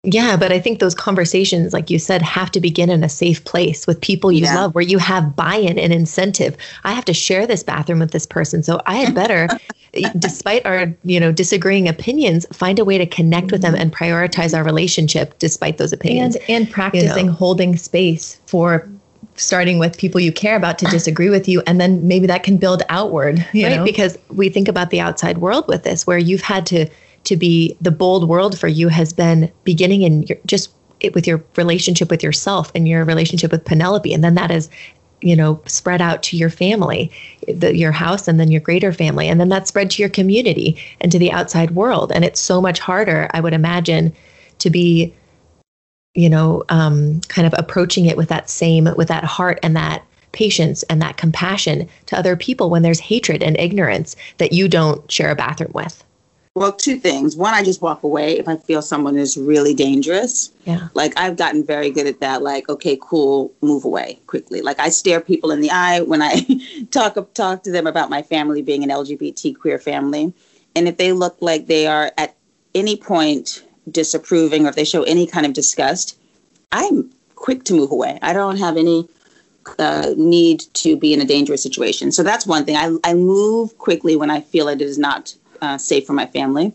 Yeah, 0.10 0.38
but 0.38 0.54
I 0.54 0.60
think 0.60 0.80
those 0.80 0.96
conversations, 0.96 1.74
like 1.74 1.90
you 1.90 2.00
said, 2.00 2.22
have 2.22 2.50
to 2.52 2.62
begin 2.62 2.90
in 2.90 3.04
a 3.04 3.10
safe 3.10 3.44
place 3.44 3.86
with 3.86 4.00
people 4.00 4.32
you 4.32 4.46
yeah. 4.46 4.56
love, 4.56 4.74
where 4.74 4.82
you 4.82 5.00
have 5.00 5.36
buy-in 5.36 5.78
and 5.78 5.92
incentive. 5.92 6.56
I 6.86 6.94
have 6.94 7.04
to 7.06 7.14
share 7.14 7.46
this 7.46 7.62
bathroom 7.62 8.00
with 8.00 8.12
this 8.12 8.26
person, 8.26 8.64
so 8.64 8.82
I 8.86 8.96
had 8.96 9.14
better, 9.14 9.50
despite 10.18 10.66
our 10.66 10.94
you 11.04 11.20
know 11.20 11.34
disagreeing 11.34 11.90
opinions, 11.90 12.46
find 12.54 12.80
a 12.80 12.86
way 12.86 12.98
to 12.98 13.06
connect 13.06 13.52
with 13.52 13.62
them 13.62 13.74
mm-hmm. 13.74 13.82
and 13.82 13.94
prioritize 13.94 14.58
our 14.58 14.64
relationship 14.64 15.38
despite 15.40 15.78
those 15.78 15.92
opinions. 15.92 16.38
And 16.48 16.50
and 16.50 16.72
practicing 16.72 17.26
you 17.26 17.32
know. 17.32 17.38
holding 17.38 17.76
space 17.76 18.40
for 18.46 18.88
starting 19.36 19.78
with 19.78 19.98
people 19.98 20.22
you 20.22 20.32
care 20.32 20.56
about 20.56 20.80
to 20.80 20.86
disagree 20.90 21.30
with 21.30 21.50
you 21.50 21.62
and 21.68 21.82
then 21.82 22.08
maybe 22.08 22.26
that 22.28 22.44
can 22.44 22.58
build 22.58 22.82
outward 22.90 23.38
right 23.54 23.76
know? 23.76 23.84
because 23.84 24.18
we 24.30 24.50
think 24.50 24.68
about 24.68 24.90
the 24.90 25.00
outside 25.00 25.38
world 25.38 25.68
with 25.68 25.84
this 25.84 26.08
where 26.08 26.18
you've 26.18 26.42
had 26.42 26.66
to 26.66 26.90
to 27.28 27.36
be 27.36 27.76
the 27.82 27.92
bold 27.92 28.30
world 28.30 28.58
for 28.58 28.70
you 28.70 28.88
has 28.88 29.12
been 29.12 29.52
beginning 29.66 30.02
in 30.02 30.24
your, 30.24 30.38
just 30.46 30.72
it, 31.02 31.14
with 31.14 31.28
your 31.28 31.44
relationship 31.58 32.10
with 32.10 32.24
yourself 32.24 32.72
and 32.74 32.88
your 32.88 33.04
relationship 33.04 33.52
with 33.52 33.66
Penelope. 33.66 34.14
And 34.14 34.24
then 34.24 34.36
that 34.36 34.50
is, 34.50 34.70
you 35.20 35.36
know, 35.36 35.62
spread 35.66 36.02
out 36.02 36.24
to 36.24 36.38
your 36.38 36.50
family, 36.50 37.12
the, 37.46 37.76
your 37.76 37.92
house, 37.92 38.30
and 38.30 38.40
then 38.40 38.50
your 38.50 38.62
greater 38.62 38.94
family. 38.94 39.28
And 39.28 39.42
then 39.42 39.50
that 39.50 39.68
spread 39.68 39.92
to 39.92 40.02
your 40.02 40.10
community 40.10 40.82
and 41.02 41.12
to 41.12 41.20
the 41.20 41.34
outside 41.34 41.72
world. 41.72 42.14
And 42.14 42.24
it's 42.24 42.40
so 42.40 42.62
much 42.62 42.80
harder, 42.80 43.28
I 43.34 43.42
would 43.42 43.54
imagine, 43.54 44.16
to 44.60 44.70
be, 44.70 45.14
you 46.14 46.30
know, 46.30 46.64
um, 46.70 47.20
kind 47.28 47.46
of 47.46 47.54
approaching 47.58 48.06
it 48.06 48.16
with 48.16 48.30
that 48.30 48.50
same, 48.50 48.88
with 48.96 49.10
that 49.10 49.26
heart 49.26 49.60
and 49.62 49.76
that 49.76 50.06
patience 50.32 50.84
and 50.84 51.02
that 51.02 51.18
compassion 51.18 51.90
to 52.06 52.18
other 52.18 52.38
people 52.38 52.70
when 52.70 52.84
there's 52.84 53.02
hatred 53.02 53.44
and 53.44 53.60
ignorance 53.60 54.16
that 54.38 54.54
you 54.54 54.70
don't 54.70 55.12
share 55.12 55.30
a 55.30 55.36
bathroom 55.36 55.72
with. 55.74 56.06
Well, 56.58 56.74
two 56.74 56.98
things. 56.98 57.36
One, 57.36 57.54
I 57.54 57.64
just 57.64 57.84
walk 57.84 58.02
away 58.02 58.40
if 58.40 58.48
I 58.48 58.58
feel 58.58 58.82
someone 58.82 59.16
is 59.16 59.38
really 59.38 59.76
dangerous. 59.76 60.52
Yeah. 60.66 60.88
Like 60.96 61.14
I've 61.16 61.38
gotten 61.38 61.64
very 61.64 61.92
good 61.92 62.08
at 62.08 62.20
that. 62.22 62.42
Like, 62.42 62.68
okay, 62.68 62.98
cool, 63.00 63.54
move 63.62 63.86
away 63.86 64.20
quickly. 64.26 64.62
Like 64.62 64.80
I 64.80 64.90
stare 64.90 65.22
people 65.22 65.52
in 65.52 65.62
the 65.62 65.70
eye 65.70 66.02
when 66.02 66.24
I 66.24 66.42
talk 66.90 67.16
talk 67.36 67.62
to 67.62 67.72
them 67.72 67.86
about 67.86 68.10
my 68.10 68.24
family 68.24 68.64
being 68.64 68.84
an 68.84 68.90
LGBT 68.90 69.56
queer 69.56 69.78
family, 69.78 70.34
and 70.76 70.88
if 70.88 70.98
they 70.98 71.12
look 71.12 71.38
like 71.42 71.68
they 71.68 71.86
are 71.86 72.12
at 72.18 72.36
any 72.74 72.98
point 72.98 73.64
disapproving 73.92 74.66
or 74.66 74.70
if 74.70 74.76
they 74.76 74.84
show 74.84 75.04
any 75.04 75.28
kind 75.28 75.46
of 75.46 75.54
disgust, 75.54 76.18
I'm 76.72 77.12
quick 77.36 77.66
to 77.66 77.76
move 77.76 77.92
away. 77.92 78.18
I 78.24 78.34
don't 78.34 78.58
have 78.58 78.78
any 78.78 79.08
uh, 79.78 80.16
need 80.18 80.62
to 80.74 80.98
be 80.98 81.14
in 81.14 81.22
a 81.22 81.26
dangerous 81.26 81.62
situation. 81.62 82.12
So 82.12 82.24
that's 82.24 82.48
one 82.48 82.66
thing. 82.66 82.78
I, 82.78 82.98
I 83.04 83.14
move 83.14 83.78
quickly 83.78 84.16
when 84.16 84.32
I 84.32 84.42
feel 84.42 84.68
it 84.68 84.82
is 84.82 84.98
not 84.98 85.36
uh, 85.62 85.78
safe 85.78 86.06
for 86.06 86.14
my 86.14 86.26
family. 86.26 86.74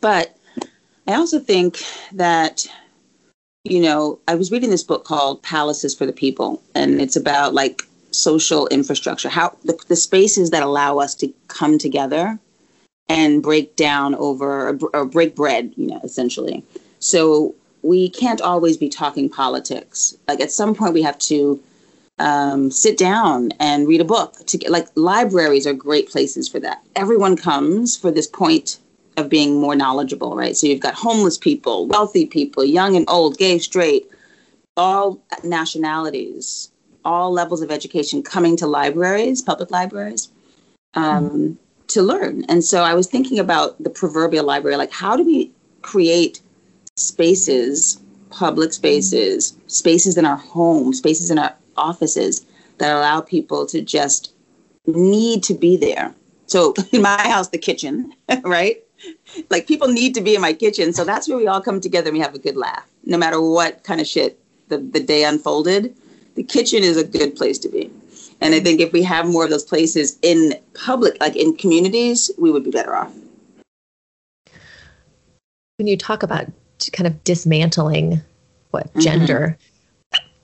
But 0.00 0.36
I 1.06 1.14
also 1.14 1.38
think 1.38 1.82
that, 2.12 2.66
you 3.64 3.80
know, 3.80 4.18
I 4.28 4.34
was 4.34 4.50
reading 4.50 4.70
this 4.70 4.82
book 4.82 5.04
called 5.04 5.42
Palaces 5.42 5.94
for 5.94 6.06
the 6.06 6.12
People, 6.12 6.62
and 6.74 7.00
it's 7.00 7.16
about 7.16 7.54
like 7.54 7.82
social 8.10 8.66
infrastructure, 8.68 9.28
how 9.28 9.56
the, 9.64 9.78
the 9.88 9.96
spaces 9.96 10.50
that 10.50 10.62
allow 10.62 10.98
us 10.98 11.14
to 11.16 11.32
come 11.48 11.78
together 11.78 12.38
and 13.08 13.42
break 13.42 13.76
down 13.76 14.14
over 14.14 14.78
or, 14.92 15.04
break 15.04 15.34
bread, 15.34 15.72
you 15.76 15.86
know, 15.86 16.00
essentially. 16.04 16.64
So 16.98 17.54
we 17.82 18.08
can't 18.08 18.40
always 18.40 18.76
be 18.76 18.88
talking 18.88 19.28
politics. 19.28 20.16
Like 20.28 20.40
at 20.40 20.52
some 20.52 20.74
point, 20.74 20.94
we 20.94 21.02
have 21.02 21.18
to 21.18 21.60
um, 22.22 22.70
sit 22.70 22.96
down 22.96 23.50
and 23.58 23.88
read 23.88 24.00
a 24.00 24.04
book. 24.04 24.46
To 24.46 24.56
get, 24.56 24.70
like 24.70 24.88
libraries 24.94 25.66
are 25.66 25.74
great 25.74 26.08
places 26.08 26.48
for 26.48 26.60
that. 26.60 26.82
Everyone 26.96 27.36
comes 27.36 27.96
for 27.96 28.10
this 28.10 28.28
point 28.28 28.78
of 29.16 29.28
being 29.28 29.60
more 29.60 29.74
knowledgeable, 29.74 30.36
right? 30.36 30.56
So 30.56 30.66
you've 30.66 30.80
got 30.80 30.94
homeless 30.94 31.36
people, 31.36 31.86
wealthy 31.86 32.24
people, 32.24 32.64
young 32.64 32.96
and 32.96 33.04
old, 33.08 33.36
gay, 33.36 33.58
straight, 33.58 34.08
all 34.76 35.20
nationalities, 35.44 36.70
all 37.04 37.32
levels 37.32 37.60
of 37.60 37.70
education 37.70 38.22
coming 38.22 38.56
to 38.56 38.66
libraries, 38.66 39.42
public 39.42 39.70
libraries, 39.70 40.28
um, 40.94 41.28
mm-hmm. 41.28 41.52
to 41.88 42.02
learn. 42.02 42.44
And 42.48 42.64
so 42.64 42.82
I 42.82 42.94
was 42.94 43.06
thinking 43.06 43.38
about 43.38 43.82
the 43.82 43.90
proverbial 43.90 44.46
library, 44.46 44.76
like 44.76 44.92
how 44.92 45.16
do 45.16 45.24
we 45.24 45.50
create 45.82 46.40
spaces, 46.96 48.00
public 48.30 48.72
spaces, 48.72 49.56
spaces 49.66 50.16
in 50.16 50.24
our 50.24 50.36
home, 50.36 50.94
spaces 50.94 51.30
in 51.30 51.38
our 51.38 51.54
offices 51.76 52.44
that 52.78 52.94
allow 52.94 53.20
people 53.20 53.66
to 53.66 53.80
just 53.80 54.32
need 54.86 55.42
to 55.44 55.54
be 55.54 55.76
there. 55.76 56.14
So 56.46 56.74
in 56.92 57.02
my 57.02 57.20
house, 57.28 57.48
the 57.48 57.58
kitchen, 57.58 58.14
right? 58.42 58.82
Like 59.50 59.66
people 59.66 59.88
need 59.88 60.14
to 60.14 60.20
be 60.20 60.34
in 60.34 60.40
my 60.40 60.52
kitchen. 60.52 60.92
So 60.92 61.04
that's 61.04 61.28
where 61.28 61.38
we 61.38 61.46
all 61.46 61.60
come 61.60 61.80
together 61.80 62.08
and 62.08 62.16
we 62.16 62.22
have 62.22 62.34
a 62.34 62.38
good 62.38 62.56
laugh. 62.56 62.86
No 63.04 63.18
matter 63.18 63.40
what 63.40 63.82
kind 63.84 64.00
of 64.00 64.06
shit 64.06 64.38
the, 64.68 64.78
the 64.78 65.00
day 65.00 65.24
unfolded, 65.24 65.94
the 66.34 66.42
kitchen 66.42 66.82
is 66.82 66.96
a 66.96 67.04
good 67.04 67.34
place 67.36 67.58
to 67.60 67.68
be. 67.68 67.90
And 68.40 68.54
I 68.54 68.60
think 68.60 68.80
if 68.80 68.92
we 68.92 69.02
have 69.04 69.26
more 69.26 69.44
of 69.44 69.50
those 69.50 69.64
places 69.64 70.18
in 70.22 70.54
public, 70.74 71.16
like 71.20 71.36
in 71.36 71.56
communities, 71.56 72.30
we 72.38 72.50
would 72.50 72.64
be 72.64 72.70
better 72.70 72.94
off. 72.94 73.12
When 75.76 75.86
you 75.86 75.96
talk 75.96 76.22
about 76.22 76.46
kind 76.92 77.06
of 77.06 77.22
dismantling 77.22 78.20
what 78.70 78.88
mm-hmm. 78.88 79.00
gender, 79.00 79.58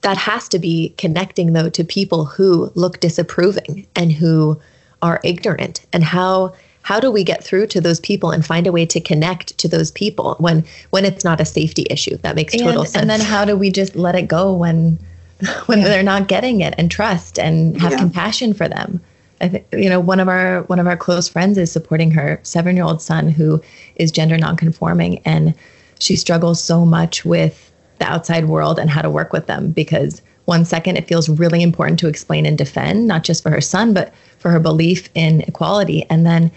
that 0.01 0.17
has 0.17 0.47
to 0.49 0.59
be 0.59 0.93
connecting 0.97 1.53
though 1.53 1.69
to 1.69 1.83
people 1.83 2.25
who 2.25 2.71
look 2.75 2.99
disapproving 2.99 3.85
and 3.95 4.11
who 4.11 4.59
are 5.01 5.19
ignorant 5.23 5.85
and 5.93 6.03
how 6.03 6.53
how 6.81 6.99
do 6.99 7.11
we 7.11 7.23
get 7.23 7.43
through 7.43 7.67
to 7.67 7.81
those 7.81 7.99
people 7.99 8.31
and 8.31 8.45
find 8.45 8.65
a 8.65 8.71
way 8.71 8.85
to 8.85 8.99
connect 8.99 9.57
to 9.57 9.67
those 9.67 9.91
people 9.91 10.35
when 10.39 10.65
when 10.89 11.05
it's 11.05 11.23
not 11.23 11.41
a 11.41 11.45
safety 11.45 11.85
issue 11.89 12.17
that 12.17 12.35
makes 12.35 12.55
total 12.55 12.85
sense 12.85 13.01
and 13.01 13.09
then 13.09 13.19
how 13.19 13.45
do 13.45 13.55
we 13.55 13.69
just 13.69 13.95
let 13.95 14.15
it 14.15 14.27
go 14.27 14.53
when 14.53 14.97
when 15.67 15.79
yeah. 15.79 15.85
they're 15.85 16.03
not 16.03 16.27
getting 16.27 16.61
it 16.61 16.73
and 16.77 16.91
trust 16.91 17.39
and 17.39 17.79
have 17.79 17.91
yeah. 17.91 17.97
compassion 17.97 18.53
for 18.53 18.67
them 18.67 18.99
I 19.41 19.47
think 19.49 19.65
you 19.71 19.89
know 19.89 19.99
one 19.99 20.19
of 20.19 20.27
our 20.27 20.63
one 20.63 20.79
of 20.79 20.87
our 20.87 20.97
close 20.97 21.27
friends 21.27 21.57
is 21.57 21.71
supporting 21.71 22.11
her 22.11 22.39
seven 22.43 22.75
year 22.75 22.85
old 22.85 23.01
son 23.01 23.29
who 23.29 23.61
is 23.95 24.11
gender 24.11 24.37
nonconforming 24.37 25.19
and 25.25 25.53
she 25.99 26.15
struggles 26.15 26.63
so 26.63 26.85
much 26.85 27.25
with 27.25 27.68
the 27.99 28.05
outside 28.05 28.45
world 28.45 28.79
and 28.79 28.89
how 28.89 29.01
to 29.01 29.09
work 29.09 29.33
with 29.33 29.47
them. 29.47 29.71
Because 29.71 30.21
one 30.45 30.65
second 30.65 30.97
it 30.97 31.07
feels 31.07 31.29
really 31.29 31.61
important 31.61 31.99
to 31.99 32.07
explain 32.07 32.45
and 32.45 32.57
defend 32.57 33.07
not 33.07 33.23
just 33.23 33.43
for 33.43 33.51
her 33.51 33.61
son 33.61 33.93
but 33.93 34.11
for 34.39 34.49
her 34.49 34.59
belief 34.59 35.07
in 35.13 35.41
equality. 35.41 36.05
And 36.09 36.25
then 36.25 36.51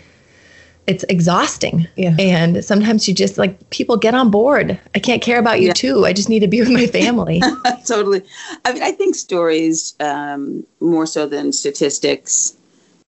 it's 0.87 1.05
exhausting. 1.05 1.87
Yeah. 1.97 2.17
and 2.19 2.65
sometimes 2.65 3.07
you 3.07 3.15
just 3.15 3.39
like 3.39 3.71
people 3.71 3.97
get 3.97 4.15
on 4.15 4.31
board. 4.31 4.81
I 4.95 4.99
can't 4.99 5.23
care 5.23 5.39
about 5.39 5.61
you 5.61 5.69
yeah. 5.69 5.75
too. 5.75 6.07
I 6.07 6.13
just 6.13 6.29
need 6.29 6.41
to 6.41 6.49
be 6.49 6.61
with 6.61 6.71
my 6.71 6.87
family. 6.87 7.41
Totally. 7.87 8.23
I 8.65 8.73
mean 8.73 8.83
i 8.83 8.93
think 8.93 9.15
stories 9.15 9.95
um, 10.01 10.67
more 10.81 11.07
so 11.07 11.27
than 11.27 11.53
statistics 11.53 12.57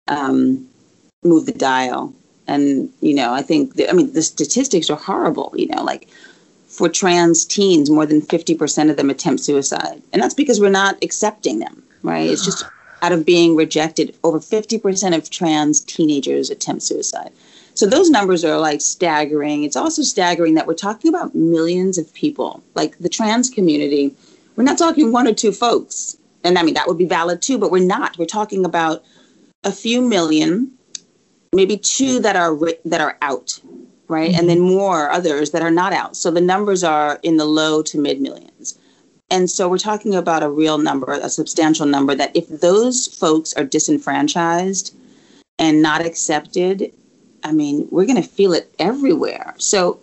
um, 0.09 0.69
move 1.25 1.47
the 1.47 1.53
dial. 1.53 2.13
And 2.47 2.91
you 3.01 3.15
know 3.15 3.33
i 3.33 3.41
think 3.41 3.77
the, 3.77 3.89
i 3.89 3.93
mean 3.95 4.13
the 4.13 4.23
statistics 4.23 4.91
are 4.91 4.99
horrible 4.99 5.55
you 5.57 5.67
know 5.69 5.83
like 5.83 6.09
for 6.75 6.89
trans 6.89 7.45
teens, 7.45 7.89
more 7.89 8.05
than 8.05 8.21
50% 8.21 8.91
of 8.91 8.97
them 8.97 9.09
attempt 9.09 9.43
suicide. 9.43 10.03
And 10.13 10.21
that's 10.21 10.35
because 10.35 10.61
we're 10.61 10.71
not 10.71 10.99
accepting 11.03 11.61
them, 11.61 11.85
right? 12.03 12.29
It's 12.29 12.45
just 12.45 12.65
out 13.01 13.13
of 13.13 13.25
being 13.25 13.55
rejected. 13.55 14.17
Over 14.25 14.41
50% 14.41 15.17
of 15.17 15.31
trans 15.31 15.81
teenagers 15.81 16.51
attempt 16.51 16.83
suicide. 16.83 17.31
So 17.75 17.87
those 17.87 18.11
numbers 18.11 18.45
are 18.45 18.59
like 18.59 18.81
staggering. 18.81 19.63
It's 19.63 19.77
also 19.77 20.03
staggering 20.03 20.55
that 20.55 20.67
we're 20.67 20.75
talking 20.75 21.09
about 21.09 21.35
millions 21.35 21.97
of 21.97 22.13
people, 22.13 22.63
like 22.75 22.99
the 22.99 23.09
trans 23.09 23.51
community. 23.51 24.13
We're 24.57 24.65
not 24.65 24.79
talking 24.79 25.13
one 25.13 25.29
or 25.29 25.33
two 25.33 25.53
folks. 25.53 26.17
And 26.43 26.59
I 26.59 26.65
mean, 26.65 26.75
that 26.75 26.89
would 26.89 26.99
be 26.99 27.07
valid 27.07 27.41
too, 27.41 27.57
but 27.57 27.71
we're 27.71 27.85
not. 27.85 28.19
We're 28.19 28.27
talking 28.27 28.65
about 28.65 29.05
a 29.63 29.71
few 29.73 30.01
million, 30.03 30.73
maybe 31.53 31.77
two 31.77 32.21
that 32.21 32.37
are 32.37 32.57
that 32.85 33.01
are 33.01 33.17
out, 33.23 33.61
right? 34.15 34.31
Mm-hmm. 34.31 34.41
And 34.41 34.49
then 34.49 34.61
more 34.61 35.11
others 35.11 35.51
that 35.51 35.63
are 35.63 35.71
not 35.71 35.93
out. 35.93 36.17
So 36.17 36.31
the 36.31 36.41
numbers 36.41 36.85
are 36.85 37.19
in 37.23 37.37
the 37.37 37.45
low 37.45 37.83
to 37.83 37.99
mid 37.99 38.21
millions. 38.21 38.79
And 39.31 39.51
so 39.51 39.69
we're 39.69 39.79
talking 39.79 40.15
about 40.15 40.43
a 40.43 40.51
real 40.51 40.79
number, 40.79 41.13
a 41.13 41.29
substantial 41.29 41.87
number 41.87 42.15
that 42.15 42.37
if 42.37 42.49
those 42.49 43.09
folks 43.09 43.53
are 43.55 43.65
disenfranchised 43.65 44.95
and 45.59 45.83
not 45.83 46.05
accepted, 46.05 46.93
I 47.43 47.53
mean, 47.53 47.89
we're 47.91 48.07
going 48.07 48.23
to 48.23 48.29
feel 48.29 48.53
it 48.53 48.73
everywhere. 48.79 49.55
So, 49.59 49.99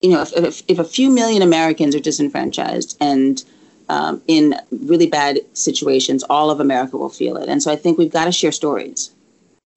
you 0.00 0.10
know, 0.10 0.22
if, 0.22 0.32
if, 0.36 0.62
if 0.68 0.78
a 0.78 0.84
few 0.84 1.10
million 1.10 1.42
Americans 1.42 1.94
are 1.94 2.00
disenfranchised 2.00 2.96
and 3.00 3.42
um, 3.88 4.20
in 4.26 4.54
really 4.70 5.06
bad 5.06 5.40
situations, 5.54 6.22
all 6.24 6.50
of 6.50 6.60
America 6.60 6.96
will 6.96 7.08
feel 7.08 7.36
it. 7.36 7.48
And 7.48 7.62
so 7.62 7.70
I 7.70 7.76
think 7.76 7.96
we've 7.96 8.12
got 8.12 8.26
to 8.26 8.32
share 8.32 8.52
stories 8.52 9.10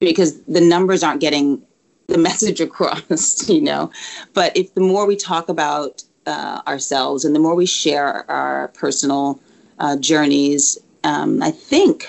because 0.00 0.40
the 0.42 0.60
numbers 0.60 1.02
aren't 1.02 1.20
getting 1.20 1.62
the 2.08 2.18
message 2.18 2.60
across, 2.60 3.48
you 3.48 3.60
know. 3.60 3.90
But 4.34 4.56
if 4.56 4.74
the 4.74 4.80
more 4.80 5.06
we 5.06 5.16
talk 5.16 5.48
about 5.48 6.02
uh, 6.26 6.62
ourselves 6.66 7.24
and 7.24 7.34
the 7.34 7.40
more 7.40 7.54
we 7.54 7.66
share 7.66 8.28
our 8.30 8.68
personal 8.68 9.40
uh, 9.78 9.96
journeys, 9.96 10.78
um, 11.04 11.42
I 11.42 11.50
think 11.50 12.08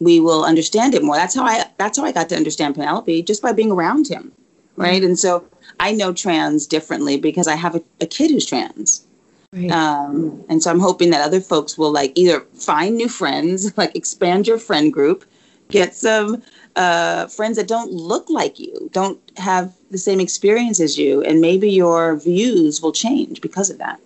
we 0.00 0.20
will 0.20 0.44
understand 0.44 0.94
it 0.94 1.02
more. 1.02 1.16
That's 1.16 1.34
how 1.34 1.44
I 1.44 1.64
that's 1.78 1.98
how 1.98 2.04
I 2.04 2.12
got 2.12 2.28
to 2.30 2.36
understand 2.36 2.74
Penelope 2.74 3.22
just 3.22 3.42
by 3.42 3.52
being 3.52 3.72
around 3.72 4.08
him, 4.08 4.32
right? 4.76 4.96
Mm-hmm. 5.00 5.06
And 5.06 5.18
so 5.18 5.44
I 5.80 5.92
know 5.92 6.12
trans 6.12 6.66
differently 6.66 7.18
because 7.18 7.48
I 7.48 7.56
have 7.56 7.74
a, 7.74 7.82
a 8.00 8.06
kid 8.06 8.30
who's 8.30 8.46
trans. 8.46 9.06
Right. 9.52 9.70
Um, 9.70 10.44
and 10.48 10.62
so 10.62 10.70
I'm 10.70 10.80
hoping 10.80 11.10
that 11.10 11.24
other 11.24 11.40
folks 11.40 11.78
will 11.78 11.92
like 11.92 12.12
either 12.14 12.40
find 12.54 12.96
new 12.96 13.08
friends, 13.08 13.76
like 13.78 13.96
expand 13.96 14.46
your 14.46 14.58
friend 14.58 14.92
group, 14.92 15.24
get 15.70 15.94
some 15.94 16.42
uh, 16.76 17.26
friends 17.26 17.56
that 17.56 17.68
don't 17.68 17.90
look 17.92 18.28
like 18.28 18.58
you, 18.58 18.88
don't 18.92 19.18
have 19.36 19.72
the 19.90 19.98
same 19.98 20.20
experience 20.20 20.80
as 20.80 20.98
you, 20.98 21.22
and 21.22 21.40
maybe 21.40 21.70
your 21.70 22.16
views 22.16 22.80
will 22.80 22.92
change 22.92 23.40
because 23.40 23.70
of 23.70 23.78
that. 23.78 23.98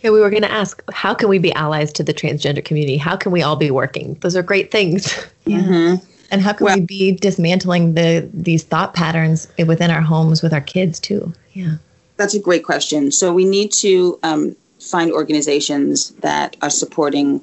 Yeah, 0.00 0.10
we 0.10 0.20
were 0.20 0.30
going 0.30 0.42
to 0.42 0.50
ask, 0.50 0.82
how 0.92 1.14
can 1.14 1.28
we 1.28 1.38
be 1.38 1.52
allies 1.52 1.92
to 1.92 2.02
the 2.02 2.14
transgender 2.14 2.64
community? 2.64 2.96
How 2.96 3.16
can 3.16 3.32
we 3.32 3.42
all 3.42 3.56
be 3.56 3.70
working? 3.70 4.14
Those 4.20 4.34
are 4.34 4.42
great 4.42 4.70
things. 4.70 5.14
Yeah. 5.44 5.60
Mm-hmm. 5.60 6.06
And 6.30 6.42
how 6.42 6.52
can 6.52 6.66
well, 6.66 6.76
we 6.76 6.82
be 6.82 7.12
dismantling 7.12 7.94
the 7.94 8.28
these 8.32 8.62
thought 8.62 8.94
patterns 8.94 9.48
within 9.66 9.90
our 9.90 10.00
homes 10.00 10.42
with 10.42 10.52
our 10.52 10.60
kids 10.60 11.00
too? 11.00 11.32
Yeah, 11.54 11.76
that's 12.18 12.34
a 12.34 12.38
great 12.38 12.64
question. 12.64 13.10
So 13.10 13.34
we 13.34 13.44
need 13.44 13.72
to 13.72 14.18
um, 14.22 14.54
find 14.78 15.10
organizations 15.10 16.10
that 16.20 16.56
are 16.62 16.70
supporting 16.70 17.40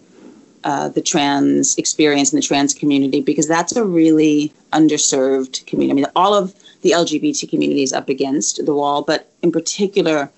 uh, 0.64 0.89
the 0.89 1.01
trans 1.01 1.78
experience 1.78 2.32
in 2.34 2.38
the 2.38 2.41
trans 2.41 2.74
community 2.74 3.22
because 3.22 3.47
that's 3.47 3.76
a 3.76 3.84
really 3.84 4.51
underserved 4.74 5.66
community. 5.66 5.91
I 5.91 5.95
mean, 6.03 6.12
all 6.16 6.34
of 6.34 6.53
the 6.82 6.91
LGBT 6.91 7.49
community 7.49 7.84
is 7.84 7.93
up 7.93 8.10
against 8.10 8.66
the 8.66 8.74
wall, 8.74 9.01
but 9.01 9.32
in 9.41 9.51
particular, 9.51 10.30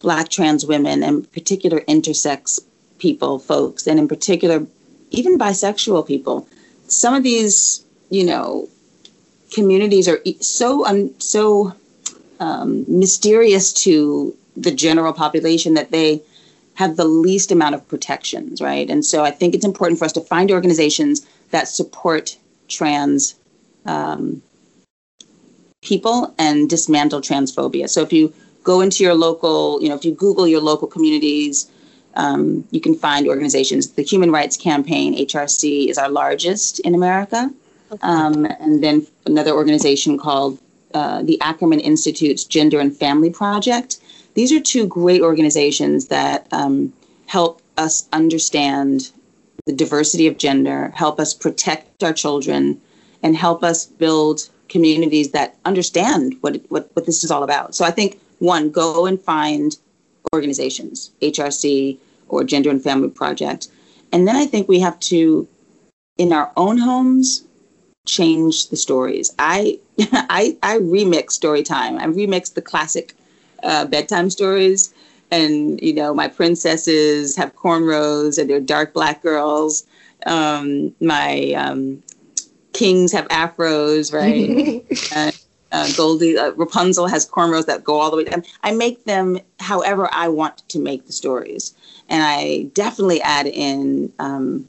Black 0.00 0.28
trans 0.28 0.66
women, 0.66 1.02
and 1.02 1.30
particular 1.32 1.80
intersex 1.82 2.60
people, 2.98 3.38
folks, 3.38 3.86
and 3.86 3.98
in 3.98 4.06
particular, 4.06 4.66
even 5.10 5.38
bisexual 5.38 6.06
people. 6.06 6.46
Some 6.88 7.14
of 7.14 7.22
these, 7.22 7.84
you 8.10 8.24
know, 8.24 8.68
communities 9.52 10.06
are 10.06 10.20
so 10.40 10.84
un, 10.84 11.18
so 11.18 11.74
um, 12.40 12.84
mysterious 12.88 13.72
to 13.84 14.36
the 14.56 14.70
general 14.70 15.12
population 15.12 15.74
that 15.74 15.90
they 15.90 16.22
have 16.76 16.96
the 16.96 17.04
least 17.04 17.50
amount 17.50 17.74
of 17.74 17.86
protections, 17.88 18.60
right? 18.60 18.88
And 18.88 19.04
so 19.04 19.24
I 19.24 19.30
think 19.30 19.54
it's 19.54 19.64
important 19.64 19.98
for 19.98 20.04
us 20.04 20.12
to 20.12 20.20
find 20.20 20.50
organizations 20.50 21.26
that 21.50 21.68
support 21.68 22.36
trans 22.68 23.34
um, 23.86 24.42
people 25.82 26.34
and 26.38 26.68
dismantle 26.68 27.20
transphobia. 27.20 27.88
So 27.88 28.02
if 28.02 28.12
you 28.12 28.32
go 28.62 28.80
into 28.80 29.02
your 29.02 29.14
local, 29.14 29.80
you 29.82 29.88
know, 29.88 29.94
if 29.94 30.04
you 30.04 30.12
Google 30.12 30.46
your 30.46 30.60
local 30.60 30.88
communities, 30.88 31.70
um, 32.14 32.66
you 32.70 32.80
can 32.80 32.94
find 32.94 33.26
organizations. 33.28 33.90
The 33.90 34.02
Human 34.02 34.30
Rights 34.30 34.56
Campaign, 34.56 35.16
HRC, 35.16 35.88
is 35.88 35.98
our 35.98 36.08
largest 36.08 36.80
in 36.80 36.94
America. 36.94 37.50
Um, 38.02 38.46
and 38.46 38.82
then 38.82 39.06
another 39.26 39.52
organization 39.52 40.18
called 40.18 40.58
uh, 40.92 41.22
the 41.22 41.40
Ackerman 41.40 41.80
Institute's 41.80 42.44
Gender 42.44 42.80
and 42.80 42.94
Family 42.96 43.30
Project. 43.30 43.98
These 44.36 44.52
are 44.52 44.60
two 44.60 44.86
great 44.86 45.22
organizations 45.22 46.08
that 46.08 46.46
um, 46.52 46.92
help 47.24 47.62
us 47.78 48.06
understand 48.12 49.10
the 49.64 49.72
diversity 49.72 50.26
of 50.26 50.36
gender, 50.36 50.92
help 50.94 51.18
us 51.18 51.32
protect 51.32 52.02
our 52.02 52.12
children, 52.12 52.78
and 53.22 53.34
help 53.34 53.64
us 53.64 53.86
build 53.86 54.48
communities 54.68 55.30
that 55.32 55.56
understand 55.64 56.36
what, 56.42 56.60
what, 56.68 56.90
what 56.92 57.06
this 57.06 57.24
is 57.24 57.30
all 57.30 57.44
about. 57.44 57.74
So 57.74 57.86
I 57.86 57.90
think 57.90 58.20
one, 58.38 58.70
go 58.70 59.06
and 59.06 59.18
find 59.18 59.74
organizations, 60.34 61.12
HRC 61.22 61.96
or 62.28 62.44
Gender 62.44 62.68
and 62.68 62.82
Family 62.82 63.08
Project. 63.08 63.68
And 64.12 64.28
then 64.28 64.36
I 64.36 64.44
think 64.44 64.68
we 64.68 64.80
have 64.80 65.00
to, 65.00 65.48
in 66.18 66.34
our 66.34 66.52
own 66.58 66.76
homes, 66.76 67.42
change 68.06 68.68
the 68.68 68.76
stories. 68.76 69.34
I 69.38 69.78
I, 69.98 70.58
I 70.62 70.76
remix 70.76 71.32
story 71.32 71.62
time. 71.62 71.98
I 71.98 72.04
remix 72.04 72.52
the 72.52 72.60
classic 72.60 73.14
uh, 73.62 73.86
bedtime 73.86 74.30
stories. 74.30 74.92
And, 75.30 75.80
you 75.80 75.92
know, 75.92 76.14
my 76.14 76.28
princesses 76.28 77.34
have 77.36 77.54
cornrows 77.56 78.38
and 78.38 78.48
they're 78.48 78.60
dark 78.60 78.92
black 78.92 79.22
girls. 79.22 79.84
Um, 80.24 80.94
my 81.00 81.52
um, 81.52 82.02
kings 82.72 83.12
have 83.12 83.26
afros, 83.28 84.12
right? 84.12 84.84
uh, 85.16 85.32
uh, 85.72 85.92
Goldie, 85.96 86.38
uh, 86.38 86.52
Rapunzel 86.52 87.06
has 87.06 87.28
cornrows 87.28 87.66
that 87.66 87.82
go 87.82 87.98
all 88.00 88.10
the 88.10 88.16
way 88.16 88.24
down. 88.24 88.44
I 88.62 88.72
make 88.72 89.04
them 89.04 89.38
however 89.58 90.08
I 90.12 90.28
want 90.28 90.58
to 90.68 90.78
make 90.78 91.06
the 91.06 91.12
stories, 91.12 91.74
and 92.08 92.22
I 92.22 92.70
definitely 92.72 93.20
add 93.20 93.46
in 93.46 94.12
um, 94.18 94.66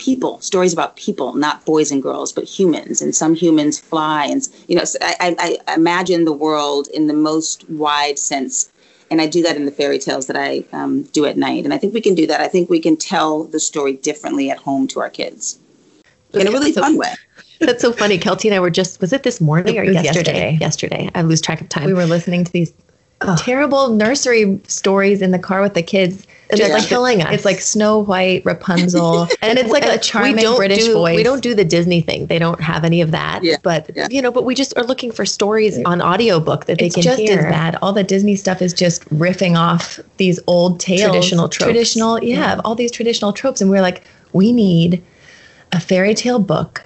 people, 0.00 0.40
stories 0.40 0.72
about 0.72 0.96
people, 0.96 1.34
not 1.34 1.64
boys 1.66 1.92
and 1.92 2.02
girls, 2.02 2.32
but 2.32 2.44
humans. 2.44 3.02
And 3.02 3.14
some 3.14 3.34
humans 3.34 3.78
fly, 3.78 4.24
and 4.24 4.48
you 4.66 4.76
know, 4.76 4.84
so 4.84 4.98
I, 5.02 5.36
I, 5.68 5.74
imagine 5.74 6.24
the 6.24 6.32
world 6.32 6.88
in 6.88 7.06
the 7.06 7.14
most 7.14 7.68
wide 7.70 8.18
sense. 8.18 8.72
And 9.10 9.20
I 9.20 9.26
do 9.26 9.42
that 9.42 9.56
in 9.56 9.66
the 9.66 9.72
fairy 9.72 9.98
tales 9.98 10.26
that 10.28 10.36
I 10.36 10.64
um, 10.72 11.02
do 11.02 11.26
at 11.26 11.36
night. 11.36 11.64
And 11.64 11.74
I 11.74 11.78
think 11.78 11.92
we 11.92 12.00
can 12.00 12.14
do 12.14 12.26
that. 12.28 12.40
I 12.40 12.48
think 12.48 12.70
we 12.70 12.80
can 12.80 12.96
tell 12.96 13.44
the 13.44 13.60
story 13.60 13.94
differently 13.94 14.50
at 14.50 14.58
home 14.58 14.86
to 14.88 15.00
our 15.00 15.10
kids 15.10 15.58
in 16.32 16.46
a 16.46 16.50
really 16.50 16.72
fun 16.72 16.96
way. 16.96 17.12
That's 17.60 17.82
so 17.82 17.92
funny. 17.92 18.18
Kelty 18.18 18.46
and 18.46 18.54
I 18.54 18.60
were 18.60 18.70
just, 18.70 19.00
was 19.00 19.12
it 19.12 19.22
this 19.22 19.40
morning 19.40 19.78
or 19.78 19.84
yesterday? 19.84 20.04
yesterday? 20.04 20.58
Yesterday. 20.60 21.10
I 21.14 21.22
lose 21.22 21.40
track 21.40 21.60
of 21.60 21.68
time. 21.68 21.86
We 21.86 21.92
were 21.92 22.06
listening 22.06 22.44
to 22.44 22.52
these 22.52 22.72
oh. 23.20 23.36
terrible 23.38 23.90
nursery 23.90 24.60
stories 24.66 25.20
in 25.20 25.30
the 25.30 25.38
car 25.38 25.60
with 25.60 25.74
the 25.74 25.82
kids. 25.82 26.26
It's 26.52 26.72
like 26.72 26.88
killing 26.88 27.22
us. 27.22 27.34
It's 27.34 27.44
like 27.44 27.60
Snow 27.60 27.98
White, 27.98 28.44
Rapunzel, 28.44 29.22
and 29.42 29.58
it's 29.58 29.70
like 29.70 29.84
a 29.84 29.98
charming 29.98 30.56
British 30.56 30.84
do, 30.84 30.94
voice. 30.94 31.16
We 31.16 31.22
don't 31.22 31.42
do 31.42 31.54
the 31.54 31.64
Disney 31.64 32.00
thing. 32.00 32.26
They 32.26 32.38
don't 32.38 32.60
have 32.60 32.84
any 32.84 33.00
of 33.00 33.10
that. 33.10 33.42
Yeah. 33.42 33.56
But 33.62 33.90
yeah. 33.94 34.08
you 34.10 34.22
know, 34.22 34.30
but 34.30 34.44
we 34.44 34.54
just 34.54 34.76
are 34.76 34.84
looking 34.84 35.12
for 35.12 35.24
stories 35.24 35.82
on 35.84 36.02
audiobook 36.02 36.66
that 36.66 36.78
they 36.78 36.86
it's 36.86 36.94
can 36.94 37.02
just 37.02 37.20
hear. 37.20 37.40
as 37.40 37.44
bad. 37.44 37.76
All 37.82 37.92
the 37.92 38.04
Disney 38.04 38.36
stuff 38.36 38.62
is 38.62 38.72
just 38.72 39.08
riffing 39.10 39.56
off 39.56 40.00
these 40.16 40.40
old 40.46 40.80
tales, 40.80 41.02
traditional 41.02 41.48
tropes. 41.48 41.64
traditional, 41.64 42.22
yeah, 42.22 42.54
yeah, 42.54 42.60
all 42.64 42.74
these 42.74 42.92
traditional 42.92 43.32
tropes, 43.32 43.60
and 43.60 43.70
we're 43.70 43.82
like, 43.82 44.02
we 44.32 44.52
need 44.52 45.02
a 45.72 45.80
fairy 45.80 46.14
tale 46.14 46.38
book 46.38 46.84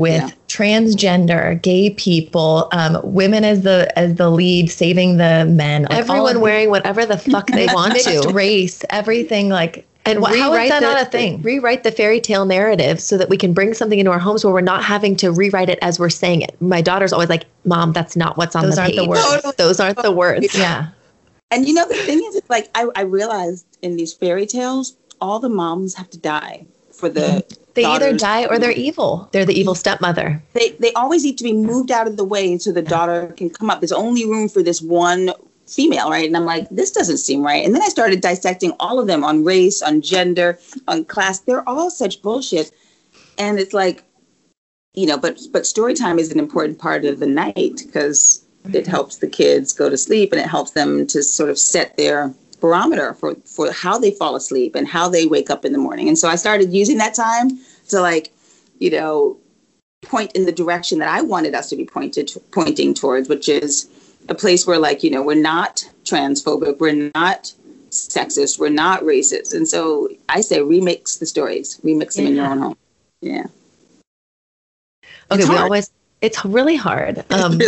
with 0.00 0.22
yeah. 0.22 0.30
transgender, 0.48 1.60
gay 1.62 1.90
people, 1.90 2.68
um, 2.72 2.98
women 3.04 3.44
as 3.44 3.62
the 3.62 3.92
as 3.96 4.14
the 4.16 4.30
lead, 4.30 4.70
saving 4.70 5.18
the 5.18 5.44
men. 5.44 5.82
Like 5.82 5.92
Everyone 5.92 6.40
wearing 6.40 6.70
whatever 6.70 7.04
the 7.06 7.18
fuck 7.18 7.46
they 7.48 7.66
want 7.72 7.96
to. 7.98 8.30
Race, 8.32 8.82
everything 8.90 9.50
like. 9.50 9.86
And 10.06 10.22
well, 10.22 10.34
how 10.34 10.54
is 10.54 10.70
that 10.70 10.80
the, 10.80 10.86
not 10.86 11.02
a 11.02 11.04
thing? 11.04 11.42
Rewrite 11.42 11.84
the 11.84 11.92
fairy 11.92 12.20
tale 12.20 12.46
narrative 12.46 13.00
so 13.00 13.18
that 13.18 13.28
we 13.28 13.36
can 13.36 13.52
bring 13.52 13.74
something 13.74 13.98
into 13.98 14.10
our 14.10 14.18
homes 14.18 14.42
where 14.42 14.52
we're 14.52 14.62
not 14.62 14.82
having 14.82 15.14
to 15.16 15.30
rewrite 15.30 15.68
it 15.68 15.78
as 15.82 15.98
we're 16.00 16.08
saying 16.08 16.40
it. 16.40 16.60
My 16.62 16.80
daughter's 16.80 17.12
always 17.12 17.28
like, 17.28 17.44
"Mom, 17.66 17.92
that's 17.92 18.16
not 18.16 18.38
what's 18.38 18.56
on 18.56 18.64
Those 18.64 18.76
the 18.76 18.80
aren't 18.80 18.94
page. 18.94 19.04
The 19.04 19.08
words. 19.08 19.56
Those 19.56 19.78
aren't 19.78 20.02
the 20.02 20.10
words." 20.10 20.56
Yeah. 20.56 20.88
And 21.50 21.68
you 21.68 21.74
know 21.74 21.86
the 21.86 21.94
thing 21.94 22.18
is, 22.28 22.40
like 22.48 22.70
I, 22.74 22.88
I 22.96 23.02
realized 23.02 23.66
in 23.82 23.96
these 23.96 24.14
fairy 24.14 24.46
tales, 24.46 24.96
all 25.20 25.38
the 25.38 25.50
moms 25.50 25.94
have 25.94 26.08
to 26.10 26.18
die 26.18 26.64
for 26.92 27.08
the 27.08 27.44
They 27.74 27.84
either 27.84 28.16
die 28.16 28.46
or 28.46 28.58
they're 28.58 28.70
evil. 28.72 29.28
They're 29.32 29.44
the 29.44 29.58
evil 29.58 29.74
stepmother. 29.74 30.42
They 30.54 30.70
they 30.80 30.92
always 30.94 31.24
need 31.24 31.38
to 31.38 31.44
be 31.44 31.52
moved 31.52 31.90
out 31.90 32.06
of 32.06 32.16
the 32.16 32.24
way 32.24 32.58
so 32.58 32.72
the 32.72 32.82
daughter 32.82 33.32
can 33.36 33.50
come 33.50 33.70
up. 33.70 33.80
There's 33.80 33.92
only 33.92 34.24
room 34.26 34.48
for 34.48 34.62
this 34.62 34.82
one 34.82 35.30
female, 35.66 36.10
right? 36.10 36.26
And 36.26 36.36
I'm 36.36 36.44
like, 36.44 36.68
this 36.70 36.90
doesn't 36.90 37.18
seem 37.18 37.42
right. 37.44 37.64
And 37.64 37.74
then 37.74 37.82
I 37.82 37.88
started 37.88 38.20
dissecting 38.20 38.72
all 38.80 38.98
of 38.98 39.06
them 39.06 39.24
on 39.24 39.44
race, 39.44 39.82
on 39.82 40.02
gender, 40.02 40.58
on 40.88 41.04
class. 41.04 41.40
They're 41.40 41.68
all 41.68 41.90
such 41.90 42.22
bullshit. 42.22 42.72
And 43.38 43.58
it's 43.58 43.72
like, 43.72 44.02
you 44.94 45.06
know, 45.06 45.16
but 45.16 45.40
but 45.52 45.66
story 45.66 45.94
time 45.94 46.18
is 46.18 46.32
an 46.32 46.38
important 46.38 46.78
part 46.78 47.04
of 47.04 47.20
the 47.20 47.26
night 47.26 47.82
because 47.86 48.44
it 48.72 48.86
helps 48.86 49.18
the 49.18 49.28
kids 49.28 49.72
go 49.72 49.88
to 49.88 49.96
sleep 49.96 50.32
and 50.32 50.40
it 50.40 50.48
helps 50.48 50.72
them 50.72 51.06
to 51.06 51.22
sort 51.22 51.48
of 51.48 51.58
set 51.58 51.96
their 51.96 52.34
barometer 52.60 53.14
for 53.14 53.34
for 53.44 53.72
how 53.72 53.98
they 53.98 54.10
fall 54.10 54.36
asleep 54.36 54.74
and 54.74 54.86
how 54.86 55.08
they 55.08 55.26
wake 55.26 55.50
up 55.50 55.64
in 55.64 55.72
the 55.72 55.78
morning. 55.78 56.08
And 56.08 56.18
so 56.18 56.28
I 56.28 56.36
started 56.36 56.72
using 56.72 56.98
that 56.98 57.14
time 57.14 57.58
to 57.88 58.00
like, 58.00 58.32
you 58.78 58.90
know, 58.90 59.36
point 60.02 60.32
in 60.32 60.46
the 60.46 60.52
direction 60.52 60.98
that 60.98 61.08
I 61.08 61.20
wanted 61.22 61.54
us 61.54 61.68
to 61.70 61.76
be 61.76 61.84
pointed 61.84 62.30
pointing 62.52 62.94
towards, 62.94 63.28
which 63.28 63.48
is 63.48 63.88
a 64.28 64.34
place 64.34 64.66
where 64.66 64.78
like, 64.78 65.02
you 65.02 65.10
know, 65.10 65.22
we're 65.22 65.34
not 65.34 65.88
transphobic, 66.04 66.78
we're 66.78 67.10
not 67.14 67.52
sexist, 67.90 68.58
we're 68.58 68.68
not 68.68 69.02
racist. 69.02 69.54
And 69.54 69.66
so 69.66 70.08
I 70.28 70.40
say 70.40 70.58
remix 70.58 71.18
the 71.18 71.26
stories, 71.26 71.80
remix 71.84 72.14
them 72.14 72.24
yeah. 72.24 72.30
in 72.30 72.36
your 72.36 72.46
own 72.46 72.58
home. 72.58 72.76
Yeah. 73.20 73.46
Okay, 75.30 75.48
we 75.48 75.56
always 75.56 75.90
it's 76.20 76.44
really 76.44 76.76
hard, 76.76 77.18
um, 77.30 77.58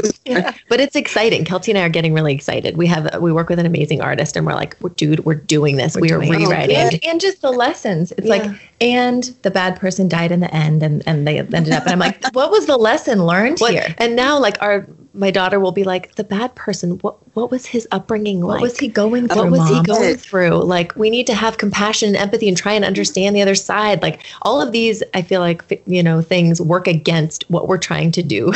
but 0.68 0.80
it's 0.80 0.96
exciting. 0.96 1.44
Kelty 1.44 1.70
and 1.70 1.78
I 1.78 1.82
are 1.82 1.88
getting 1.88 2.12
really 2.12 2.34
excited. 2.34 2.76
We 2.76 2.86
have 2.86 3.20
we 3.20 3.32
work 3.32 3.48
with 3.48 3.59
an 3.59 3.66
amazing 3.66 4.00
artist, 4.00 4.36
and 4.36 4.46
we're 4.46 4.55
like, 4.55 4.76
dude, 4.96 5.24
we're 5.24 5.34
doing 5.34 5.76
this. 5.76 5.94
We're 5.94 6.18
we 6.18 6.28
are 6.28 6.38
rewriting, 6.38 6.76
and, 6.76 7.00
and, 7.05 7.20
just 7.20 7.40
the 7.40 7.50
lessons. 7.50 8.12
It's 8.12 8.26
yeah. 8.26 8.36
like, 8.36 8.61
and 8.80 9.24
the 9.42 9.50
bad 9.50 9.76
person 9.76 10.09
died 10.09 10.32
in 10.32 10.40
the 10.40 10.55
end, 10.55 10.82
and 10.82 11.03
and 11.07 11.26
they 11.26 11.38
ended 11.38 11.72
up. 11.72 11.84
And 11.84 11.92
I'm 11.92 11.98
like, 11.98 12.22
what 12.32 12.50
was 12.50 12.66
the 12.66 12.76
lesson 12.76 13.24
learned 13.24 13.59
what, 13.59 13.72
here? 13.72 13.94
And 13.98 14.16
now, 14.16 14.38
like 14.38 14.61
our 14.61 14.86
my 15.14 15.30
daughter 15.30 15.60
will 15.60 15.72
be 15.72 15.84
like, 15.84 16.14
the 16.14 16.24
bad 16.24 16.54
person. 16.54 16.92
What 16.98 17.16
what 17.34 17.50
was 17.50 17.66
his 17.66 17.86
upbringing 17.92 18.40
like? 18.40 18.60
What 18.60 18.62
was 18.62 18.78
he 18.78 18.88
going 18.88 19.28
through? 19.28 19.42
What 19.42 19.50
was 19.50 19.60
Mom? 19.60 19.74
he 19.74 19.82
going 19.82 20.16
through? 20.16 20.62
Like, 20.62 20.94
we 20.96 21.10
need 21.10 21.26
to 21.26 21.34
have 21.34 21.58
compassion 21.58 22.08
and 22.08 22.16
empathy 22.16 22.48
and 22.48 22.56
try 22.56 22.72
and 22.72 22.84
understand 22.84 23.36
the 23.36 23.42
other 23.42 23.54
side. 23.54 24.02
Like, 24.02 24.20
all 24.42 24.60
of 24.60 24.72
these, 24.72 25.02
I 25.14 25.22
feel 25.22 25.40
like 25.40 25.82
you 25.86 26.02
know, 26.02 26.22
things 26.22 26.60
work 26.60 26.86
against 26.86 27.48
what 27.50 27.68
we're 27.68 27.78
trying 27.78 28.10
to 28.12 28.22
do. 28.22 28.52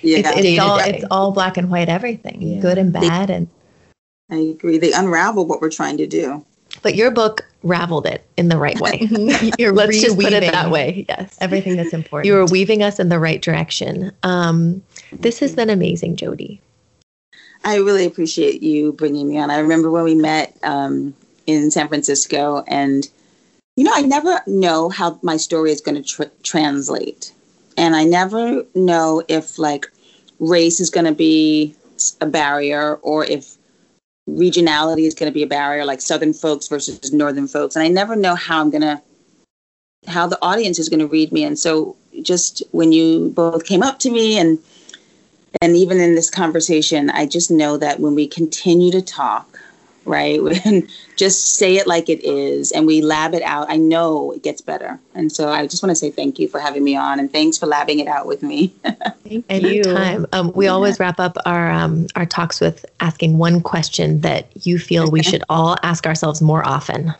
Yeah, 0.00 0.18
it's, 0.18 0.46
it's 0.46 0.60
all 0.60 0.78
it's 0.78 1.04
all 1.10 1.32
black 1.32 1.56
and 1.56 1.70
white, 1.70 1.88
everything, 1.88 2.40
yeah. 2.40 2.60
good 2.60 2.78
and 2.78 2.92
bad, 2.92 3.28
they, 3.28 3.34
and. 3.34 3.48
I 4.30 4.36
agree. 4.36 4.78
They 4.78 4.92
unravel 4.92 5.46
what 5.46 5.60
we're 5.60 5.70
trying 5.70 5.96
to 5.96 6.06
do. 6.06 6.44
But 6.82 6.94
your 6.94 7.10
book 7.10 7.44
raveled 7.62 8.06
it 8.06 8.24
in 8.36 8.48
the 8.48 8.56
right 8.56 8.78
way. 8.80 9.08
You're 9.58 9.72
Let's 9.74 10.00
just 10.00 10.18
put 10.18 10.32
it 10.32 10.52
that 10.52 10.70
way. 10.70 11.06
Yes. 11.08 11.36
Everything 11.40 11.76
that's 11.76 11.92
important. 11.92 12.26
You 12.28 12.34
were 12.34 12.46
weaving 12.46 12.82
us 12.82 12.98
in 13.00 13.08
the 13.08 13.18
right 13.18 13.40
direction. 13.40 14.12
Um, 14.22 14.82
this 15.12 15.38
has 15.40 15.54
been 15.54 15.70
amazing, 15.70 16.16
Jodie. 16.16 16.60
I 17.64 17.76
really 17.76 18.06
appreciate 18.06 18.62
you 18.62 18.92
bringing 18.92 19.28
me 19.28 19.38
on. 19.38 19.50
I 19.50 19.58
remember 19.58 19.90
when 19.90 20.04
we 20.04 20.14
met 20.14 20.56
um, 20.62 21.14
in 21.46 21.70
San 21.70 21.88
Francisco, 21.88 22.64
and 22.68 23.08
you 23.76 23.84
know, 23.84 23.92
I 23.94 24.02
never 24.02 24.40
know 24.46 24.88
how 24.88 25.18
my 25.22 25.36
story 25.36 25.72
is 25.72 25.80
going 25.80 25.96
to 25.96 26.02
tr- 26.02 26.34
translate, 26.42 27.32
and 27.76 27.96
I 27.96 28.04
never 28.04 28.64
know 28.74 29.22
if 29.28 29.58
like 29.58 29.86
race 30.38 30.80
is 30.80 30.90
going 30.90 31.06
to 31.06 31.14
be 31.14 31.74
a 32.20 32.26
barrier 32.26 32.96
or 32.96 33.24
if 33.24 33.56
regionality 34.28 35.06
is 35.06 35.14
going 35.14 35.30
to 35.30 35.34
be 35.34 35.42
a 35.42 35.48
barrier, 35.48 35.84
like 35.84 36.00
Southern 36.00 36.32
folks 36.32 36.68
versus 36.68 37.12
Northern 37.12 37.48
folks, 37.48 37.76
and 37.76 37.84
I 37.84 37.88
never 37.88 38.14
know 38.14 38.34
how 38.34 38.60
I'm 38.60 38.70
going 38.70 38.82
to 38.82 39.02
how 40.06 40.26
the 40.26 40.38
audience 40.42 40.78
is 40.78 40.88
going 40.88 41.00
to 41.00 41.06
read 41.06 41.32
me. 41.32 41.44
And 41.44 41.58
so, 41.58 41.96
just 42.22 42.62
when 42.70 42.92
you 42.92 43.30
both 43.30 43.64
came 43.64 43.82
up 43.82 43.98
to 44.00 44.10
me 44.10 44.38
and 44.38 44.58
and 45.60 45.76
even 45.76 45.98
in 46.00 46.14
this 46.14 46.30
conversation, 46.30 47.10
I 47.10 47.26
just 47.26 47.50
know 47.50 47.76
that 47.76 48.00
when 48.00 48.14
we 48.14 48.26
continue 48.26 48.90
to 48.92 49.02
talk, 49.02 49.58
right, 50.04 50.42
when 50.42 50.88
just 51.16 51.56
say 51.56 51.76
it 51.76 51.86
like 51.86 52.08
it 52.08 52.24
is 52.24 52.72
and 52.72 52.86
we 52.86 53.00
lab 53.02 53.34
it 53.34 53.42
out, 53.42 53.70
I 53.70 53.76
know 53.76 54.32
it 54.32 54.42
gets 54.42 54.60
better. 54.60 54.98
And 55.14 55.32
so 55.32 55.48
I 55.48 55.66
just 55.66 55.82
want 55.82 55.90
to 55.90 55.96
say 55.96 56.10
thank 56.10 56.38
you 56.38 56.48
for 56.48 56.60
having 56.60 56.84
me 56.84 56.96
on 56.96 57.18
and 57.18 57.30
thanks 57.30 57.58
for 57.58 57.66
labbing 57.66 57.98
it 57.98 58.08
out 58.08 58.26
with 58.26 58.42
me. 58.42 58.68
thank 58.84 59.26
you. 59.26 59.44
Anytime. 59.48 60.26
Um, 60.32 60.52
we 60.54 60.66
yeah. 60.66 60.72
always 60.72 61.00
wrap 61.00 61.18
up 61.18 61.36
our 61.44 61.70
um, 61.70 62.06
our 62.16 62.26
talks 62.26 62.60
with 62.60 62.84
asking 63.00 63.38
one 63.38 63.60
question 63.60 64.20
that 64.20 64.48
you 64.66 64.78
feel 64.78 65.10
we 65.10 65.22
should 65.22 65.44
all 65.48 65.76
ask 65.82 66.06
ourselves 66.06 66.40
more 66.40 66.66
often, 66.66 67.12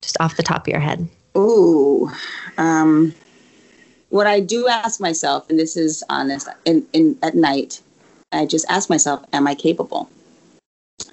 just 0.00 0.16
off 0.20 0.36
the 0.36 0.42
top 0.42 0.66
of 0.66 0.68
your 0.68 0.80
head. 0.80 1.08
Ooh. 1.36 2.10
Um, 2.56 3.14
what 4.10 4.26
I 4.26 4.40
do 4.40 4.68
ask 4.68 5.00
myself, 5.00 5.48
and 5.50 5.58
this 5.58 5.76
is 5.76 6.04
honest, 6.08 6.48
in, 6.64 6.86
in 6.92 7.18
at 7.22 7.34
night, 7.34 7.80
I 8.32 8.46
just 8.46 8.66
ask 8.68 8.88
myself, 8.90 9.24
am 9.32 9.46
I 9.46 9.54
capable? 9.54 10.08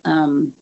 Um, 0.05 0.53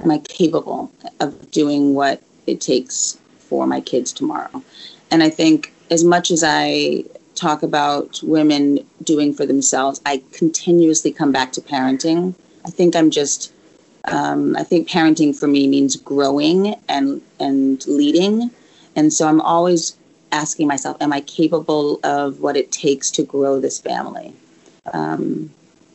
am 0.00 0.10
I 0.10 0.18
capable 0.18 0.90
of 1.20 1.50
doing 1.50 1.94
what 1.94 2.22
it 2.46 2.60
takes 2.60 3.18
for 3.38 3.66
my 3.66 3.80
kids 3.80 4.12
tomorrow? 4.12 4.62
And 5.10 5.22
I 5.22 5.30
think 5.30 5.72
as 5.90 6.04
much 6.04 6.30
as 6.30 6.42
I 6.44 7.04
talk 7.34 7.62
about 7.62 8.20
women 8.22 8.78
doing 9.02 9.32
for 9.32 9.46
themselves, 9.46 10.00
I 10.06 10.22
continuously 10.32 11.12
come 11.12 11.32
back 11.32 11.52
to 11.52 11.60
parenting. 11.60 12.34
I 12.64 12.70
think 12.70 12.96
I'm 12.96 13.10
just 13.10 13.52
um, 14.06 14.56
I 14.56 14.62
think 14.62 14.88
parenting 14.88 15.36
for 15.36 15.48
me 15.48 15.66
means 15.66 15.96
growing 15.96 16.74
and 16.88 17.20
and 17.40 17.84
leading, 17.86 18.50
and 18.94 19.12
so 19.12 19.28
I'm 19.28 19.40
always 19.40 19.96
asking 20.32 20.66
myself, 20.66 20.96
am 21.00 21.12
I 21.12 21.20
capable 21.22 22.00
of 22.04 22.40
what 22.40 22.56
it 22.56 22.72
takes 22.72 23.10
to 23.12 23.22
grow 23.22 23.60
this 23.60 23.80
family? 23.80 24.34
Um, 24.92 25.50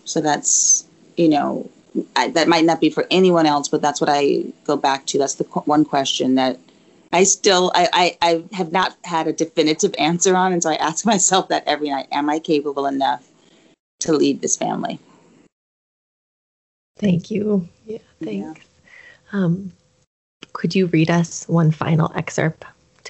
so 0.05 0.21
that's, 0.21 0.85
you 1.17 1.29
know, 1.29 1.69
I, 2.15 2.29
that 2.29 2.47
might 2.47 2.65
not 2.65 2.79
be 2.79 2.89
for 2.89 3.05
anyone 3.11 3.45
else, 3.45 3.67
but 3.67 3.81
that's 3.81 3.99
what 3.99 4.09
I 4.09 4.43
go 4.65 4.77
back 4.77 5.05
to. 5.07 5.17
That's 5.17 5.35
the 5.35 5.43
qu- 5.43 5.61
one 5.61 5.85
question 5.85 6.35
that 6.35 6.57
I 7.11 7.23
still, 7.23 7.71
I, 7.75 7.89
I, 7.93 8.17
I 8.21 8.55
have 8.55 8.71
not 8.71 8.95
had 9.03 9.27
a 9.27 9.33
definitive 9.33 9.93
answer 9.99 10.35
on. 10.35 10.53
And 10.53 10.63
so 10.63 10.69
I 10.69 10.75
ask 10.75 11.05
myself 11.05 11.49
that 11.49 11.63
every 11.67 11.89
night, 11.89 12.07
am 12.11 12.29
I 12.29 12.39
capable 12.39 12.85
enough 12.85 13.27
to 13.99 14.13
lead 14.13 14.41
this 14.41 14.57
family? 14.57 14.99
Thank 16.97 17.31
you. 17.31 17.67
Yeah, 17.85 17.97
thanks. 18.23 18.61
Yeah. 18.61 19.39
Um, 19.39 19.71
could 20.53 20.75
you 20.75 20.87
read 20.87 21.09
us 21.09 21.47
one 21.47 21.71
final 21.71 22.11
excerpt 22.15 22.65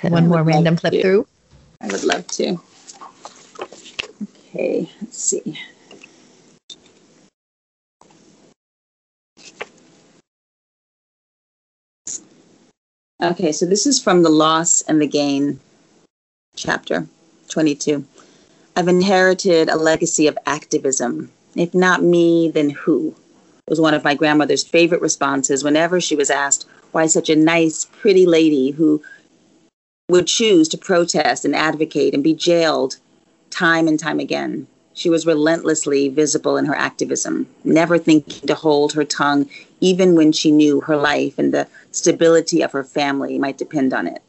one 0.10 0.28
more 0.28 0.44
random 0.44 0.78
flip 0.78 0.94
to. 0.94 1.02
through? 1.02 1.28
I 1.82 1.88
would 1.88 2.04
love 2.04 2.28
to. 2.28 2.60
Okay, 4.24 4.90
let's 5.02 5.18
see. 5.18 5.60
Okay, 13.22 13.52
so 13.52 13.66
this 13.66 13.86
is 13.86 14.02
from 14.02 14.24
the 14.24 14.30
loss 14.30 14.82
and 14.82 15.00
the 15.00 15.08
gain 15.08 15.60
chapter 16.56 17.08
22. 17.50 18.04
I've 18.76 18.88
inherited 18.88 19.70
a 19.70 19.76
legacy 19.76 20.28
of 20.28 20.38
activism. 20.46 21.32
If 21.56 21.74
not 21.74 22.02
me, 22.02 22.50
then 22.50 22.72
who? 22.72 23.16
was 23.72 23.80
one 23.80 23.94
of 23.94 24.04
my 24.04 24.14
grandmother's 24.14 24.66
favorite 24.66 25.02
responses 25.02 25.64
whenever 25.64 26.02
she 26.02 26.14
was 26.14 26.30
asked 26.30 26.68
why 26.92 27.06
such 27.06 27.30
a 27.30 27.36
nice, 27.38 27.86
pretty 27.86 28.26
lady 28.26 28.72
who 28.72 29.02
would 30.12 30.28
choose 30.28 30.68
to 30.68 30.78
protest 30.78 31.46
and 31.46 31.56
advocate 31.56 32.14
and 32.14 32.22
be 32.22 32.34
jailed 32.34 32.98
time 33.50 33.88
and 33.88 33.98
time 33.98 34.20
again. 34.20 34.68
She 34.94 35.10
was 35.10 35.26
relentlessly 35.26 36.10
visible 36.10 36.58
in 36.58 36.66
her 36.66 36.76
activism, 36.76 37.48
never 37.64 37.98
thinking 37.98 38.46
to 38.46 38.54
hold 38.54 38.92
her 38.92 39.06
tongue, 39.06 39.50
even 39.80 40.16
when 40.16 40.34
she 40.34 40.52
knew 40.52 40.82
her 40.82 40.98
life 40.98 41.40
and 41.40 41.54
the 41.54 41.66
stability 41.92 42.62
of 42.62 42.74
her 42.74 42.84
family 42.84 43.40
might 43.40 43.58
depend 43.58 43.94
on 43.94 44.06
it. 44.06 44.22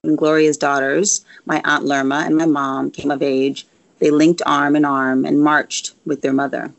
When 0.00 0.16
Gloria's 0.16 0.56
daughters, 0.56 1.22
my 1.44 1.60
Aunt 1.64 1.84
Lerma 1.84 2.22
and 2.24 2.34
my 2.34 2.46
mom, 2.46 2.90
came 2.90 3.10
of 3.10 3.22
age, 3.22 3.66
they 3.98 4.10
linked 4.10 4.40
arm 4.46 4.74
in 4.74 4.86
arm 4.86 5.26
and 5.26 5.42
marched 5.42 5.92
with 6.06 6.22
their 6.22 6.32
mother. 6.32 6.72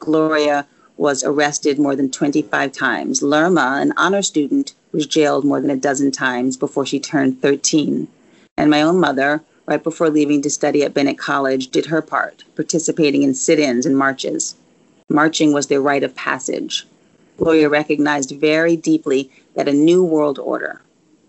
Gloria 0.00 0.66
was 0.96 1.22
arrested 1.22 1.78
more 1.78 1.94
than 1.94 2.10
25 2.10 2.72
times. 2.72 3.22
Lerma, 3.22 3.78
an 3.80 3.92
honor 3.96 4.22
student, 4.22 4.74
was 4.92 5.06
jailed 5.06 5.44
more 5.44 5.60
than 5.60 5.70
a 5.70 5.76
dozen 5.76 6.10
times 6.10 6.56
before 6.56 6.86
she 6.86 7.00
turned 7.00 7.40
13. 7.40 8.08
And 8.56 8.70
my 8.70 8.82
own 8.82 9.00
mother, 9.00 9.42
right 9.66 9.82
before 9.82 10.10
leaving 10.10 10.42
to 10.42 10.50
study 10.50 10.82
at 10.82 10.94
Bennett 10.94 11.18
College, 11.18 11.68
did 11.68 11.86
her 11.86 12.02
part, 12.02 12.44
participating 12.56 13.22
in 13.22 13.34
sit 13.34 13.58
ins 13.58 13.86
and 13.86 13.96
marches. 13.96 14.54
Marching 15.08 15.52
was 15.52 15.66
their 15.66 15.80
rite 15.80 16.02
of 16.02 16.14
passage. 16.14 16.86
Gloria 17.38 17.68
recognized 17.68 18.32
very 18.32 18.76
deeply 18.76 19.30
that 19.54 19.68
a 19.68 19.72
new 19.72 20.04
world 20.04 20.38
order 20.38 20.80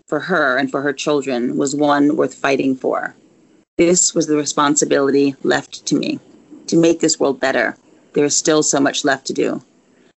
for 0.06 0.20
her 0.20 0.58
and 0.58 0.70
for 0.70 0.82
her 0.82 0.92
children 0.92 1.56
was 1.56 1.74
one 1.74 2.16
worth 2.16 2.34
fighting 2.34 2.76
for. 2.76 3.14
This 3.78 4.14
was 4.14 4.26
the 4.26 4.36
responsibility 4.36 5.34
left 5.42 5.86
to 5.86 5.94
me 5.94 6.20
to 6.66 6.76
make 6.76 7.00
this 7.00 7.18
world 7.18 7.40
better. 7.40 7.76
There 8.12 8.24
is 8.24 8.36
still 8.36 8.62
so 8.62 8.78
much 8.78 9.06
left 9.06 9.26
to 9.28 9.32
do. 9.32 9.62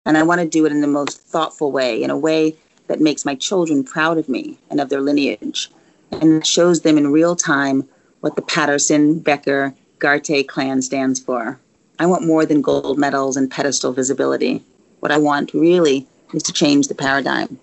And 0.05 0.17
I 0.17 0.23
want 0.23 0.41
to 0.41 0.47
do 0.47 0.65
it 0.65 0.73
in 0.73 0.81
the 0.81 0.87
most 0.87 1.21
thoughtful 1.21 1.71
way, 1.71 2.03
in 2.03 2.09
a 2.09 2.17
way 2.17 2.55
that 2.87 3.01
makes 3.01 3.25
my 3.25 3.35
children 3.35 3.83
proud 3.83 4.17
of 4.17 4.29
me 4.29 4.57
and 4.69 4.79
of 4.79 4.89
their 4.89 5.01
lineage, 5.01 5.69
and 6.11 6.45
shows 6.45 6.81
them 6.81 6.97
in 6.97 7.11
real 7.11 7.35
time 7.35 7.87
what 8.21 8.35
the 8.35 8.41
Patterson, 8.41 9.19
Becker, 9.19 9.73
Garte 9.99 10.47
clan 10.47 10.81
stands 10.81 11.19
for. 11.19 11.59
I 11.99 12.05
want 12.05 12.27
more 12.27 12.45
than 12.45 12.61
gold 12.61 12.97
medals 12.97 13.37
and 13.37 13.49
pedestal 13.49 13.93
visibility. 13.93 14.63
What 14.99 15.11
I 15.11 15.17
want 15.17 15.53
really 15.53 16.05
is 16.33 16.43
to 16.43 16.53
change 16.53 16.87
the 16.87 16.95
paradigm, 16.95 17.59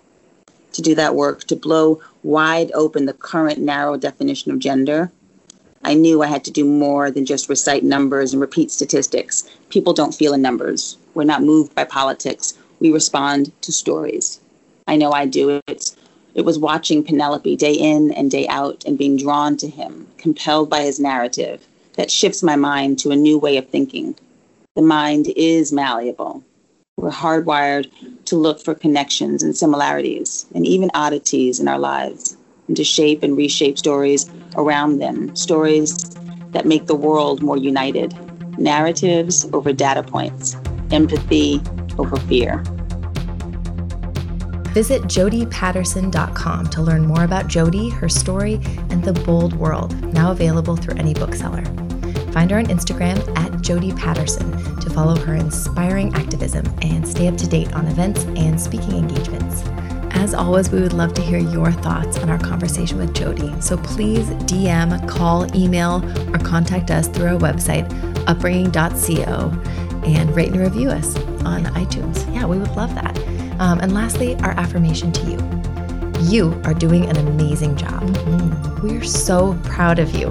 to 0.73 0.81
do 0.81 0.95
that 0.95 1.15
work, 1.15 1.43
to 1.45 1.55
blow 1.55 2.01
wide 2.23 2.71
open 2.73 3.05
the 3.05 3.13
current 3.13 3.59
narrow 3.59 3.97
definition 3.97 4.51
of 4.51 4.59
gender, 4.59 5.11
I 5.85 5.93
knew 5.93 6.21
I 6.21 6.27
had 6.27 6.45
to 6.45 6.51
do 6.51 6.63
more 6.63 7.11
than 7.11 7.25
just 7.25 7.49
recite 7.49 7.83
numbers 7.83 8.31
and 8.31 8.39
repeat 8.39 8.71
statistics. 8.71 9.43
People 9.69 9.93
don't 9.93 10.15
feel 10.15 10.33
in 10.33 10.41
numbers. 10.41 10.97
We're 11.13 11.25
not 11.25 11.43
moved 11.43 11.75
by 11.75 11.83
politics. 11.83 12.53
We 12.79 12.91
respond 12.91 13.51
to 13.61 13.71
stories. 13.73 14.39
I 14.87 14.95
know 14.95 15.11
I 15.11 15.25
do. 15.25 15.61
It's, 15.67 15.95
it 16.35 16.45
was 16.45 16.59
watching 16.59 17.03
Penelope 17.03 17.55
day 17.55 17.73
in 17.73 18.11
and 18.11 18.29
day 18.29 18.47
out 18.47 18.83
and 18.85 18.97
being 18.97 19.17
drawn 19.17 19.57
to 19.57 19.67
him, 19.67 20.07
compelled 20.17 20.69
by 20.69 20.81
his 20.81 20.99
narrative, 20.99 21.67
that 21.93 22.11
shifts 22.11 22.43
my 22.43 22.55
mind 22.55 22.99
to 22.99 23.11
a 23.11 23.15
new 23.15 23.37
way 23.37 23.57
of 23.57 23.69
thinking. 23.69 24.15
The 24.75 24.81
mind 24.81 25.27
is 25.35 25.71
malleable. 25.71 26.43
We're 26.97 27.11
hardwired 27.11 27.89
to 28.25 28.35
look 28.35 28.59
for 28.59 28.73
connections 28.73 29.43
and 29.43 29.55
similarities 29.55 30.45
and 30.53 30.65
even 30.65 30.91
oddities 30.93 31.59
in 31.59 31.67
our 31.67 31.79
lives 31.79 32.37
and 32.67 32.77
to 32.77 32.83
shape 32.83 33.23
and 33.23 33.37
reshape 33.37 33.77
stories 33.77 34.29
around 34.55 34.99
them, 34.99 35.35
stories 35.35 36.09
that 36.51 36.65
make 36.65 36.85
the 36.85 36.95
world 36.95 37.41
more 37.41 37.57
united, 37.57 38.15
narratives 38.59 39.47
over 39.53 39.73
data 39.73 40.03
points, 40.03 40.55
empathy 40.91 41.61
over 41.97 42.15
fear. 42.17 42.63
Visit 44.73 45.03
jodiepatterson.com 45.03 46.67
to 46.67 46.81
learn 46.81 47.05
more 47.05 47.23
about 47.23 47.45
Jodie, 47.45 47.93
her 47.93 48.09
story, 48.09 48.59
and 48.89 49.03
The 49.03 49.13
Bold 49.13 49.53
World, 49.53 49.95
now 50.13 50.31
available 50.31 50.75
through 50.75 50.97
any 50.97 51.13
bookseller. 51.13 51.63
Find 52.31 52.49
her 52.49 52.57
on 52.57 52.65
Instagram 52.65 53.19
at 53.37 53.51
Jodie 53.61 53.95
Patterson 53.95 54.51
to 54.79 54.89
follow 54.89 55.15
her 55.15 55.35
inspiring 55.35 56.11
activism 56.15 56.65
and 56.81 57.07
stay 57.07 57.27
up 57.27 57.37
to 57.37 57.47
date 57.47 57.71
on 57.75 57.85
events 57.85 58.23
and 58.35 58.59
speaking 58.59 58.93
engagements. 58.93 59.61
As 60.15 60.33
always, 60.33 60.71
we 60.71 60.81
would 60.81 60.93
love 60.93 61.13
to 61.15 61.21
hear 61.21 61.37
your 61.37 61.71
thoughts 61.71 62.17
on 62.17 62.31
our 62.31 62.39
conversation 62.39 62.97
with 62.97 63.13
Jodie. 63.13 63.61
So 63.61 63.77
please 63.77 64.27
DM, 64.47 65.07
call, 65.07 65.55
email, 65.55 66.03
or 66.33 66.39
contact 66.39 66.89
us 66.89 67.07
through 67.07 67.27
our 67.27 67.39
website, 67.39 67.87
upbringing.co, 68.27 69.51
and 70.07 70.35
rate 70.35 70.49
and 70.49 70.59
review 70.59 70.89
us 70.89 71.15
on 71.45 71.65
iTunes. 71.65 72.33
Yeah, 72.33 72.45
we 72.45 72.57
would 72.57 72.75
love 72.75 72.95
that. 72.95 73.32
Um, 73.63 73.79
and 73.79 73.93
lastly, 73.93 74.35
our 74.41 74.51
affirmation 74.51 75.13
to 75.13 75.21
you. 75.31 75.37
You 76.29 76.61
are 76.65 76.73
doing 76.73 77.05
an 77.05 77.15
amazing 77.15 77.77
job. 77.77 78.01
Mm-hmm. 78.01 78.85
We're 78.85 79.05
so 79.05 79.57
proud 79.63 79.99
of 79.99 80.13
you. 80.13 80.27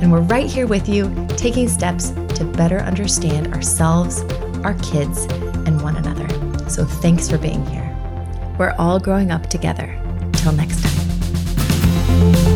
And 0.00 0.12
we're 0.12 0.20
right 0.20 0.46
here 0.46 0.68
with 0.68 0.88
you, 0.88 1.12
taking 1.30 1.68
steps 1.68 2.10
to 2.36 2.44
better 2.44 2.78
understand 2.78 3.52
ourselves, 3.52 4.22
our 4.62 4.74
kids, 4.74 5.24
and 5.66 5.82
one 5.82 5.96
another. 5.96 6.28
So 6.70 6.84
thanks 6.84 7.28
for 7.28 7.36
being 7.36 7.66
here. 7.66 7.92
We're 8.60 8.76
all 8.78 9.00
growing 9.00 9.32
up 9.32 9.48
together. 9.48 9.92
Till 10.34 10.52
next 10.52 10.80
time. 10.80 12.47